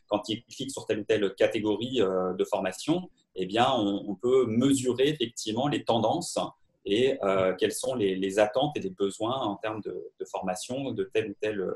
quand 0.09 0.21
clique 0.21 0.71
sur 0.71 0.85
telle 0.85 1.01
ou 1.01 1.05
telle 1.05 1.35
catégorie 1.37 2.01
de 2.01 2.45
formation, 2.45 3.09
eh 3.35 3.47
bien, 3.47 3.73
on, 3.73 4.15
peut 4.15 4.45
mesurer 4.47 5.09
effectivement 5.09 5.69
les 5.69 5.85
tendances 5.85 6.39
et 6.85 7.18
quelles 7.59 7.72
sont 7.72 7.95
les, 7.95 8.39
attentes 8.39 8.76
et 8.76 8.81
les 8.81 8.91
besoins 8.91 9.39
en 9.39 9.57
termes 9.57 9.81
de, 9.83 10.24
formation 10.31 10.93
de 10.93 11.05
tel 11.05 11.31
ou 11.31 11.35
tel 11.41 11.74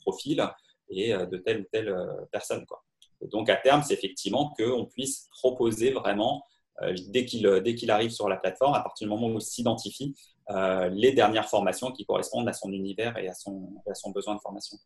profil 0.00 0.46
et 0.88 1.12
de 1.12 1.36
telle 1.36 1.60
ou 1.60 1.64
telle 1.70 1.94
personne. 2.30 2.64
Quoi. 2.66 2.82
Et 3.20 3.26
donc, 3.26 3.48
à 3.48 3.56
terme, 3.56 3.82
c'est 3.82 3.94
effectivement 3.94 4.54
qu'on 4.56 4.86
puisse 4.86 5.28
proposer 5.32 5.90
vraiment, 5.90 6.44
euh, 6.82 6.94
dès 7.08 7.24
qu'il 7.24 7.90
arrive 7.90 8.10
sur 8.10 8.28
la 8.28 8.36
plateforme, 8.36 8.74
à 8.74 8.80
partir 8.80 9.06
du 9.06 9.10
moment 9.10 9.28
où 9.28 9.38
il 9.38 9.42
s'identifie, 9.42 10.14
euh, 10.50 10.88
les 10.88 11.12
dernières 11.12 11.48
formations 11.48 11.90
qui 11.90 12.06
correspondent 12.06 12.48
à 12.48 12.52
son 12.52 12.72
univers 12.72 13.18
et 13.18 13.28
à 13.28 13.34
son, 13.34 13.70
à 13.88 13.94
son 13.94 14.10
besoin 14.10 14.34
de 14.34 14.40
formation. 14.40 14.78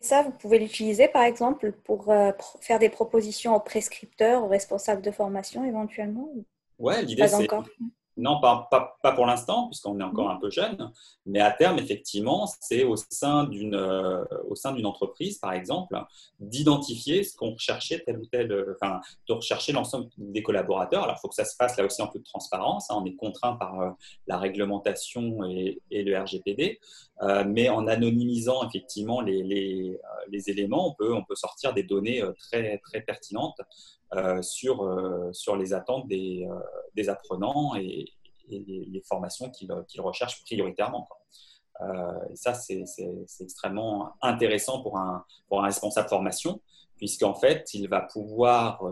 Ça, 0.00 0.22
vous 0.22 0.30
pouvez 0.30 0.58
l'utiliser, 0.58 1.08
par 1.08 1.22
exemple, 1.22 1.72
pour 1.72 2.10
euh, 2.10 2.30
faire 2.60 2.78
des 2.78 2.88
propositions 2.88 3.56
aux 3.56 3.60
prescripteurs, 3.60 4.44
aux 4.44 4.48
responsables 4.48 5.02
de 5.02 5.10
formation, 5.10 5.64
éventuellement? 5.64 6.28
Ouais, 6.78 7.02
l'idée, 7.02 7.26
c'est 7.26 7.48
non, 8.18 8.40
pas, 8.40 8.68
pas, 8.70 9.12
pour 9.12 9.26
l'instant, 9.26 9.68
puisqu'on 9.68 10.00
est 10.00 10.02
encore 10.02 10.28
un 10.28 10.40
peu 10.40 10.50
jeune, 10.50 10.90
mais 11.24 11.40
à 11.40 11.52
terme, 11.52 11.78
effectivement, 11.78 12.48
c'est 12.60 12.82
au 12.82 12.96
sein 12.96 13.44
d'une 13.44 13.76
euh, 13.76 14.24
au 14.48 14.56
sein 14.56 14.72
d'une 14.72 14.86
entreprise, 14.86 15.38
par 15.38 15.52
exemple, 15.52 15.96
d'identifier 16.40 17.22
ce 17.22 17.36
qu'on 17.36 17.52
recherchait 17.52 18.02
tel 18.04 18.18
ou 18.18 18.26
tel, 18.26 18.50
euh, 18.50 18.74
enfin, 18.74 19.00
de 19.28 19.34
rechercher 19.34 19.72
l'ensemble 19.72 20.08
des 20.18 20.42
collaborateurs. 20.42 21.04
Alors, 21.04 21.16
il 21.16 21.20
faut 21.20 21.28
que 21.28 21.36
ça 21.36 21.44
se 21.44 21.54
fasse 21.54 21.76
là 21.76 21.84
aussi 21.84 22.02
en 22.02 22.08
toute 22.08 22.24
transparence. 22.24 22.90
Hein. 22.90 22.96
on 22.98 23.04
est 23.04 23.14
contraint 23.14 23.54
par 23.54 23.80
euh, 23.80 23.90
la 24.26 24.36
réglementation 24.36 25.44
et, 25.44 25.80
le 25.90 26.18
RGPD, 26.18 26.80
mais 27.46 27.68
en 27.68 27.86
anonymisant 27.86 28.66
effectivement 28.68 29.20
les, 29.20 29.42
les, 29.42 29.98
les, 30.28 30.50
éléments, 30.50 30.88
on 30.88 30.94
peut, 30.94 31.12
on 31.12 31.24
peut 31.24 31.34
sortir 31.34 31.74
des 31.74 31.82
données 31.82 32.22
très, 32.38 32.78
très 32.78 33.00
pertinentes 33.00 33.60
sur, 34.42 34.82
euh, 34.82 35.32
sur 35.32 35.56
les 35.56 35.72
attentes 35.74 36.08
des, 36.08 36.46
euh, 36.50 36.58
des 36.94 37.08
apprenants 37.08 37.74
et, 37.76 38.06
les, 38.50 39.02
formations 39.06 39.50
qu'ils 39.50 40.00
recherchent 40.00 40.42
prioritairement. 40.42 41.06
et 42.30 42.34
ça, 42.34 42.54
c'est 42.54 42.82
extrêmement 43.40 44.14
intéressant 44.22 44.82
pour 44.82 44.96
un, 44.96 45.22
pour 45.48 45.60
un 45.60 45.66
responsable 45.66 46.08
formation, 46.08 46.62
puisqu'en 46.96 47.34
fait, 47.34 47.74
il 47.74 47.90
va 47.90 48.00
pouvoir 48.00 48.82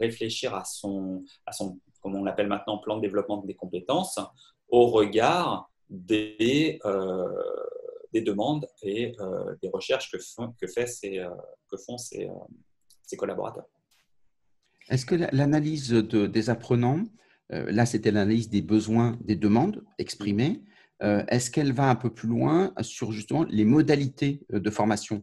réfléchir 0.00 0.56
à 0.56 0.64
son, 0.64 1.22
à 1.46 1.52
son, 1.52 1.78
comme 2.00 2.16
on 2.16 2.24
l'appelle 2.24 2.48
maintenant, 2.48 2.78
plan 2.78 2.96
de 2.96 3.02
développement 3.02 3.36
des 3.44 3.54
compétences 3.54 4.18
au 4.68 4.88
regard 4.88 5.70
des, 5.88 6.80
des 8.12 8.22
demandes 8.22 8.66
et 8.82 9.14
des 9.62 9.68
recherches 9.68 10.10
que, 10.10 10.18
font, 10.18 10.52
que, 10.60 10.66
fait 10.66 10.86
que 11.68 11.76
font 11.76 11.96
ses, 11.96 12.28
ses 13.06 13.16
collaborateurs. 13.16 13.66
Est-ce 14.90 15.06
que 15.06 15.14
l'analyse 15.14 15.92
des 15.92 16.50
apprenants, 16.50 17.04
euh, 17.52 17.70
là 17.70 17.86
c'était 17.86 18.10
l'analyse 18.10 18.50
des 18.50 18.60
besoins, 18.60 19.16
des 19.22 19.36
demandes 19.36 19.84
exprimées, 19.98 20.62
euh, 21.02 21.24
est-ce 21.28 21.50
qu'elle 21.50 21.72
va 21.72 21.88
un 21.88 21.94
peu 21.94 22.12
plus 22.12 22.28
loin 22.28 22.74
sur 22.82 23.12
justement 23.12 23.44
les 23.44 23.64
modalités 23.64 24.44
euh, 24.52 24.60
de 24.60 24.70
formation? 24.70 25.22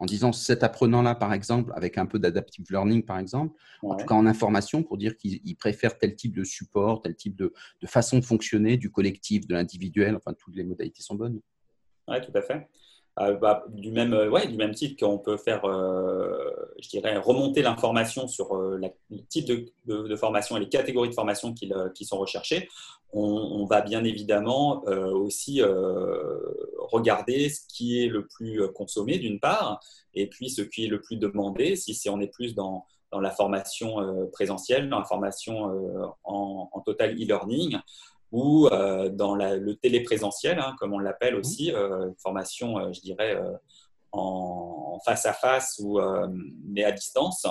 En 0.00 0.06
disant 0.06 0.32
cet 0.32 0.62
apprenant-là, 0.62 1.16
par 1.16 1.32
exemple, 1.32 1.72
avec 1.74 1.98
un 1.98 2.06
peu 2.06 2.20
d'adaptive 2.20 2.66
learning, 2.70 3.04
par 3.04 3.18
exemple, 3.18 3.56
en 3.82 3.96
tout 3.96 4.06
cas 4.06 4.14
en 4.14 4.26
information, 4.26 4.84
pour 4.84 4.96
dire 4.96 5.16
qu'il 5.16 5.56
préfère 5.56 5.98
tel 5.98 6.14
type 6.14 6.36
de 6.36 6.44
support, 6.44 7.02
tel 7.02 7.16
type 7.16 7.34
de, 7.34 7.52
de, 7.80 7.86
façon 7.88 8.20
de 8.20 8.24
fonctionner, 8.24 8.76
du 8.76 8.92
collectif, 8.92 9.48
de 9.48 9.54
l'individuel, 9.54 10.14
enfin, 10.14 10.34
toutes 10.38 10.54
les 10.54 10.62
modalités 10.62 11.02
sont 11.02 11.16
bonnes. 11.16 11.40
Oui, 12.06 12.16
tout 12.20 12.30
à 12.38 12.42
fait. 12.42 12.68
Euh, 13.20 13.34
bah, 13.34 13.64
du, 13.68 13.90
même, 13.90 14.12
euh, 14.12 14.28
ouais, 14.28 14.46
du 14.46 14.56
même 14.56 14.74
type 14.74 14.98
qu'on 14.98 15.18
peut 15.18 15.36
faire, 15.36 15.64
euh, 15.64 16.50
je 16.78 16.88
dirais, 16.88 17.16
remonter 17.16 17.62
l'information 17.62 18.28
sur 18.28 18.54
le 18.54 18.88
type 19.28 19.46
de, 19.86 20.16
formation 20.16 20.56
et 20.56 20.60
les 20.60 20.68
catégories 20.68 21.08
de 21.08 21.14
formation 21.14 21.52
qui, 21.52 22.04
sont 22.04 22.18
recherchées, 22.18 22.68
on, 23.12 23.64
va 23.64 23.80
bien 23.80 24.04
évidemment 24.04 24.82
aussi 24.84 25.62
regarder 26.78 27.48
ce 27.48 27.60
qui 27.68 28.02
est 28.02 28.08
le 28.08 28.26
plus 28.26 28.60
consommé 28.72 29.18
d'une 29.18 29.40
part, 29.40 29.80
et 30.14 30.28
puis 30.28 30.50
ce 30.50 30.62
qui 30.62 30.84
est 30.84 30.88
le 30.88 31.00
plus 31.00 31.16
demandé, 31.16 31.76
si, 31.76 32.08
on 32.10 32.20
est 32.20 32.32
plus 32.32 32.54
dans, 32.54 32.84
la 33.12 33.30
formation 33.30 34.28
présentielle, 34.32 34.90
dans 34.90 34.98
la 34.98 35.06
formation 35.06 36.06
en 36.24 36.80
total 36.84 37.14
e-learning, 37.14 37.78
ou 38.32 38.68
euh, 38.68 39.08
dans 39.08 39.34
le 39.34 39.74
téléprésentiel, 39.76 40.58
hein, 40.58 40.74
comme 40.78 40.92
on 40.92 40.98
l'appelle 40.98 41.36
mmh. 41.36 41.40
aussi, 41.40 41.72
euh, 41.72 42.10
formation, 42.22 42.78
euh, 42.78 42.92
je 42.92 43.00
dirais, 43.00 43.40
en, 44.12 44.98
face 45.04 45.26
à 45.26 45.32
face 45.32 45.80
ou 45.82 46.00
mais 46.64 46.84
à 46.84 46.92
distance, 46.92 47.46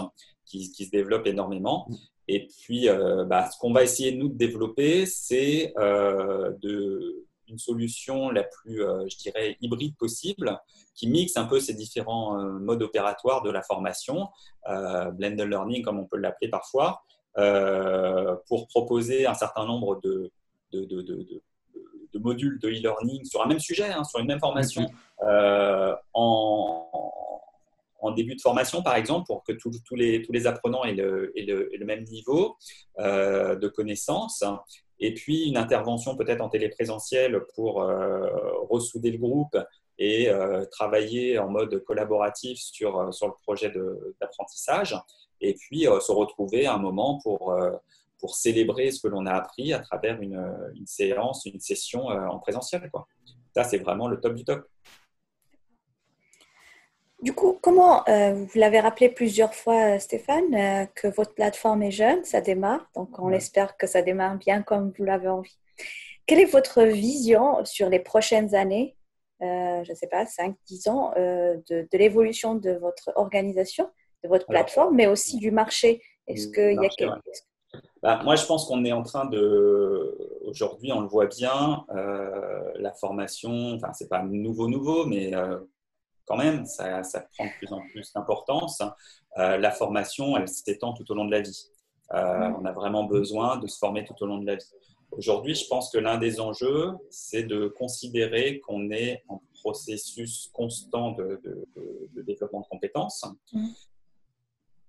qui, 0.46 0.72
qui, 0.72 0.86
se 0.86 0.92
développe 0.92 1.28
énormément. 1.28 1.88
Mmh. 1.90 1.96
Et 2.30 2.48
puis, 2.48 2.88
bah, 3.28 3.50
ce 3.50 3.58
qu'on 3.58 3.72
va 3.72 3.84
essayer 3.84 4.12
nous 4.12 4.28
de 4.28 4.36
développer, 4.36 5.06
c'est 5.06 5.74
de 5.78 7.26
une 7.50 7.58
solution 7.58 8.30
la 8.30 8.44
plus, 8.44 8.80
je 8.80 9.18
dirais, 9.18 9.56
hybride 9.62 9.96
possible, 9.96 10.60
qui 10.94 11.08
mixe 11.08 11.38
un 11.38 11.46
peu 11.46 11.62
ces 11.62 11.74
différents 11.74 12.38
modes 12.60 12.84
opératoires 12.84 13.44
de 13.44 13.50
la 13.50 13.62
formation, 13.62 14.28
blended 14.66 15.48
learning 15.48 15.84
comme 15.84 16.00
on 16.00 16.06
peut 16.06 16.18
l'appeler 16.18 16.50
parfois, 16.50 17.02
pour 17.34 18.68
proposer 18.68 19.26
un 19.26 19.34
certain 19.34 19.66
nombre 19.66 20.02
de, 20.04 20.30
de, 20.86 21.02
de, 21.02 21.16
de, 21.24 21.42
de 22.14 22.20
modules 22.20 22.60
de 22.60 22.70
e-learning 22.70 23.26
sur 23.26 23.42
un 23.42 23.48
même 23.48 23.60
sujet, 23.60 23.90
hein, 23.90 24.04
sur 24.04 24.20
une 24.20 24.28
même 24.28 24.40
formation, 24.40 24.90
euh, 25.24 25.96
en, 26.14 27.12
en, 28.00 28.12
début 28.12 28.36
de 28.36 28.42
formation, 28.42 28.82
par 28.82 28.96
exemple, 28.96 29.26
pour 29.28 29.44
que 29.44 29.54
tous 29.54 29.96
les, 29.96 30.22
tous 30.22 30.32
les 30.32 30.48
apprenants 30.48 30.84
aient 30.84 30.94
le, 30.94 31.32
le, 31.36 31.70
le 31.74 31.86
même 31.86 32.04
niveau 32.06 32.58
euh, 33.00 33.56
de 33.56 33.68
connaissances. 33.68 34.44
Et 35.00 35.14
puis 35.14 35.48
une 35.48 35.58
intervention 35.58 36.16
peut-être 36.16 36.42
en 36.42 36.50
téléprésentiel 36.50 37.44
pour 37.54 37.84
euh, 37.84 38.28
ressouder 38.70 39.12
le 39.12 39.20
groupe 39.20 39.56
et 40.00 40.30
travailler 40.72 41.40
en 41.40 41.50
mode 41.50 41.84
collaboratif 41.84 42.60
sur, 42.60 43.12
sur 43.12 43.26
le 43.26 43.34
projet 43.42 43.74
d'apprentissage. 44.22 44.96
Et 45.42 45.56
puis 45.56 45.86
se 45.86 46.12
retrouver 46.12 46.68
à 46.68 46.76
un 46.76 46.78
moment 46.78 47.20
pour 47.24 47.56
pour 48.20 48.36
célébrer 48.36 48.92
ce 48.92 49.02
que 49.02 49.08
l'on 49.08 49.26
a 49.26 49.34
appris 49.34 49.74
à 49.74 49.80
travers 49.80 50.22
une, 50.22 50.42
une 50.76 50.88
séance, 50.88 51.46
une 51.46 51.60
session 51.60 52.10
euh, 52.10 52.28
en 52.28 52.40
présentiel. 52.40 52.90
Quoi. 52.92 53.08
Ça, 53.56 53.64
c'est 53.64 53.78
vraiment 53.78 54.08
le 54.08 54.20
top 54.20 54.36
du 54.36 54.44
top. 54.44 54.68
Du 57.22 57.34
coup, 57.34 57.58
comment, 57.62 58.08
euh, 58.10 58.34
vous 58.34 58.60
l'avez 58.60 58.80
rappelé 58.80 59.10
plusieurs 59.10 59.56
fois, 59.56 59.96
euh, 59.96 60.00
Stéphane, 60.00 60.88
que 60.94 61.08
votre 61.08 61.34
plateforme 61.34 61.82
est 61.82 61.92
jeune, 61.92 62.24
ça 62.24 62.42
démarre, 62.42 62.88
donc 62.96 63.18
on 63.18 63.32
espère 63.32 63.76
que 63.76 63.88
ça 63.88 64.04
démarre 64.04 64.38
bien 64.38 64.62
comme 64.62 64.94
vous 64.96 65.04
l'avez 65.04 65.28
envie. 65.28 65.58
Quelle 66.28 66.40
est 66.40 66.46
votre 66.46 66.84
vision 66.84 67.66
sur 67.66 67.90
les 67.90 68.00
prochaines 68.00 68.54
années, 68.54 68.96
je 69.40 69.90
ne 69.90 69.96
sais 69.96 70.08
pas, 70.08 70.26
5-10 70.26 70.90
ans, 70.90 71.14
de, 71.16 71.64
de 71.70 71.98
l'évolution 71.98 72.54
de 72.54 72.72
votre 72.72 73.12
organisation, 73.16 73.90
de 74.24 74.30
votre 74.30 74.46
plateforme, 74.46 74.96
mais 74.96 75.08
aussi 75.08 75.38
du 75.38 75.50
marché? 75.50 76.04
Est-ce 76.28 76.50
qu'il 76.50 76.74
y 76.74 76.86
a 76.86 76.90
bah, 78.02 78.22
moi, 78.24 78.36
je 78.36 78.46
pense 78.46 78.66
qu'on 78.66 78.86
est 78.86 78.92
en 78.92 79.04
train 79.04 79.26
de. 79.26 80.18
Aujourd'hui, 80.46 80.92
on 80.92 81.02
le 81.02 81.08
voit 81.08 81.26
bien, 81.26 81.86
euh, 81.96 82.72
la 82.76 82.94
formation, 82.94 83.74
enfin, 83.74 83.92
c'est 83.94 84.08
pas 84.08 84.24
nouveau, 84.24 84.68
nouveau, 84.68 85.06
mais 85.06 85.36
euh, 85.36 85.60
quand 86.26 86.38
même, 86.38 86.66
ça, 86.66 87.04
ça, 87.04 87.22
prend 87.36 87.46
de 87.46 87.52
plus 87.58 87.72
en 87.72 87.82
plus 87.92 88.14
d'importance. 88.14 88.82
Euh, 89.38 89.58
la 89.58 89.72
formation, 89.72 90.38
elle 90.38 90.48
s'étend 90.48 90.94
tout 90.94 91.10
au 91.12 91.16
long 91.16 91.26
de 91.26 91.32
la 91.32 91.42
vie. 91.42 91.70
On 92.12 92.66
a 92.66 92.72
vraiment 92.72 93.04
besoin 93.04 93.58
de 93.58 93.68
se 93.68 93.78
former 93.78 94.06
tout 94.06 94.16
au 94.22 94.26
long 94.26 94.38
de 94.38 94.46
la 94.46 94.56
vie. 94.56 94.72
Aujourd'hui, 95.12 95.56
je 95.56 95.68
pense 95.68 95.90
que 95.90 95.98
l'un 95.98 96.18
des 96.18 96.40
enjeux, 96.40 96.94
c'est 97.10 97.44
de 97.44 97.68
considérer 97.68 98.60
qu'on 98.60 98.92
est 98.92 99.24
en 99.28 99.42
processus 99.62 100.50
constant 100.54 101.12
de, 101.12 101.42
développement 102.16 102.62
de 102.62 102.68
compétences. 102.68 103.26
Mm. 103.52 103.68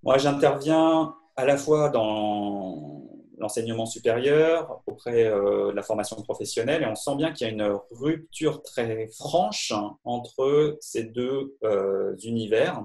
Moi, 0.03 0.19
j'interviens 0.19 1.17
à 1.39 1.45
la 1.45 1.57
fois 1.57 1.89
dans 1.89 3.01
l'enseignement 3.39 3.86
supérieur, 3.86 4.82
auprès 4.89 5.26
euh, 5.26 5.70
de 5.70 5.76
la 5.76 5.84
formation 5.84 6.16
professionnelle, 6.16 6.82
et 6.82 6.86
on 6.86 6.97
sent 6.97 7.14
bien 7.14 7.32
qu'il 7.32 7.47
y 7.47 7.51
a 7.51 7.53
une 7.53 7.78
rupture 7.93 8.61
très 8.61 9.07
franche 9.07 9.72
entre 10.03 10.76
ces 10.80 11.05
deux 11.05 11.57
euh, 11.62 12.16
univers. 12.24 12.82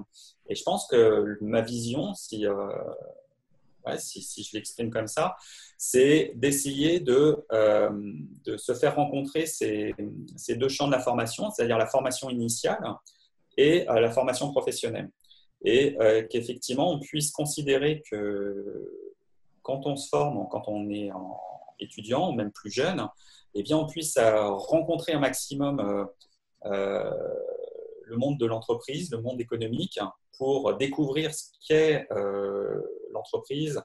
Et 0.48 0.54
je 0.54 0.62
pense 0.62 0.86
que 0.86 1.36
ma 1.40 1.62
vision, 1.62 2.14
si, 2.14 2.46
euh, 2.46 2.68
si, 3.98 4.22
si, 4.22 4.44
je 4.44 4.56
l'exprime 4.56 4.88
comme 4.88 5.08
ça, 5.08 5.34
c'est 5.76 6.30
d'essayer 6.36 7.00
de, 7.00 7.44
de, 8.44 8.56
se 8.56 8.72
faire 8.72 8.94
rencontrer 8.94 9.46
ces, 9.46 9.96
ces, 10.36 10.54
deux 10.54 10.68
champs 10.68 10.86
de 10.86 10.92
la 10.92 11.00
formation, 11.00 11.50
c'est-à-dire 11.50 11.76
la 11.76 11.88
formation 11.88 12.30
initiale 12.30 12.84
et 13.56 13.84
la 13.86 14.12
formation 14.12 14.52
professionnelle 14.52 15.10
et 15.64 15.96
euh, 16.00 16.26
qu'effectivement 16.28 16.92
on 16.92 17.00
puisse 17.00 17.30
considérer 17.30 18.02
que 18.10 19.10
quand 19.62 19.86
on 19.86 19.96
se 19.96 20.08
forme, 20.08 20.46
quand 20.50 20.64
on 20.68 20.90
est 20.90 21.10
étudiant 21.80 22.30
ou 22.30 22.34
même 22.34 22.52
plus 22.52 22.70
jeune, 22.70 23.08
eh 23.54 23.62
bien, 23.62 23.78
on 23.78 23.86
puisse 23.86 24.18
rencontrer 24.18 25.12
un 25.12 25.20
maximum 25.20 26.06
le 26.64 28.16
monde 28.16 28.38
de 28.38 28.44
l'entreprise, 28.44 29.10
le 29.10 29.22
monde 29.22 29.40
économique, 29.40 29.98
pour 30.36 30.76
découvrir 30.76 31.34
ce 31.34 31.44
qu'est 31.66 32.06
l'entreprise 33.12 33.80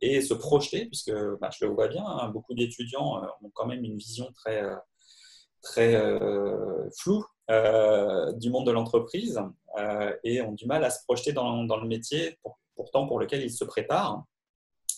et 0.00 0.20
se 0.20 0.34
projeter, 0.34 0.86
puisque 0.86 1.12
bah, 1.40 1.50
je 1.56 1.64
le 1.64 1.70
vois 1.70 1.86
bien, 1.86 2.04
hein, 2.04 2.28
beaucoup 2.30 2.54
d'étudiants 2.54 3.22
ont 3.40 3.50
quand 3.54 3.66
même 3.66 3.84
une 3.84 3.96
vision 3.96 4.32
très 5.62 6.02
floue 6.98 7.24
du 8.34 8.50
monde 8.50 8.66
de 8.66 8.72
l'entreprise 8.72 9.40
et 10.24 10.42
ont 10.42 10.52
du 10.52 10.66
mal 10.66 10.84
à 10.84 10.90
se 10.90 11.04
projeter 11.04 11.32
dans, 11.32 11.64
dans 11.64 11.76
le 11.76 11.86
métier, 11.86 12.38
pourtant 12.74 13.06
pour 13.06 13.18
lequel 13.18 13.42
ils 13.42 13.52
se 13.52 13.64
préparent 13.64 14.24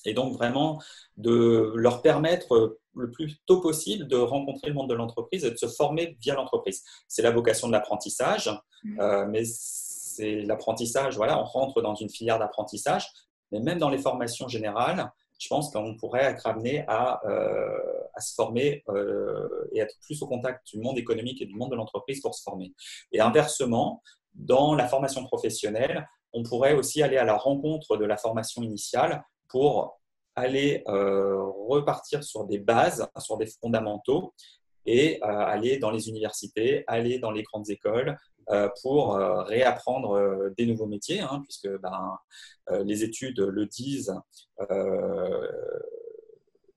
et 0.04 0.14
donc 0.14 0.32
vraiment 0.32 0.80
de 1.16 1.72
leur 1.76 2.02
permettre 2.02 2.78
le 2.94 3.10
plus 3.10 3.38
tôt 3.46 3.60
possible 3.60 4.06
de 4.06 4.16
rencontrer 4.16 4.68
le 4.68 4.74
monde 4.74 4.90
de 4.90 4.94
l'entreprise 4.94 5.44
et 5.44 5.50
de 5.50 5.56
se 5.56 5.66
former 5.66 6.16
via 6.20 6.34
l'entreprise. 6.34 6.82
C'est 7.08 7.22
la 7.22 7.30
vocation 7.30 7.68
de 7.68 7.72
l'apprentissage, 7.72 8.50
mmh. 8.84 9.00
euh, 9.00 9.26
mais 9.26 9.44
c'est 9.44 10.42
l'apprentissage, 10.42 11.16
voilà, 11.16 11.40
on 11.40 11.44
rentre 11.44 11.80
dans 11.80 11.94
une 11.94 12.10
filière 12.10 12.38
d'apprentissage, 12.38 13.08
mais 13.50 13.60
même 13.60 13.78
dans 13.78 13.90
les 13.90 13.98
formations 13.98 14.48
générales, 14.48 15.10
je 15.38 15.48
pense 15.48 15.72
qu'on 15.72 15.96
pourrait 15.96 16.22
être 16.24 16.46
amené 16.46 16.84
à, 16.86 17.20
euh, 17.26 17.78
à 18.14 18.20
se 18.20 18.34
former 18.34 18.84
euh, 18.88 19.68
et 19.72 19.80
être 19.80 19.96
plus 20.02 20.22
au 20.22 20.26
contact 20.28 20.66
du 20.68 20.78
monde 20.78 20.98
économique 20.98 21.42
et 21.42 21.46
du 21.46 21.54
monde 21.54 21.70
de 21.70 21.76
l'entreprise 21.76 22.20
pour 22.20 22.34
se 22.34 22.42
former. 22.42 22.72
Et 23.10 23.20
inversement, 23.20 24.02
dans 24.34 24.74
la 24.74 24.88
formation 24.88 25.24
professionnelle, 25.24 26.08
on 26.32 26.42
pourrait 26.42 26.74
aussi 26.74 27.02
aller 27.02 27.18
à 27.18 27.24
la 27.24 27.36
rencontre 27.36 27.96
de 27.96 28.04
la 28.04 28.16
formation 28.16 28.62
initiale 28.62 29.24
pour 29.48 30.00
aller 30.34 30.82
euh, 30.88 31.42
repartir 31.68 32.24
sur 32.24 32.44
des 32.44 32.58
bases, 32.58 33.06
sur 33.18 33.36
des 33.36 33.46
fondamentaux 33.46 34.32
et 34.86 35.22
euh, 35.22 35.26
aller 35.26 35.78
dans 35.78 35.90
les 35.90 36.08
universités, 36.08 36.84
aller 36.86 37.18
dans 37.18 37.30
les 37.30 37.42
grandes 37.42 37.68
écoles 37.70 38.16
euh, 38.50 38.68
pour 38.82 39.14
réapprendre 39.14 40.50
des 40.56 40.66
nouveaux 40.66 40.86
métiers, 40.86 41.20
hein, 41.20 41.40
puisque 41.44 41.68
ben, 41.80 42.18
les 42.82 43.04
études 43.04 43.38
le 43.38 43.66
disent 43.66 44.14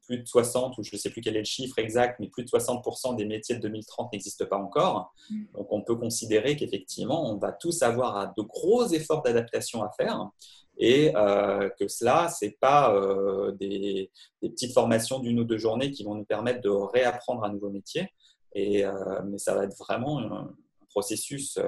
plus 0.05 0.19
de 0.19 0.27
60, 0.27 0.77
ou 0.77 0.83
je 0.83 0.91
ne 0.93 0.97
sais 0.97 1.09
plus 1.09 1.21
quel 1.21 1.35
est 1.35 1.39
le 1.39 1.45
chiffre 1.45 1.79
exact, 1.79 2.19
mais 2.19 2.27
plus 2.27 2.43
de 2.43 2.49
60% 2.49 3.15
des 3.15 3.25
métiers 3.25 3.55
de 3.55 3.61
2030 3.61 4.13
n'existent 4.13 4.45
pas 4.45 4.57
encore. 4.57 5.13
Mm. 5.29 5.43
Donc 5.55 5.67
on 5.71 5.81
peut 5.81 5.95
considérer 5.95 6.55
qu'effectivement, 6.55 7.31
on 7.31 7.37
va 7.37 7.51
tous 7.51 7.81
avoir 7.81 8.33
de 8.35 8.41
gros 8.41 8.87
efforts 8.87 9.23
d'adaptation 9.23 9.83
à 9.83 9.91
faire 9.97 10.29
et 10.77 11.15
euh, 11.15 11.69
que 11.79 11.87
cela, 11.87 12.29
ce 12.29 12.45
n'est 12.45 12.57
pas 12.59 12.93
euh, 12.93 13.51
des, 13.53 14.11
petites 14.41 14.73
formations 14.73 15.19
d'une 15.19 15.39
ou 15.39 15.43
deux 15.43 15.57
journées 15.57 15.91
qui 15.91 16.03
vont 16.03 16.15
nous 16.15 16.25
permettre 16.25 16.61
de 16.61 16.69
réapprendre 16.69 17.43
un 17.43 17.51
nouveau 17.51 17.69
métier, 17.69 18.09
et, 18.53 18.85
euh, 18.85 19.21
mais 19.25 19.37
ça 19.37 19.55
va 19.55 19.63
être 19.63 19.77
vraiment 19.77 20.19
un, 20.19 20.53
processus 20.89 21.59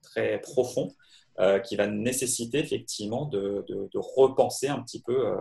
très 0.00 0.40
profond 0.40 0.90
qui 1.64 1.76
va 1.76 1.86
nécessiter 1.86 2.60
effectivement 2.60 3.26
de, 3.26 3.62
de, 3.68 3.90
de, 3.92 3.98
repenser 3.98 4.68
un 4.68 4.80
petit 4.80 5.02
peu 5.02 5.36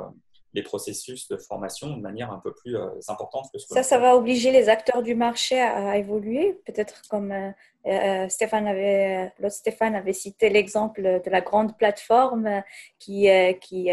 les 0.56 0.64
processus 0.64 1.28
de 1.28 1.36
formation 1.36 1.96
de 1.96 2.02
manière 2.02 2.32
un 2.32 2.40
peu 2.40 2.54
plus 2.54 2.78
euh, 2.78 2.88
importante 3.10 3.50
que 3.52 3.60
ce 3.60 3.68
que 3.68 3.74
Ça, 3.74 3.84
ça 3.84 4.00
va 4.00 4.16
obliger 4.16 4.52
les 4.52 4.70
acteurs 4.70 5.04
du 5.04 5.14
marché 5.14 5.60
à, 5.60 5.98
évoluer, 5.98 6.58
peut-être 6.66 7.02
comme 7.10 7.32
euh, 7.34 7.52
euh, 7.88 8.30
Stéphane 8.30 8.66
avait, 8.66 9.34
l'autre 9.40 9.54
Stéphane 9.54 9.96
avait 9.96 10.14
cité 10.14 10.50
l'exemple 10.50 11.22
de 11.24 11.30
la 11.30 11.42
grande 11.42 11.78
plateforme 11.78 12.64
qui, 12.98 13.28
qui 13.62 13.90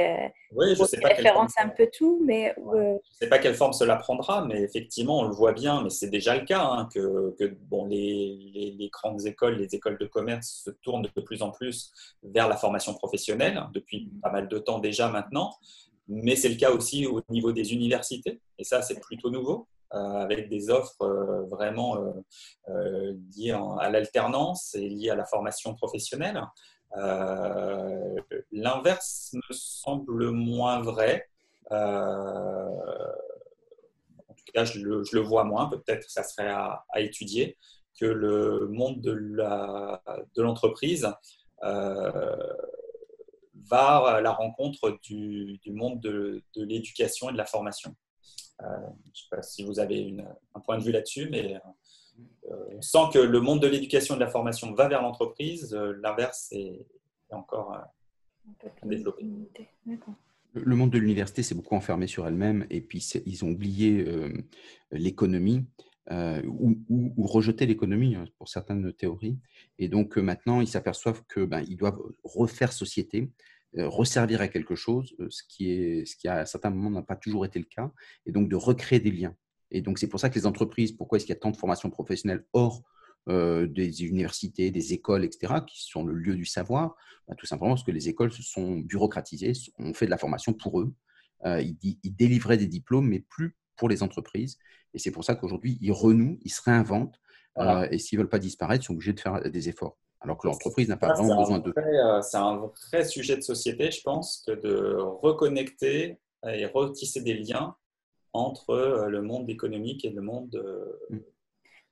oui, 0.53 0.75
je 0.79 0.85
sais 0.85 1.01
pas 1.01 1.09
référence 1.09 1.53
un 1.59 1.69
peu 1.69 1.91
tout, 1.93 2.23
mais... 2.25 2.55
je 2.57 2.77
ne 2.77 2.99
sais 3.21 3.29
pas 3.29 3.39
quelle 3.39 3.55
forme 3.55 3.75
cela 3.75 3.97
prendra, 3.97 4.47
mais 4.47 4.63
effectivement, 4.63 5.19
on 5.19 5.25
le 5.25 5.35
voit 5.35 5.53
bien, 5.53 5.83
mais 5.83 5.91
c'est 5.91 6.09
déjà 6.09 6.37
le 6.37 6.45
cas, 6.47 6.63
hein, 6.63 6.89
que, 6.95 7.35
que, 7.39 7.55
bon, 7.69 7.85
les, 7.87 8.39
les, 8.55 8.71
les, 8.79 8.89
grandes 8.89 9.27
écoles, 9.27 9.57
les 9.57 9.75
écoles 9.75 9.99
de 9.99 10.07
commerce 10.07 10.63
se 10.65 10.71
tournent 10.71 11.03
de 11.15 11.21
plus 11.21 11.43
en 11.43 11.51
plus 11.51 11.93
vers 12.23 12.49
la 12.49 12.57
formation 12.57 12.95
professionnelle, 12.95 13.63
depuis 13.75 14.09
pas 14.23 14.31
mal 14.31 14.49
de 14.49 14.59
temps 14.59 14.79
déjà 14.79 15.09
maintenant 15.09 15.51
mais 16.09 16.37
c'est 16.37 16.49
le 16.49 16.57
cas 16.57 16.71
aussi 16.71 17.07
au 17.07 17.23
niveau 17.29 17.53
des 17.53 17.73
universités, 17.73 18.41
et 18.59 18.65
ça 18.65 18.83
c'est 18.83 19.01
plutôt 19.01 19.31
nouveau, 19.31 19.69
euh, 19.95 19.99
avec 19.99 20.49
des 20.49 20.71
offres 20.71 21.03
euh, 21.03 21.43
vraiment 21.51 21.99
euh, 22.71 23.15
liées 23.37 23.55
à 23.79 23.91
l'alternance 23.91 24.75
et 24.75 24.89
liées 24.89 25.11
à 25.11 25.15
la 25.15 25.27
formation 25.27 25.75
professionnelle. 25.75 26.43
L'inverse 28.53 29.35
me 29.35 29.55
semble 29.55 30.31
moins 30.31 30.81
vrai. 30.81 31.29
en 31.71 32.69
tout 34.35 34.53
cas, 34.55 34.65
je 34.65 34.81
le, 34.81 35.21
vois 35.21 35.45
moins, 35.45 35.69
peut-être 35.69 36.09
ça 36.09 36.23
serait 36.23 36.49
à, 36.49 36.87
étudier, 36.97 37.59
que 38.01 38.07
le 38.07 38.69
monde 38.69 39.03
de 39.03 40.43
l'entreprise 40.43 41.07
va 43.69 44.17
à 44.17 44.21
la 44.21 44.33
rencontre 44.33 44.99
du, 45.03 45.61
monde 45.67 46.01
de, 46.01 46.43
l'éducation 46.57 47.31
et 47.31 47.33
de 47.33 47.39
la 47.39 47.47
formation. 47.47 47.95
Euh, 48.61 48.67
je 49.05 49.11
ne 49.11 49.15
sais 49.15 49.27
pas 49.31 49.43
si 49.43 49.65
vous 49.65 49.81
avez 49.81 50.15
un 50.55 50.61
point 50.61 50.79
de 50.79 50.85
vue 50.85 50.93
là-dessus, 50.93 51.29
mais 51.31 51.61
euh, 52.51 52.57
on 52.71 52.83
sent 52.83 52.99
que 53.13 53.19
le 53.19 53.41
monde 53.41 53.61
de 53.61 53.67
l'éducation 53.67 54.15
et 54.15 54.19
de 54.19 54.25
la 54.25 54.31
formation 54.31 54.73
va 54.75 54.89
vers 54.89 55.03
l'entreprise, 55.03 55.75
euh, 55.75 55.99
l'inverse 56.03 56.49
est, 56.53 56.87
encore 57.31 57.75
développé. 58.83 59.25
Le 60.53 60.77
monde 60.77 60.91
de 60.91 60.99
l'université 60.99 61.43
s'est 61.43 61.55
beaucoup 61.55 61.75
enfermé 61.75 62.07
sur 62.07 62.27
elle-même 62.29 62.67
et 62.69 62.83
puis 62.83 62.99
ils 63.25 63.43
ont 63.43 63.49
oublié 63.49 64.05
l'économie. 64.91 65.65
ou, 66.11 66.77
ou, 66.91 67.27
rejeter 67.27 67.65
l'économie 67.65 68.17
hein, 68.17 68.27
pour 68.37 68.51
certaines 68.51 68.93
théories. 68.93 69.39
Et 69.79 69.89
donc 69.89 70.19
maintenant, 70.19 70.61
ils 70.61 70.69
s'aperçoivent 70.69 71.23
qu'ils 71.33 71.47
ben, 71.47 71.65
doivent 71.65 72.03
refaire 72.23 72.75
société, 72.75 73.23
euh, 73.23 73.52
resservir 73.79 74.41
à 74.41 74.49
quelque 74.49 74.75
chose, 74.75 75.15
euh, 75.21 75.29
ce 75.31 75.43
qui, 75.49 75.71
est, 75.71 76.05
ce 76.05 76.17
qui 76.17 76.29
à 76.29 76.45
certains 76.47 76.71
moments 76.71 76.91
n'a 76.91 77.03
pas 77.03 77.17
toujours 77.17 77.45
été 77.45 77.59
le 77.59 77.65
cas, 77.65 77.91
et 78.27 78.33
donc 78.33 78.49
de 78.49 78.57
recréer 78.57 79.01
des 79.01 79.11
liens. 79.11 79.35
Et 79.71 79.81
donc 79.81 79.99
c'est 79.99 80.09
pour 80.09 80.21
ça 80.21 80.29
que 80.29 80.35
les 80.35 80.47
entreprises, 80.47 80.93
pourquoi 80.93 81.17
est-ce 81.17 81.25
qu'il 81.25 81.35
y 81.35 81.39
a 81.39 81.41
tant 81.41 81.51
de 81.51 81.57
formations 81.57 81.91
professionnelles 81.91 82.45
hors 82.53 82.83
euh, 83.29 83.67
des 83.67 84.05
universités, 84.05 84.71
des 84.71 84.93
écoles, 84.93 85.25
etc., 85.25 85.55
qui 85.67 85.83
sont 85.85 86.05
le 86.05 86.15
lieu 86.15 86.37
du 86.37 86.45
savoir? 86.45 86.97
Bah, 87.27 87.35
Tout 87.37 87.47
simplement 87.47 87.71
parce 87.71 87.85
que 87.85 87.93
les 87.93 88.09
écoles 88.09 88.33
se 88.33 88.43
sont 88.43 88.79
bureaucratisées, 88.79 89.53
on 89.79 89.95
fait 89.95 90.07
de 90.07 90.11
la 90.11 90.19
formation 90.19 90.53
pour 90.53 90.81
eux. 90.81 90.93
ils, 91.45 91.77
ils, 92.03 92.15
délivraient 92.15 92.59
des 92.59 92.67
diplômes, 92.67 93.09
mais 93.09 93.21
plus 93.21 93.57
pour 93.77 93.89
les 93.89 94.03
entreprises. 94.03 94.59
Et 94.95 94.99
c'est 94.99 95.11
pour 95.11 95.25
ça 95.25 95.35
qu'aujourd'hui, 95.35 95.79
ils 95.81 95.93
renouent, 95.93 96.39
ils 96.43 96.53
se 96.53 96.61
réinventent. 96.63 97.19
et 97.91 97.99
s'ils 97.99 98.19
ne 98.19 98.23
veulent 98.23 98.31
pas 98.31 98.39
disparaître, 98.39 98.85
ils 98.85 98.87
sont 98.87 98.93
obligés 98.95 99.15
de 99.15 99.21
faire 99.21 99.51
des 99.51 99.69
efforts 99.71 99.97
alors 100.23 100.39
que 100.39 100.47
l'entreprise 100.47 100.89
n'a 100.89 100.97
pas 100.97 101.15
vraiment 101.15 101.41
besoin 101.41 101.59
de. 101.59 101.73
Euh, 101.77 102.23
c'est 102.23 102.37
un 102.37 102.57
vrai 102.91 103.05
sujet 103.05 103.37
de 103.37 103.43
société, 103.43 103.91
je 103.91 104.01
pense, 104.03 104.43
que 104.47 104.53
de 104.53 104.97
reconnecter 105.23 106.19
et 106.47 106.67
retisser 106.67 107.23
des 107.23 107.35
liens 107.35 107.75
entre 108.33 108.71
euh, 108.71 109.09
le 109.09 109.23
monde 109.23 109.49
économique 109.51 110.05
et 110.05 110.11
le 110.11 110.23
monde 110.23 110.63
mm. 111.11 111.19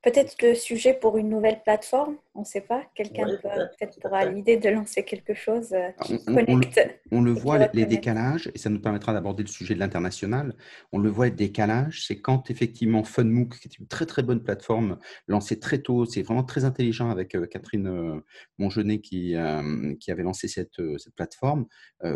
Peut-être 0.03 0.35
le 0.41 0.55
sujet 0.55 0.95
pour 0.95 1.17
une 1.17 1.29
nouvelle 1.29 1.61
plateforme, 1.61 2.15
on 2.33 2.39
ne 2.39 2.45
sait 2.45 2.61
pas. 2.61 2.83
Quelqu'un 2.95 3.27
peut-être 3.27 3.99
pourra 3.99 4.25
l'idée 4.25 4.57
de 4.57 4.67
lancer 4.69 5.03
quelque 5.03 5.35
chose. 5.35 5.73
Euh, 5.73 5.91
on, 7.11 7.21
le, 7.21 7.31
voit, 7.31 7.69
les 7.73 7.85
décalages, 7.85 8.49
et 8.55 8.57
ça 8.57 8.71
nous 8.71 8.81
permettra 8.81 9.13
d'aborder 9.13 9.43
le 9.43 9.49
sujet 9.49 9.75
de 9.75 9.79
l'international. 9.79 10.55
On 10.91 10.97
le 10.97 11.09
voit, 11.09 11.25
les 11.25 11.31
décalages, 11.31 12.03
c'est 12.07 12.19
quand 12.19 12.49
effectivement 12.49 13.03
FunMOOC, 13.03 13.59
qui 13.59 13.67
est 13.67 13.77
une 13.77 13.87
très 13.87 14.07
très 14.07 14.23
bonne 14.23 14.41
plateforme, 14.41 14.97
lancée 15.27 15.59
très 15.59 15.77
tôt, 15.77 16.05
c'est 16.05 16.23
vraiment 16.23 16.43
très 16.43 16.65
intelligent 16.65 17.11
avec 17.11 17.35
euh, 17.35 17.45
Catherine 17.45 17.87
euh, 17.87 18.25
Mongenet 18.57 19.01
qui, 19.01 19.35
qui 19.99 20.11
avait 20.11 20.23
lancé 20.23 20.47
cette, 20.47 20.81
cette 20.97 21.13
plateforme. 21.15 21.67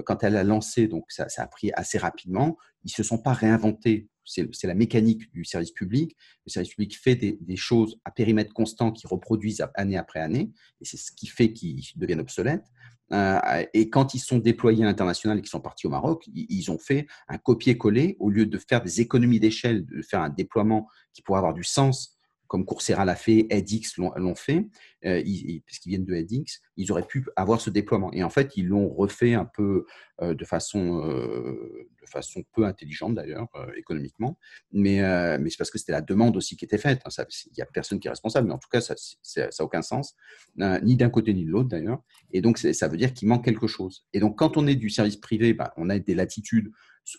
Quand 0.05 0.23
elle 0.23 0.37
a 0.37 0.43
lancé, 0.43 0.87
donc 0.87 1.05
ça, 1.09 1.29
ça 1.29 1.43
a 1.43 1.47
pris 1.47 1.71
assez 1.73 1.97
rapidement, 1.97 2.57
ils 2.83 2.91
ne 2.91 2.95
se 2.95 3.03
sont 3.03 3.19
pas 3.19 3.33
réinventés 3.33 4.07
c'est 4.25 4.67
la 4.67 4.73
mécanique 4.73 5.31
du 5.33 5.45
service 5.45 5.71
public. 5.71 6.15
Le 6.45 6.51
service 6.51 6.71
public 6.71 6.97
fait 6.97 7.15
des, 7.15 7.55
choses 7.55 7.99
à 8.03 8.11
périmètre 8.11 8.53
constant 8.53 8.91
qui 8.91 9.07
reproduisent 9.07 9.65
année 9.75 9.97
après 9.97 10.19
année, 10.19 10.51
et 10.81 10.85
c'est 10.85 10.97
ce 10.97 11.11
qui 11.11 11.27
fait 11.27 11.53
qu'ils 11.53 11.83
deviennent 11.95 12.19
obsolètes. 12.19 12.65
Euh, 13.13 13.39
et 13.73 13.89
quand 13.89 14.15
ils 14.15 14.19
sont 14.19 14.39
déployés 14.39 14.83
à 14.83 14.87
l'international 14.87 15.37
et 15.37 15.41
qu'ils 15.41 15.49
sont 15.49 15.61
partis 15.61 15.85
au 15.85 15.91
Maroc, 15.91 16.27
ils, 16.33 16.71
ont 16.71 16.79
fait 16.79 17.05
un 17.27 17.37
copier-coller 17.37 18.17
au 18.19 18.29
lieu 18.29 18.45
de 18.47 18.57
faire 18.57 18.81
des 18.81 18.99
économies 18.99 19.39
d'échelle, 19.39 19.85
de 19.85 20.01
faire 20.01 20.21
un 20.21 20.29
déploiement 20.29 20.87
qui 21.13 21.21
pourrait 21.21 21.37
avoir 21.37 21.53
du 21.53 21.63
sens 21.63 22.14
comme 22.47 22.65
Coursera 22.65 23.05
l'a 23.05 23.15
fait, 23.15 23.47
edX 23.49 23.97
l'ont 23.97 24.35
fait, 24.35 24.65
euh, 25.05 25.21
parce 25.65 25.79
qu'ils 25.79 25.91
viennent 25.91 26.05
de 26.05 26.13
edX, 26.13 26.61
ils 26.77 26.91
auraient 26.91 27.05
pu 27.05 27.25
avoir 27.35 27.61
ce 27.61 27.69
déploiement. 27.69 28.11
Et 28.13 28.23
en 28.23 28.29
fait, 28.29 28.55
ils 28.55 28.67
l'ont 28.67 28.89
refait 28.89 29.33
un 29.33 29.45
peu 29.45 29.85
euh, 30.21 30.33
de, 30.33 30.45
façon, 30.45 31.03
euh, 31.05 31.87
de 32.01 32.07
façon 32.07 32.43
peu 32.53 32.65
intelligente 32.65 33.15
d'ailleurs, 33.15 33.47
économiquement, 33.75 34.37
mais, 34.71 35.01
mais 35.39 35.49
c'est 35.49 35.57
parce 35.57 35.71
que 35.71 35.77
c'était 35.77 35.91
la 35.91 36.01
demande 36.01 36.37
aussi 36.37 36.55
qui 36.57 36.65
était 36.65 36.77
faite. 36.77 37.01
Hein. 37.05 37.23
Il 37.47 37.53
n'y 37.57 37.63
a 37.63 37.65
personne 37.65 37.99
qui 37.99 38.07
est 38.07 38.11
responsable, 38.11 38.47
mais 38.47 38.53
en 38.53 38.59
tout 38.59 38.69
cas, 38.69 38.81
ça 38.81 38.95
n'a 39.35 39.49
aucun 39.59 39.81
sens, 39.81 40.15
ni 40.57 40.95
d'un 40.95 41.09
côté 41.09 41.33
ni 41.33 41.45
de 41.45 41.51
l'autre 41.51 41.69
d'ailleurs. 41.69 42.01
Et 42.31 42.41
donc, 42.41 42.57
ça 42.57 42.87
veut 42.87 42.97
dire 42.97 43.13
qu'il 43.13 43.27
manque 43.27 43.45
quelque 43.45 43.67
chose. 43.67 44.05
Et 44.13 44.19
donc, 44.19 44.37
quand 44.37 44.57
on 44.57 44.67
est 44.67 44.75
du 44.75 44.89
service 44.89 45.17
privé, 45.17 45.53
bah, 45.53 45.73
on 45.77 45.89
a 45.89 45.99
des 45.99 46.15
latitudes 46.15 46.71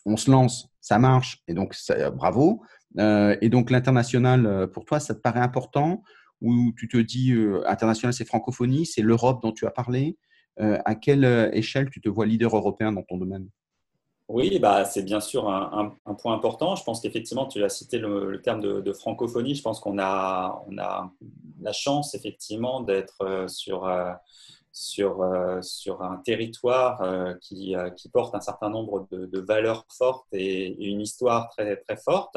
on 0.04 0.16
se 0.16 0.30
lance, 0.30 0.68
ça 0.80 0.98
marche, 0.98 1.42
et 1.48 1.54
donc 1.54 1.74
bravo. 2.14 2.62
et 2.98 3.48
donc 3.48 3.70
l'international, 3.70 4.70
pour 4.72 4.84
toi, 4.84 5.00
ça 5.00 5.14
te 5.14 5.20
paraît 5.20 5.40
important? 5.40 6.02
Ou 6.42 6.72
tu 6.76 6.86
te 6.88 6.98
dis 6.98 7.34
international, 7.66 8.12
c'est 8.12 8.26
francophonie, 8.26 8.84
c'est 8.84 9.02
l'Europe 9.02 9.42
dont 9.42 9.52
tu 9.52 9.66
as 9.66 9.70
parlé? 9.70 10.18
À 10.58 10.94
quelle 10.94 11.50
échelle 11.52 11.90
tu 11.90 12.00
te 12.00 12.08
vois 12.08 12.26
leader 12.26 12.54
européen 12.56 12.92
dans 12.92 13.02
ton 13.02 13.16
domaine? 13.16 13.48
Oui, 14.28 14.58
bah, 14.58 14.84
c'est 14.84 15.04
bien 15.04 15.20
sûr 15.20 15.48
un, 15.48 15.94
point 16.18 16.34
important. 16.34 16.74
Je 16.74 16.82
pense 16.82 17.00
qu'effectivement, 17.00 17.46
tu 17.46 17.62
as 17.62 17.68
cité 17.68 17.98
le, 17.98 18.40
terme 18.42 18.60
de, 18.60 18.92
francophonie. 18.92 19.54
Je 19.54 19.62
pense 19.62 19.78
qu'on 19.78 19.98
a, 20.00 20.64
on 20.66 20.78
a 20.78 21.12
la 21.60 21.72
chance, 21.72 22.14
effectivement, 22.14 22.80
d'être 22.80 23.22
euh, 23.22 23.46
sur, 23.46 23.86
euh, 23.86 24.12
sur, 24.76 25.22
euh, 25.22 25.62
sur 25.62 26.02
un 26.02 26.18
territoire 26.18 27.02
qui, 27.40 27.74
qui, 27.96 28.08
porte 28.10 28.34
un 28.34 28.40
certain 28.40 28.68
nombre 28.68 29.08
de, 29.10 29.40
valeurs 29.40 29.86
fortes 29.88 30.26
et, 30.32 30.76
une 30.90 31.00
histoire 31.00 31.48
très, 31.48 31.76
très 31.76 31.96
forte. 31.96 32.36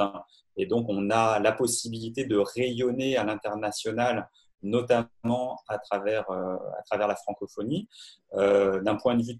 Et 0.56 0.66
donc, 0.66 0.86
on 0.88 1.10
a 1.10 1.40
la 1.40 1.52
possibilité 1.52 2.26
de 2.26 2.38
rayonner 2.38 3.18
à 3.18 3.26
l'international 3.26 4.30
notamment 4.62 5.62
à 5.70 5.78
travers, 5.80 6.30
à 6.30 6.82
travers 6.86 7.08
la 7.08 7.16
francophonie. 7.16 7.88
D'un 8.34 8.96
point 8.96 9.16
de 9.16 9.24
vue 9.24 9.40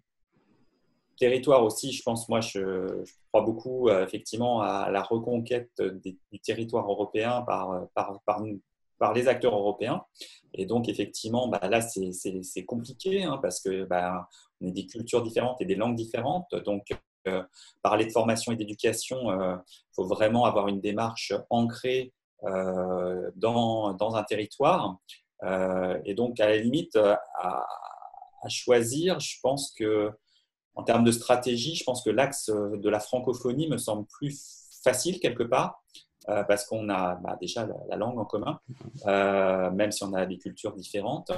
territoire 1.20 1.64
aussi, 1.64 1.92
je 1.92 2.02
pense, 2.02 2.28
moi, 2.30 2.42
je, 2.42 3.04
crois 3.32 3.44
beaucoup 3.44 3.90
euh, 3.90 4.04
effectivement 4.04 4.62
à 4.62 4.90
la 4.90 5.04
reconquête 5.04 5.70
du 5.80 6.40
territoire 6.40 6.90
européen 6.90 7.44
par, 7.46 7.88
par, 7.94 8.20
par, 8.26 8.42
les 9.14 9.28
acteurs 9.28 9.56
européens. 9.56 10.04
Et 10.54 10.66
donc, 10.66 10.90
effectivement, 10.90 11.48
bah, 11.48 11.62
là, 11.70 11.82
c'est 11.82 12.66
compliqué 12.66 13.24
hein, 13.24 13.40
parce 13.42 13.62
que 13.62 13.86
bah, 13.86 14.28
est 14.62 14.72
des 14.72 14.86
cultures 14.86 15.22
différentes 15.22 15.62
et 15.62 15.66
des 15.66 15.76
langues 15.76 15.96
différentes. 15.96 16.54
Donc, 16.66 16.88
euh, 17.28 17.44
parler 17.82 18.06
de 18.06 18.12
formation 18.12 18.52
et 18.52 18.56
d'éducation, 18.56 19.32
il 19.32 19.42
euh, 19.42 19.56
faut 19.96 20.06
vraiment 20.06 20.46
avoir 20.46 20.68
une 20.68 20.82
démarche 20.82 21.34
ancrée 21.50 22.14
dans, 23.36 23.94
dans, 23.94 24.16
un 24.16 24.24
territoire. 24.24 24.98
et 26.06 26.14
donc, 26.14 26.40
à 26.40 26.48
la 26.48 26.56
limite, 26.56 26.96
à, 26.96 27.66
à 28.42 28.50
choisir, 28.50 29.20
je 29.20 29.36
pense 29.42 29.74
que 29.78 30.12
en 30.76 30.84
termes 30.84 31.04
de 31.04 31.12
stratégie, 31.12 31.76
je 31.76 31.84
pense 31.84 32.04
que 32.04 32.10
l'axe 32.10 32.50
euh, 32.50 32.78
de 32.78 32.90
la 32.90 33.00
francophonie 33.00 33.68
me 33.68 33.78
semble 33.78 34.06
plus 34.08 34.70
facile 34.84 35.20
quelque 35.20 35.44
part, 35.44 35.84
euh, 36.28 36.44
parce 36.44 36.66
qu'on 36.66 36.90
a 36.90 37.16
bah, 37.16 37.38
déjà 37.40 37.68
la, 37.88 37.96
langue 37.96 38.20
en 38.20 38.26
commun, 38.26 38.60
euh, 39.06 39.72
même 39.72 39.92
si 39.92 40.04
on 40.04 40.14
a 40.14 40.26
des 40.26 40.38
cultures 40.38 40.76
différentes, 40.76 41.32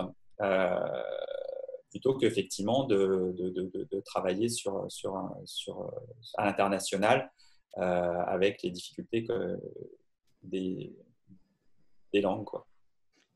plutôt 1.92 2.18
qu'effectivement 2.18 2.86
de, 2.86 3.36
de, 3.38 4.00
travailler 4.00 4.50
sur, 4.50 4.86
sur, 4.90 5.36
sur, 5.46 5.92
à 6.38 6.46
l'international 6.46 7.32
avec 7.76 8.64
les 8.64 8.72
difficultés 8.72 9.24
que 9.24 9.60
des, 10.42 10.96
des 12.12 12.22
langues. 12.22 12.46
Quoi 12.46 12.66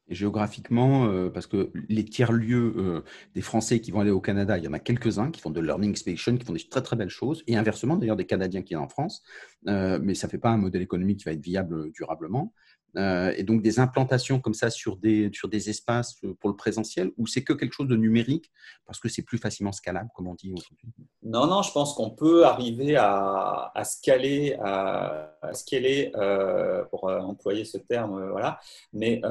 géographiquement, 0.10 1.08
euh, 1.08 1.30
parce 1.30 1.48
que 1.48 1.72
les 1.90 2.06
tiers-lieux 2.06 2.74
euh, 2.78 3.02
des 3.34 3.42
Français 3.42 3.80
qui 3.80 3.92
vont 3.92 4.00
aller 4.00 4.12
au 4.12 4.22
Canada, 4.22 4.58
il 4.58 4.64
y 4.64 4.68
en 4.68 4.74
a 4.74 4.80
quelques-uns 4.80 5.32
qui 5.32 5.42
font 5.42 5.50
de 5.50 5.60
learning 5.60 5.90
expedition, 5.90 6.38
qui 6.38 6.46
font 6.46 6.54
des 6.54 6.68
très 6.68 6.82
très 6.82 6.96
belles 6.96 7.10
choses, 7.10 7.44
et 7.48 7.58
inversement 7.58 7.98
d'ailleurs 7.98 8.16
des 8.16 8.26
Canadiens 8.26 8.62
qui 8.62 8.76
sont 8.76 8.82
en 8.82 8.88
France, 8.88 9.24
euh, 9.68 10.00
mais 10.02 10.14
ça 10.14 10.28
ne 10.28 10.32
fait 10.32 10.38
pas 10.38 10.50
un 10.50 10.58
modèle 10.58 10.82
économique 10.82 11.20
qui 11.20 11.26
va 11.26 11.32
être 11.32 11.42
viable 11.42 11.92
durablement. 11.92 12.54
Euh, 12.98 13.34
et 13.36 13.44
donc 13.44 13.62
des 13.62 13.80
implantations 13.80 14.40
comme 14.40 14.54
ça 14.54 14.70
sur 14.70 14.96
des, 14.96 15.30
sur 15.34 15.50
des 15.50 15.70
espaces 15.70 16.16
euh, 16.24 16.34
pour 16.40 16.50
le 16.50 16.56
présentiel 16.56 17.12
ou 17.18 17.28
c'est 17.28 17.44
que 17.44 17.52
quelque 17.52 17.74
chose 17.74 17.90
de 17.90 17.96
numérique 17.98 18.50
parce 18.86 19.00
que 19.00 19.10
c'est 19.10 19.22
plus 19.22 19.38
facilement 19.38 19.74
scalable, 19.74 20.10
comme 20.16 20.28
on 20.28 20.34
dit 20.34 20.54
aujourd'hui? 20.54 20.88
Non, 21.22 21.46
non, 21.48 21.62
je 21.62 21.72
pense 21.74 21.94
qu'on 21.94 22.12
peut 22.12 22.46
arriver 22.46 22.96
à, 22.96 23.72
scaler, 23.84 24.58
à, 24.62 25.30
scaler 25.54 26.12
euh, 26.16 26.86
pour 26.86 27.06
employer 27.06 27.66
ce 27.66 27.78
terme, 27.78 28.30
voilà, 28.32 28.60
mais 28.94 29.22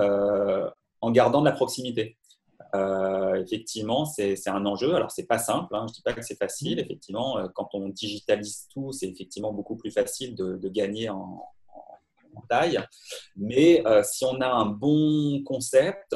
en 1.01 1.11
gardant 1.11 1.41
de 1.41 1.47
la 1.47 1.53
proximité. 1.53 2.17
effectivement, 3.37 4.05
c'est 4.05 4.49
un 4.49 4.67
enjeu. 4.67 4.95
Alors, 4.95 5.11
c'est 5.11 5.27
pas 5.27 5.39
simple. 5.39 5.75
Hein, 5.75 5.87
je 5.89 5.95
dis 5.95 6.03
pas 6.03 6.12
que 6.12 6.23
c'est 6.23 6.39
facile. 6.39 6.81
Effectivement, 6.81 7.49
quand 7.55 7.69
on 7.75 7.89
digitalise 7.89 8.67
tout, 8.73 8.93
c'est 8.93 9.07
effectivement 9.07 9.53
beaucoup 9.53 9.77
plus 9.77 9.93
facile 9.93 10.35
de 10.35 10.69
gagner 10.69 11.09
en, 11.09 11.45
taille. 12.43 12.80
Mais 13.37 13.87
euh, 13.87 14.03
si 14.03 14.24
on 14.24 14.41
a 14.41 14.49
un 14.49 14.66
bon 14.66 15.43
concept, 15.45 16.14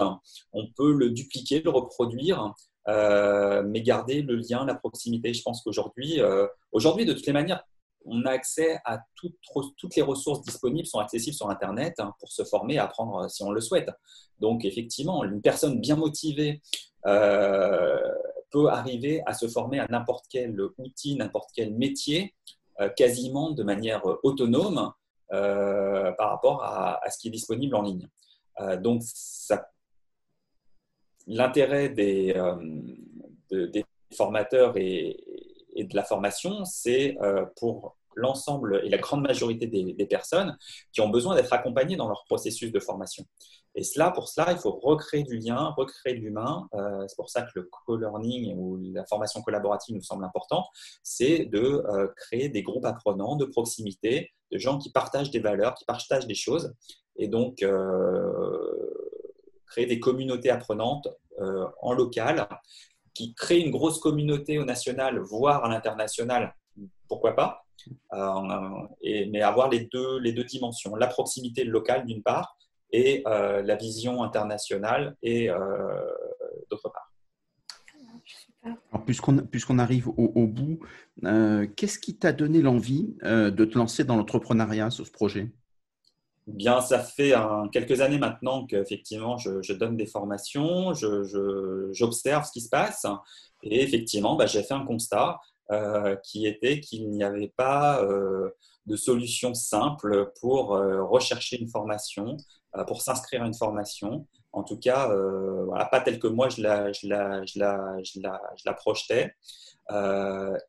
on 0.53 0.67
peut 0.77 0.93
le 0.93 1.11
dupliquer, 1.11 1.61
le 1.61 1.71
reproduire, 1.71 2.55
euh, 2.89 3.63
mais 3.67 3.83
garder 3.83 4.23
le 4.23 4.37
lien, 4.37 4.65
la 4.65 4.75
proximité. 4.75 5.35
Je 5.35 5.43
pense 5.43 5.63
qu'aujourd'hui, 5.63 6.21
euh, 6.21 6.47
aujourd'hui, 6.73 7.05
de 7.05 7.13
toutes 7.13 7.27
les 7.27 7.33
manières, 7.33 7.63
on 8.05 8.25
a 8.25 8.31
accès 8.31 8.79
à 8.85 9.01
toutes, 9.17 9.37
toutes 9.77 9.97
les 9.97 10.03
ressources 10.03 10.43
disponibles, 10.43 10.87
sont 10.87 10.99
accessibles 10.99 11.37
sur 11.37 11.51
Internet 11.51 11.95
hein, 11.99 12.15
pour 12.19 12.33
se 12.33 12.45
former, 12.45 12.79
apprendre 12.79 13.29
si 13.29 13.43
on 13.43 13.51
le 13.51 13.61
souhaite. 13.61 13.91
Donc, 14.41 14.65
effectivement, 14.65 15.25
une 15.25 15.43
personne 15.43 15.81
bien 15.81 15.97
motivée 15.97 16.63
peut 17.05 18.69
arriver 18.69 19.23
à 19.27 19.35
se 19.35 19.47
former 19.49 19.81
à 19.81 19.87
n'importe 19.91 20.27
quel 20.31 20.59
outil, 20.79 21.17
n'importe 21.17 21.51
quel 21.55 21.75
métier, 21.75 22.35
quasiment 22.97 23.51
de 23.51 23.63
manière 23.63 24.03
autonome, 24.23 24.93
euh, 25.33 26.13
par 26.13 26.31
rapport 26.31 26.63
à, 26.65 27.01
ce 27.11 27.19
qui 27.19 27.29
est 27.29 27.31
disponible 27.31 27.75
en 27.75 27.83
ligne. 27.83 28.09
Euh, 28.61 28.77
donc, 28.77 29.03
l'intérêt 31.27 31.91
des, 31.91 32.33
euh, 32.35 33.83
formateurs 34.17 34.77
et, 34.77 35.17
de 35.77 35.95
la 35.95 36.03
formation, 36.03 36.65
c'est 36.65 37.17
pour 37.57 37.97
l'ensemble 38.19 38.81
et 38.85 38.89
la 38.89 38.99
grande 38.99 39.23
majorité 39.23 39.67
des, 39.67 40.07
personnes 40.07 40.57
qui 40.93 41.01
ont 41.01 41.09
besoin 41.09 41.35
d'être 41.35 41.53
accompagnées 41.53 41.97
dans 41.97 42.09
leur 42.09 42.25
processus 42.25 42.73
de 42.73 42.81
formation. 42.81 43.25
Et 43.75 43.85
cela, 43.85 44.11
pour 44.11 44.29
cela, 44.29 44.53
il 44.53 44.59
faut 44.59 44.81
recréer 44.83 45.23
du 45.23 45.39
lien, 45.39 45.75
recréer 45.77 46.15
de 46.15 46.21
l'humain. 46.21 46.69
Euh, 46.75 47.05
c'est 47.07 47.17
pour 47.17 47.31
ça 47.31 47.43
que 47.43 47.51
le 47.55 47.69
co-learning 47.87 48.55
ou 48.57 48.79
la 48.93 49.05
formation 49.07 49.41
collaborative 49.43 49.95
nous 49.95 50.03
semble 50.03 50.25
important. 50.25 50.67
C'est 51.03 51.45
de 51.45 51.85
euh, 51.87 52.09
créer 52.17 52.49
des 52.49 52.63
groupes 52.63 52.87
apprenants 52.87 53.37
de 53.37 53.45
proximité, 53.45 54.33
de 54.51 54.59
gens 54.59 54.79
qui 54.79 54.91
partagent 54.91 55.31
des 55.31 55.41
valeurs, 55.41 55.75
qui 55.75 55.85
partagent 55.85 56.27
des 56.27 56.35
choses. 56.35 56.75
Et 57.17 57.29
donc, 57.29 57.63
euh, 57.63 58.33
créer 59.67 59.87
des 59.87 60.01
communautés 60.01 60.51
apprenantes 60.51 61.09
en 61.83 61.93
local 61.93 62.49
qui 63.15 63.33
créent 63.35 63.61
une 63.61 63.71
grosse 63.71 64.01
communauté 64.01 64.59
au 64.59 64.65
national, 64.65 65.21
voire 65.21 65.65
à 65.65 65.69
l'international, 65.69 66.57
pourquoi 67.09 67.37
pas, 67.37 67.68
et, 69.03 69.27
mais 69.31 69.43
avoir 69.43 69.69
les 69.69 69.89
deux, 69.93 70.19
les 70.19 70.33
deux 70.33 70.45
dimensions, 70.45 70.95
la 70.95 71.07
proximité 71.07 71.65
locale 71.65 72.07
d'une 72.07 72.23
part 72.23 72.57
et 72.91 73.23
euh, 73.27 73.63
la 73.63 73.77
vision 73.77 74.23
internationale 74.23 75.17
et 75.23 75.51
euh, 75.51 75.57
d'autre 76.71 76.91
part. 76.91 77.13
puisqu'on 79.05 79.79
arrive 79.79 80.09
au, 80.09 80.47
bout, 80.47 80.81
qu'est-ce 81.77 81.99
qui 81.99 82.17
t'a 82.17 82.33
donné 82.33 82.63
l'envie 82.63 83.17
de 83.23 83.65
te 83.65 83.79
lancer 83.79 84.05
dans 84.05 84.17
l'entrepreneuriat 84.17 84.91
sur 84.91 85.07
ce 85.07 85.13
projet? 85.13 85.51
Bien, 86.49 86.81
ça 86.81 86.99
fait 86.99 87.35
quelques 87.73 88.01
années 88.01 88.19
maintenant 88.19 88.65
qu'effectivement 88.65 89.37
je, 89.37 89.73
donne 89.75 89.99
des 89.99 90.07
formations, 90.07 90.95
j'observe 90.95 92.47
ce 92.47 92.53
qui 92.53 92.63
se 92.63 92.71
passe 92.71 93.05
et 93.63 93.83
effectivement 93.83 94.35
bah, 94.35 94.47
j'ai 94.47 94.63
fait 94.63 94.73
un 94.73 94.87
constat 94.87 95.39
euh, 95.71 96.17
qui 96.25 96.47
était 96.47 96.81
qu'il 96.81 97.11
n'y 97.11 97.23
avait 97.23 97.53
pas 97.55 98.03
euh, 98.03 98.49
de 98.87 98.97
solution 98.97 99.53
simple 99.53 100.33
pour 100.41 100.75
euh, 100.75 101.05
rechercher 101.05 101.61
une 101.61 101.69
formation, 101.69 102.39
pour 102.87 103.03
s'inscrire 103.03 103.43
à 103.43 103.47
une 103.47 103.55
formation. 103.55 104.27
En 104.53 104.63
tout 104.65 104.79
cas, 104.79 105.11
pas 105.91 106.01
telle 106.01 106.19
que 106.19 106.27
moi 106.27 106.49
je 106.49 106.63
la, 106.63 106.91
je 106.93 107.07
la, 107.07 107.45
je 107.45 107.59
la, 107.59 107.97
je 108.03 108.21
la, 108.21 108.41
je 108.57 108.63
la 108.65 108.73
projetais. 108.73 109.35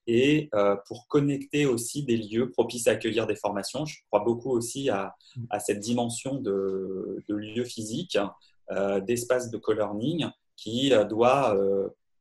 et 0.06 0.50
pour 0.86 1.08
connecter 1.08 1.66
aussi 1.66 2.04
des 2.04 2.18
lieux 2.18 2.52
propices 2.52 2.88
à 2.88 2.92
accueillir 2.92 3.26
des 3.26 3.36
formations. 3.36 3.86
Je 3.86 4.00
crois 4.08 4.24
beaucoup 4.24 4.52
aussi 4.52 4.90
à, 4.90 5.16
cette 5.60 5.80
dimension 5.80 6.36
de, 6.36 7.24
de 7.28 7.36
lieux 7.36 7.66
physiques, 7.66 8.18
d'espace 9.02 9.50
de 9.50 9.58
co-learning 9.58 10.28
qui 10.58 10.92
doit 11.10 11.56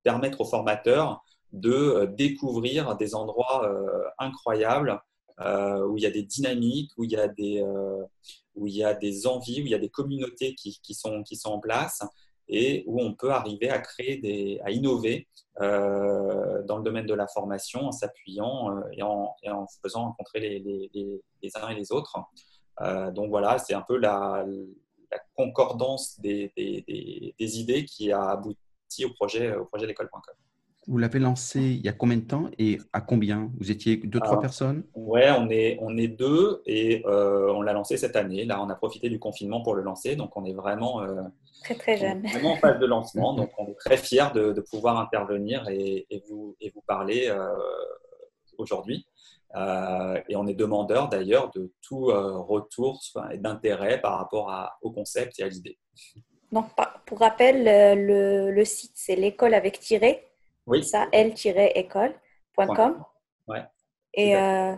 permettre 0.05 0.41
aux 0.41 0.49
formateurs 0.49 1.25
de 1.53 1.73
euh, 1.73 2.07
découvrir 2.07 2.97
des 2.97 3.15
endroits 3.15 3.69
euh, 3.69 4.09
incroyables 4.19 5.01
euh, 5.41 5.87
où 5.87 5.97
il 5.97 6.03
y 6.03 6.07
a 6.07 6.11
des 6.11 6.23
dynamiques, 6.23 6.93
où 6.97 7.05
il 7.05 7.13
y 7.13 7.17
a 7.17 7.29
des, 7.29 7.65
où 8.55 8.67
il 8.67 8.75
y 8.75 8.83
a 8.83 8.95
des 8.95 9.27
envies, 9.27 9.63
où 9.63 9.67
il 9.67 9.71
y 9.71 9.75
a 9.75 9.79
des 9.79 9.89
communautés 9.89 10.55
qui, 10.55 10.81
qui, 10.83 10.95
sont, 10.95 11.23
qui 11.23 11.37
sont 11.37 11.51
en 11.51 11.61
place 11.61 12.03
et 12.49 12.83
où 12.87 13.01
on 13.01 13.15
peut 13.15 13.31
arriver 13.31 13.71
à 13.71 13.79
créer 13.79 14.17
des, 14.17 14.61
à 14.65 14.71
innover 14.71 15.29
dans 15.61 16.77
le 16.77 16.83
domaine 16.83 17.07
de 17.07 17.15
la 17.15 17.29
formation 17.29 17.87
en 17.87 17.93
s'appuyant 17.93 18.81
et, 18.93 19.03
en, 19.03 19.35
et 19.43 19.51
en 19.51 19.67
faisant 19.83 20.05
rencontrer 20.07 20.41
les, 20.41 20.91
les, 21.43 21.51
uns 21.57 21.69
et 21.69 21.75
les 21.75 21.93
autres. 21.93 22.17
donc 23.13 23.31
voilà, 23.31 23.59
c'est 23.59 23.75
un 23.75 23.83
peu 23.83 23.97
la, 23.97 24.45
la 25.11 25.19
concordance 25.37 26.19
des, 26.21 26.53
des, 26.57 27.35
des, 27.39 27.61
idées 27.61 27.85
qui 27.85 28.11
a 28.11 28.31
abouti 28.31 29.05
au 29.05 29.11
projet, 29.15 29.55
au 29.55 29.67
projet 29.67 29.87
l'école.com. 29.87 30.35
Vous 30.89 30.97
l'avez 30.97 31.19
lancé 31.19 31.61
il 31.61 31.85
y 31.85 31.89
a 31.91 31.93
combien 31.93 32.17
de 32.17 32.23
temps 32.23 32.47
et 32.59 32.79
à 32.95 33.03
combien? 33.03 33.51
Vous 33.61 33.71
étiez 33.71 33.99
deux, 33.99 34.21
trois 34.21 34.41
personnes? 34.41 34.85
Ouais, 34.95 35.31
on 35.39 35.51
est, 35.51 35.77
on 35.83 35.99
est 35.99 36.09
deux 36.09 36.63
et 36.65 37.03
euh, 37.05 37.53
on 37.53 37.61
l'a 37.61 37.75
lancé 37.75 37.99
cette 37.99 38.17
année. 38.17 38.47
Là, 38.47 38.63
on 38.63 38.71
a 38.71 38.75
profité 38.75 39.11
du 39.11 39.19
confinement 39.19 39.61
pour 39.61 39.75
le 39.75 39.83
lancer. 39.83 40.17
Donc, 40.17 40.35
on 40.35 40.47
est 40.47 40.55
vraiment, 40.55 41.03
euh, 41.03 41.21
très, 41.63 41.75
très 41.75 41.97
jeune. 41.99 42.23
Vraiment 42.23 42.53
en 42.53 42.57
phase 42.57 42.79
de 42.79 42.87
lancement. 42.87 43.35
Donc, 43.37 43.51
on 43.59 43.67
est 43.67 43.79
très 43.79 43.99
fiers 43.99 44.33
de, 44.35 44.59
pouvoir 44.71 44.99
intervenir 44.99 45.69
et, 45.69 46.07
vous, 46.31 46.57
et 46.59 46.71
vous 46.75 46.83
parler 46.87 47.31
aujourd'hui. 48.57 49.07
et 49.55 50.37
on 50.37 50.47
est 50.47 50.55
demandeur 50.55 51.11
d'ailleurs 51.11 51.51
de 51.55 51.71
tout 51.83 52.07
retour 52.07 52.99
et 53.31 53.37
d'intérêt 53.37 54.01
par 54.01 54.17
rapport 54.17 54.51
à, 54.51 54.79
au 54.81 54.91
concept 54.91 55.39
et 55.39 55.43
à 55.43 55.49
l'idée. 55.49 55.79
Donc, 56.51 56.65
pour 57.05 57.19
rappel, 57.19 57.65
le, 58.07 58.51
le 58.51 58.65
site, 58.65 58.93
c'est 58.95 59.17
l'école 59.17 59.53
avec 59.53 59.81
tiré. 59.81 60.25
Oui. 60.69 60.85
Ça, 60.85 61.09
l-école.com. 61.13 63.03
Ouais. 63.47 63.65
Et 64.15 64.37
euh, 64.37 64.75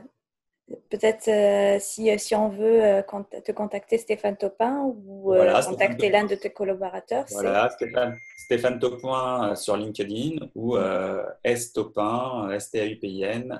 peut-être 0.88 1.28
euh, 1.28 1.78
si, 1.80 2.16
si 2.18 2.34
on 2.34 2.48
veut 2.48 2.82
euh, 2.84 3.02
te 3.44 3.52
contacter 3.52 3.98
Stéphane 3.98 4.36
Topin 4.36 4.82
ou 4.84 5.34
contacter 5.66 6.08
l'un 6.10 6.24
de 6.24 6.36
tes 6.36 6.50
collaborateurs. 6.50 7.24
Voilà, 7.30 7.68
Stéphane, 7.70 8.16
Stéphane 8.36 8.78
Topin 8.78 9.54
sur 9.56 9.76
LinkedIn 9.76 10.46
ou 10.54 10.76
stopin, 11.56 12.50
s 12.52 12.70
t 12.70 12.80
a 12.80 12.86
u 12.86 12.96
p 12.96 13.08
i 13.08 13.22
n 13.22 13.58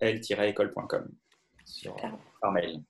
l-école.com 0.00 1.08
par 2.40 2.52
mail. 2.52 2.82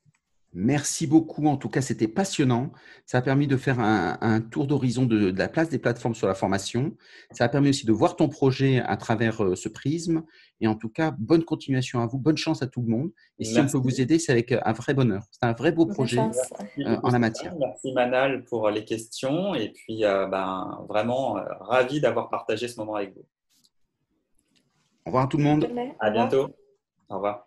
Merci 0.59 1.07
beaucoup. 1.07 1.47
En 1.49 1.59
tout 1.59 1.69
cas, 1.69 1.83
c'était 1.83 2.09
passionnant. 2.09 2.73
Ça 3.05 3.19
a 3.19 3.21
permis 3.21 3.47
de 3.47 3.59
faire 3.59 3.79
un, 3.79 4.41
tour 4.41 4.67
d'horizon 4.67 5.05
de, 5.05 5.31
la 5.37 5.49
place 5.49 5.69
des 5.69 5.79
plateformes 5.79 6.15
sur 6.15 6.27
la 6.27 6.35
formation. 6.35 6.97
Ça 7.31 7.45
a 7.45 7.49
permis 7.51 7.69
aussi 7.69 7.85
de 7.85 7.93
voir 7.93 8.17
ton 8.17 8.31
projet 8.31 8.81
à 8.81 8.97
travers 8.97 9.45
euh, 9.45 9.55
ce 9.55 9.69
prisme. 9.69 10.25
Et 10.63 10.67
en 10.67 10.75
tout 10.75 10.89
cas, 10.89 11.11
bonne 11.19 11.45
continuation 11.45 12.01
à 12.01 12.07
vous. 12.07 12.17
Bonne 12.17 12.39
chance 12.39 12.63
à 12.63 12.69
tout 12.69 12.81
le 12.81 12.89
monde. 12.89 13.11
Et 13.39 13.45
si 13.45 13.61
on 13.61 13.67
peut 13.67 13.77
vous 13.77 14.01
aider, 14.01 14.19
c'est 14.19 14.33
avec 14.33 14.51
un 14.51 14.73
vrai 14.73 14.95
bonheur. 14.95 15.25
C'est 15.31 15.45
un 15.45 15.53
vrai 15.53 15.73
beau 15.73 15.85
projet 15.85 16.21
euh, 16.21 16.97
en 17.03 17.11
la 17.11 17.19
matière. 17.19 17.55
Merci 17.59 17.93
Manal 17.93 18.43
pour 18.47 18.71
les 18.71 18.87
questions. 18.87 19.55
Et 19.55 19.75
puis, 19.75 20.07
euh, 20.07 20.27
ben, 20.27 20.87
vraiment 20.89 21.35
ravi 21.61 22.01
d'avoir 22.01 22.31
partagé 22.31 22.67
ce 22.67 22.81
moment 22.81 22.95
avec 22.95 23.15
vous. 23.15 23.27
Au 25.05 25.11
revoir 25.11 25.25
à 25.25 25.27
tout 25.27 25.37
le 25.37 25.45
monde. 25.45 25.69
À 26.01 26.11
bientôt. 26.11 26.49
Au 27.11 27.17
revoir. 27.17 27.47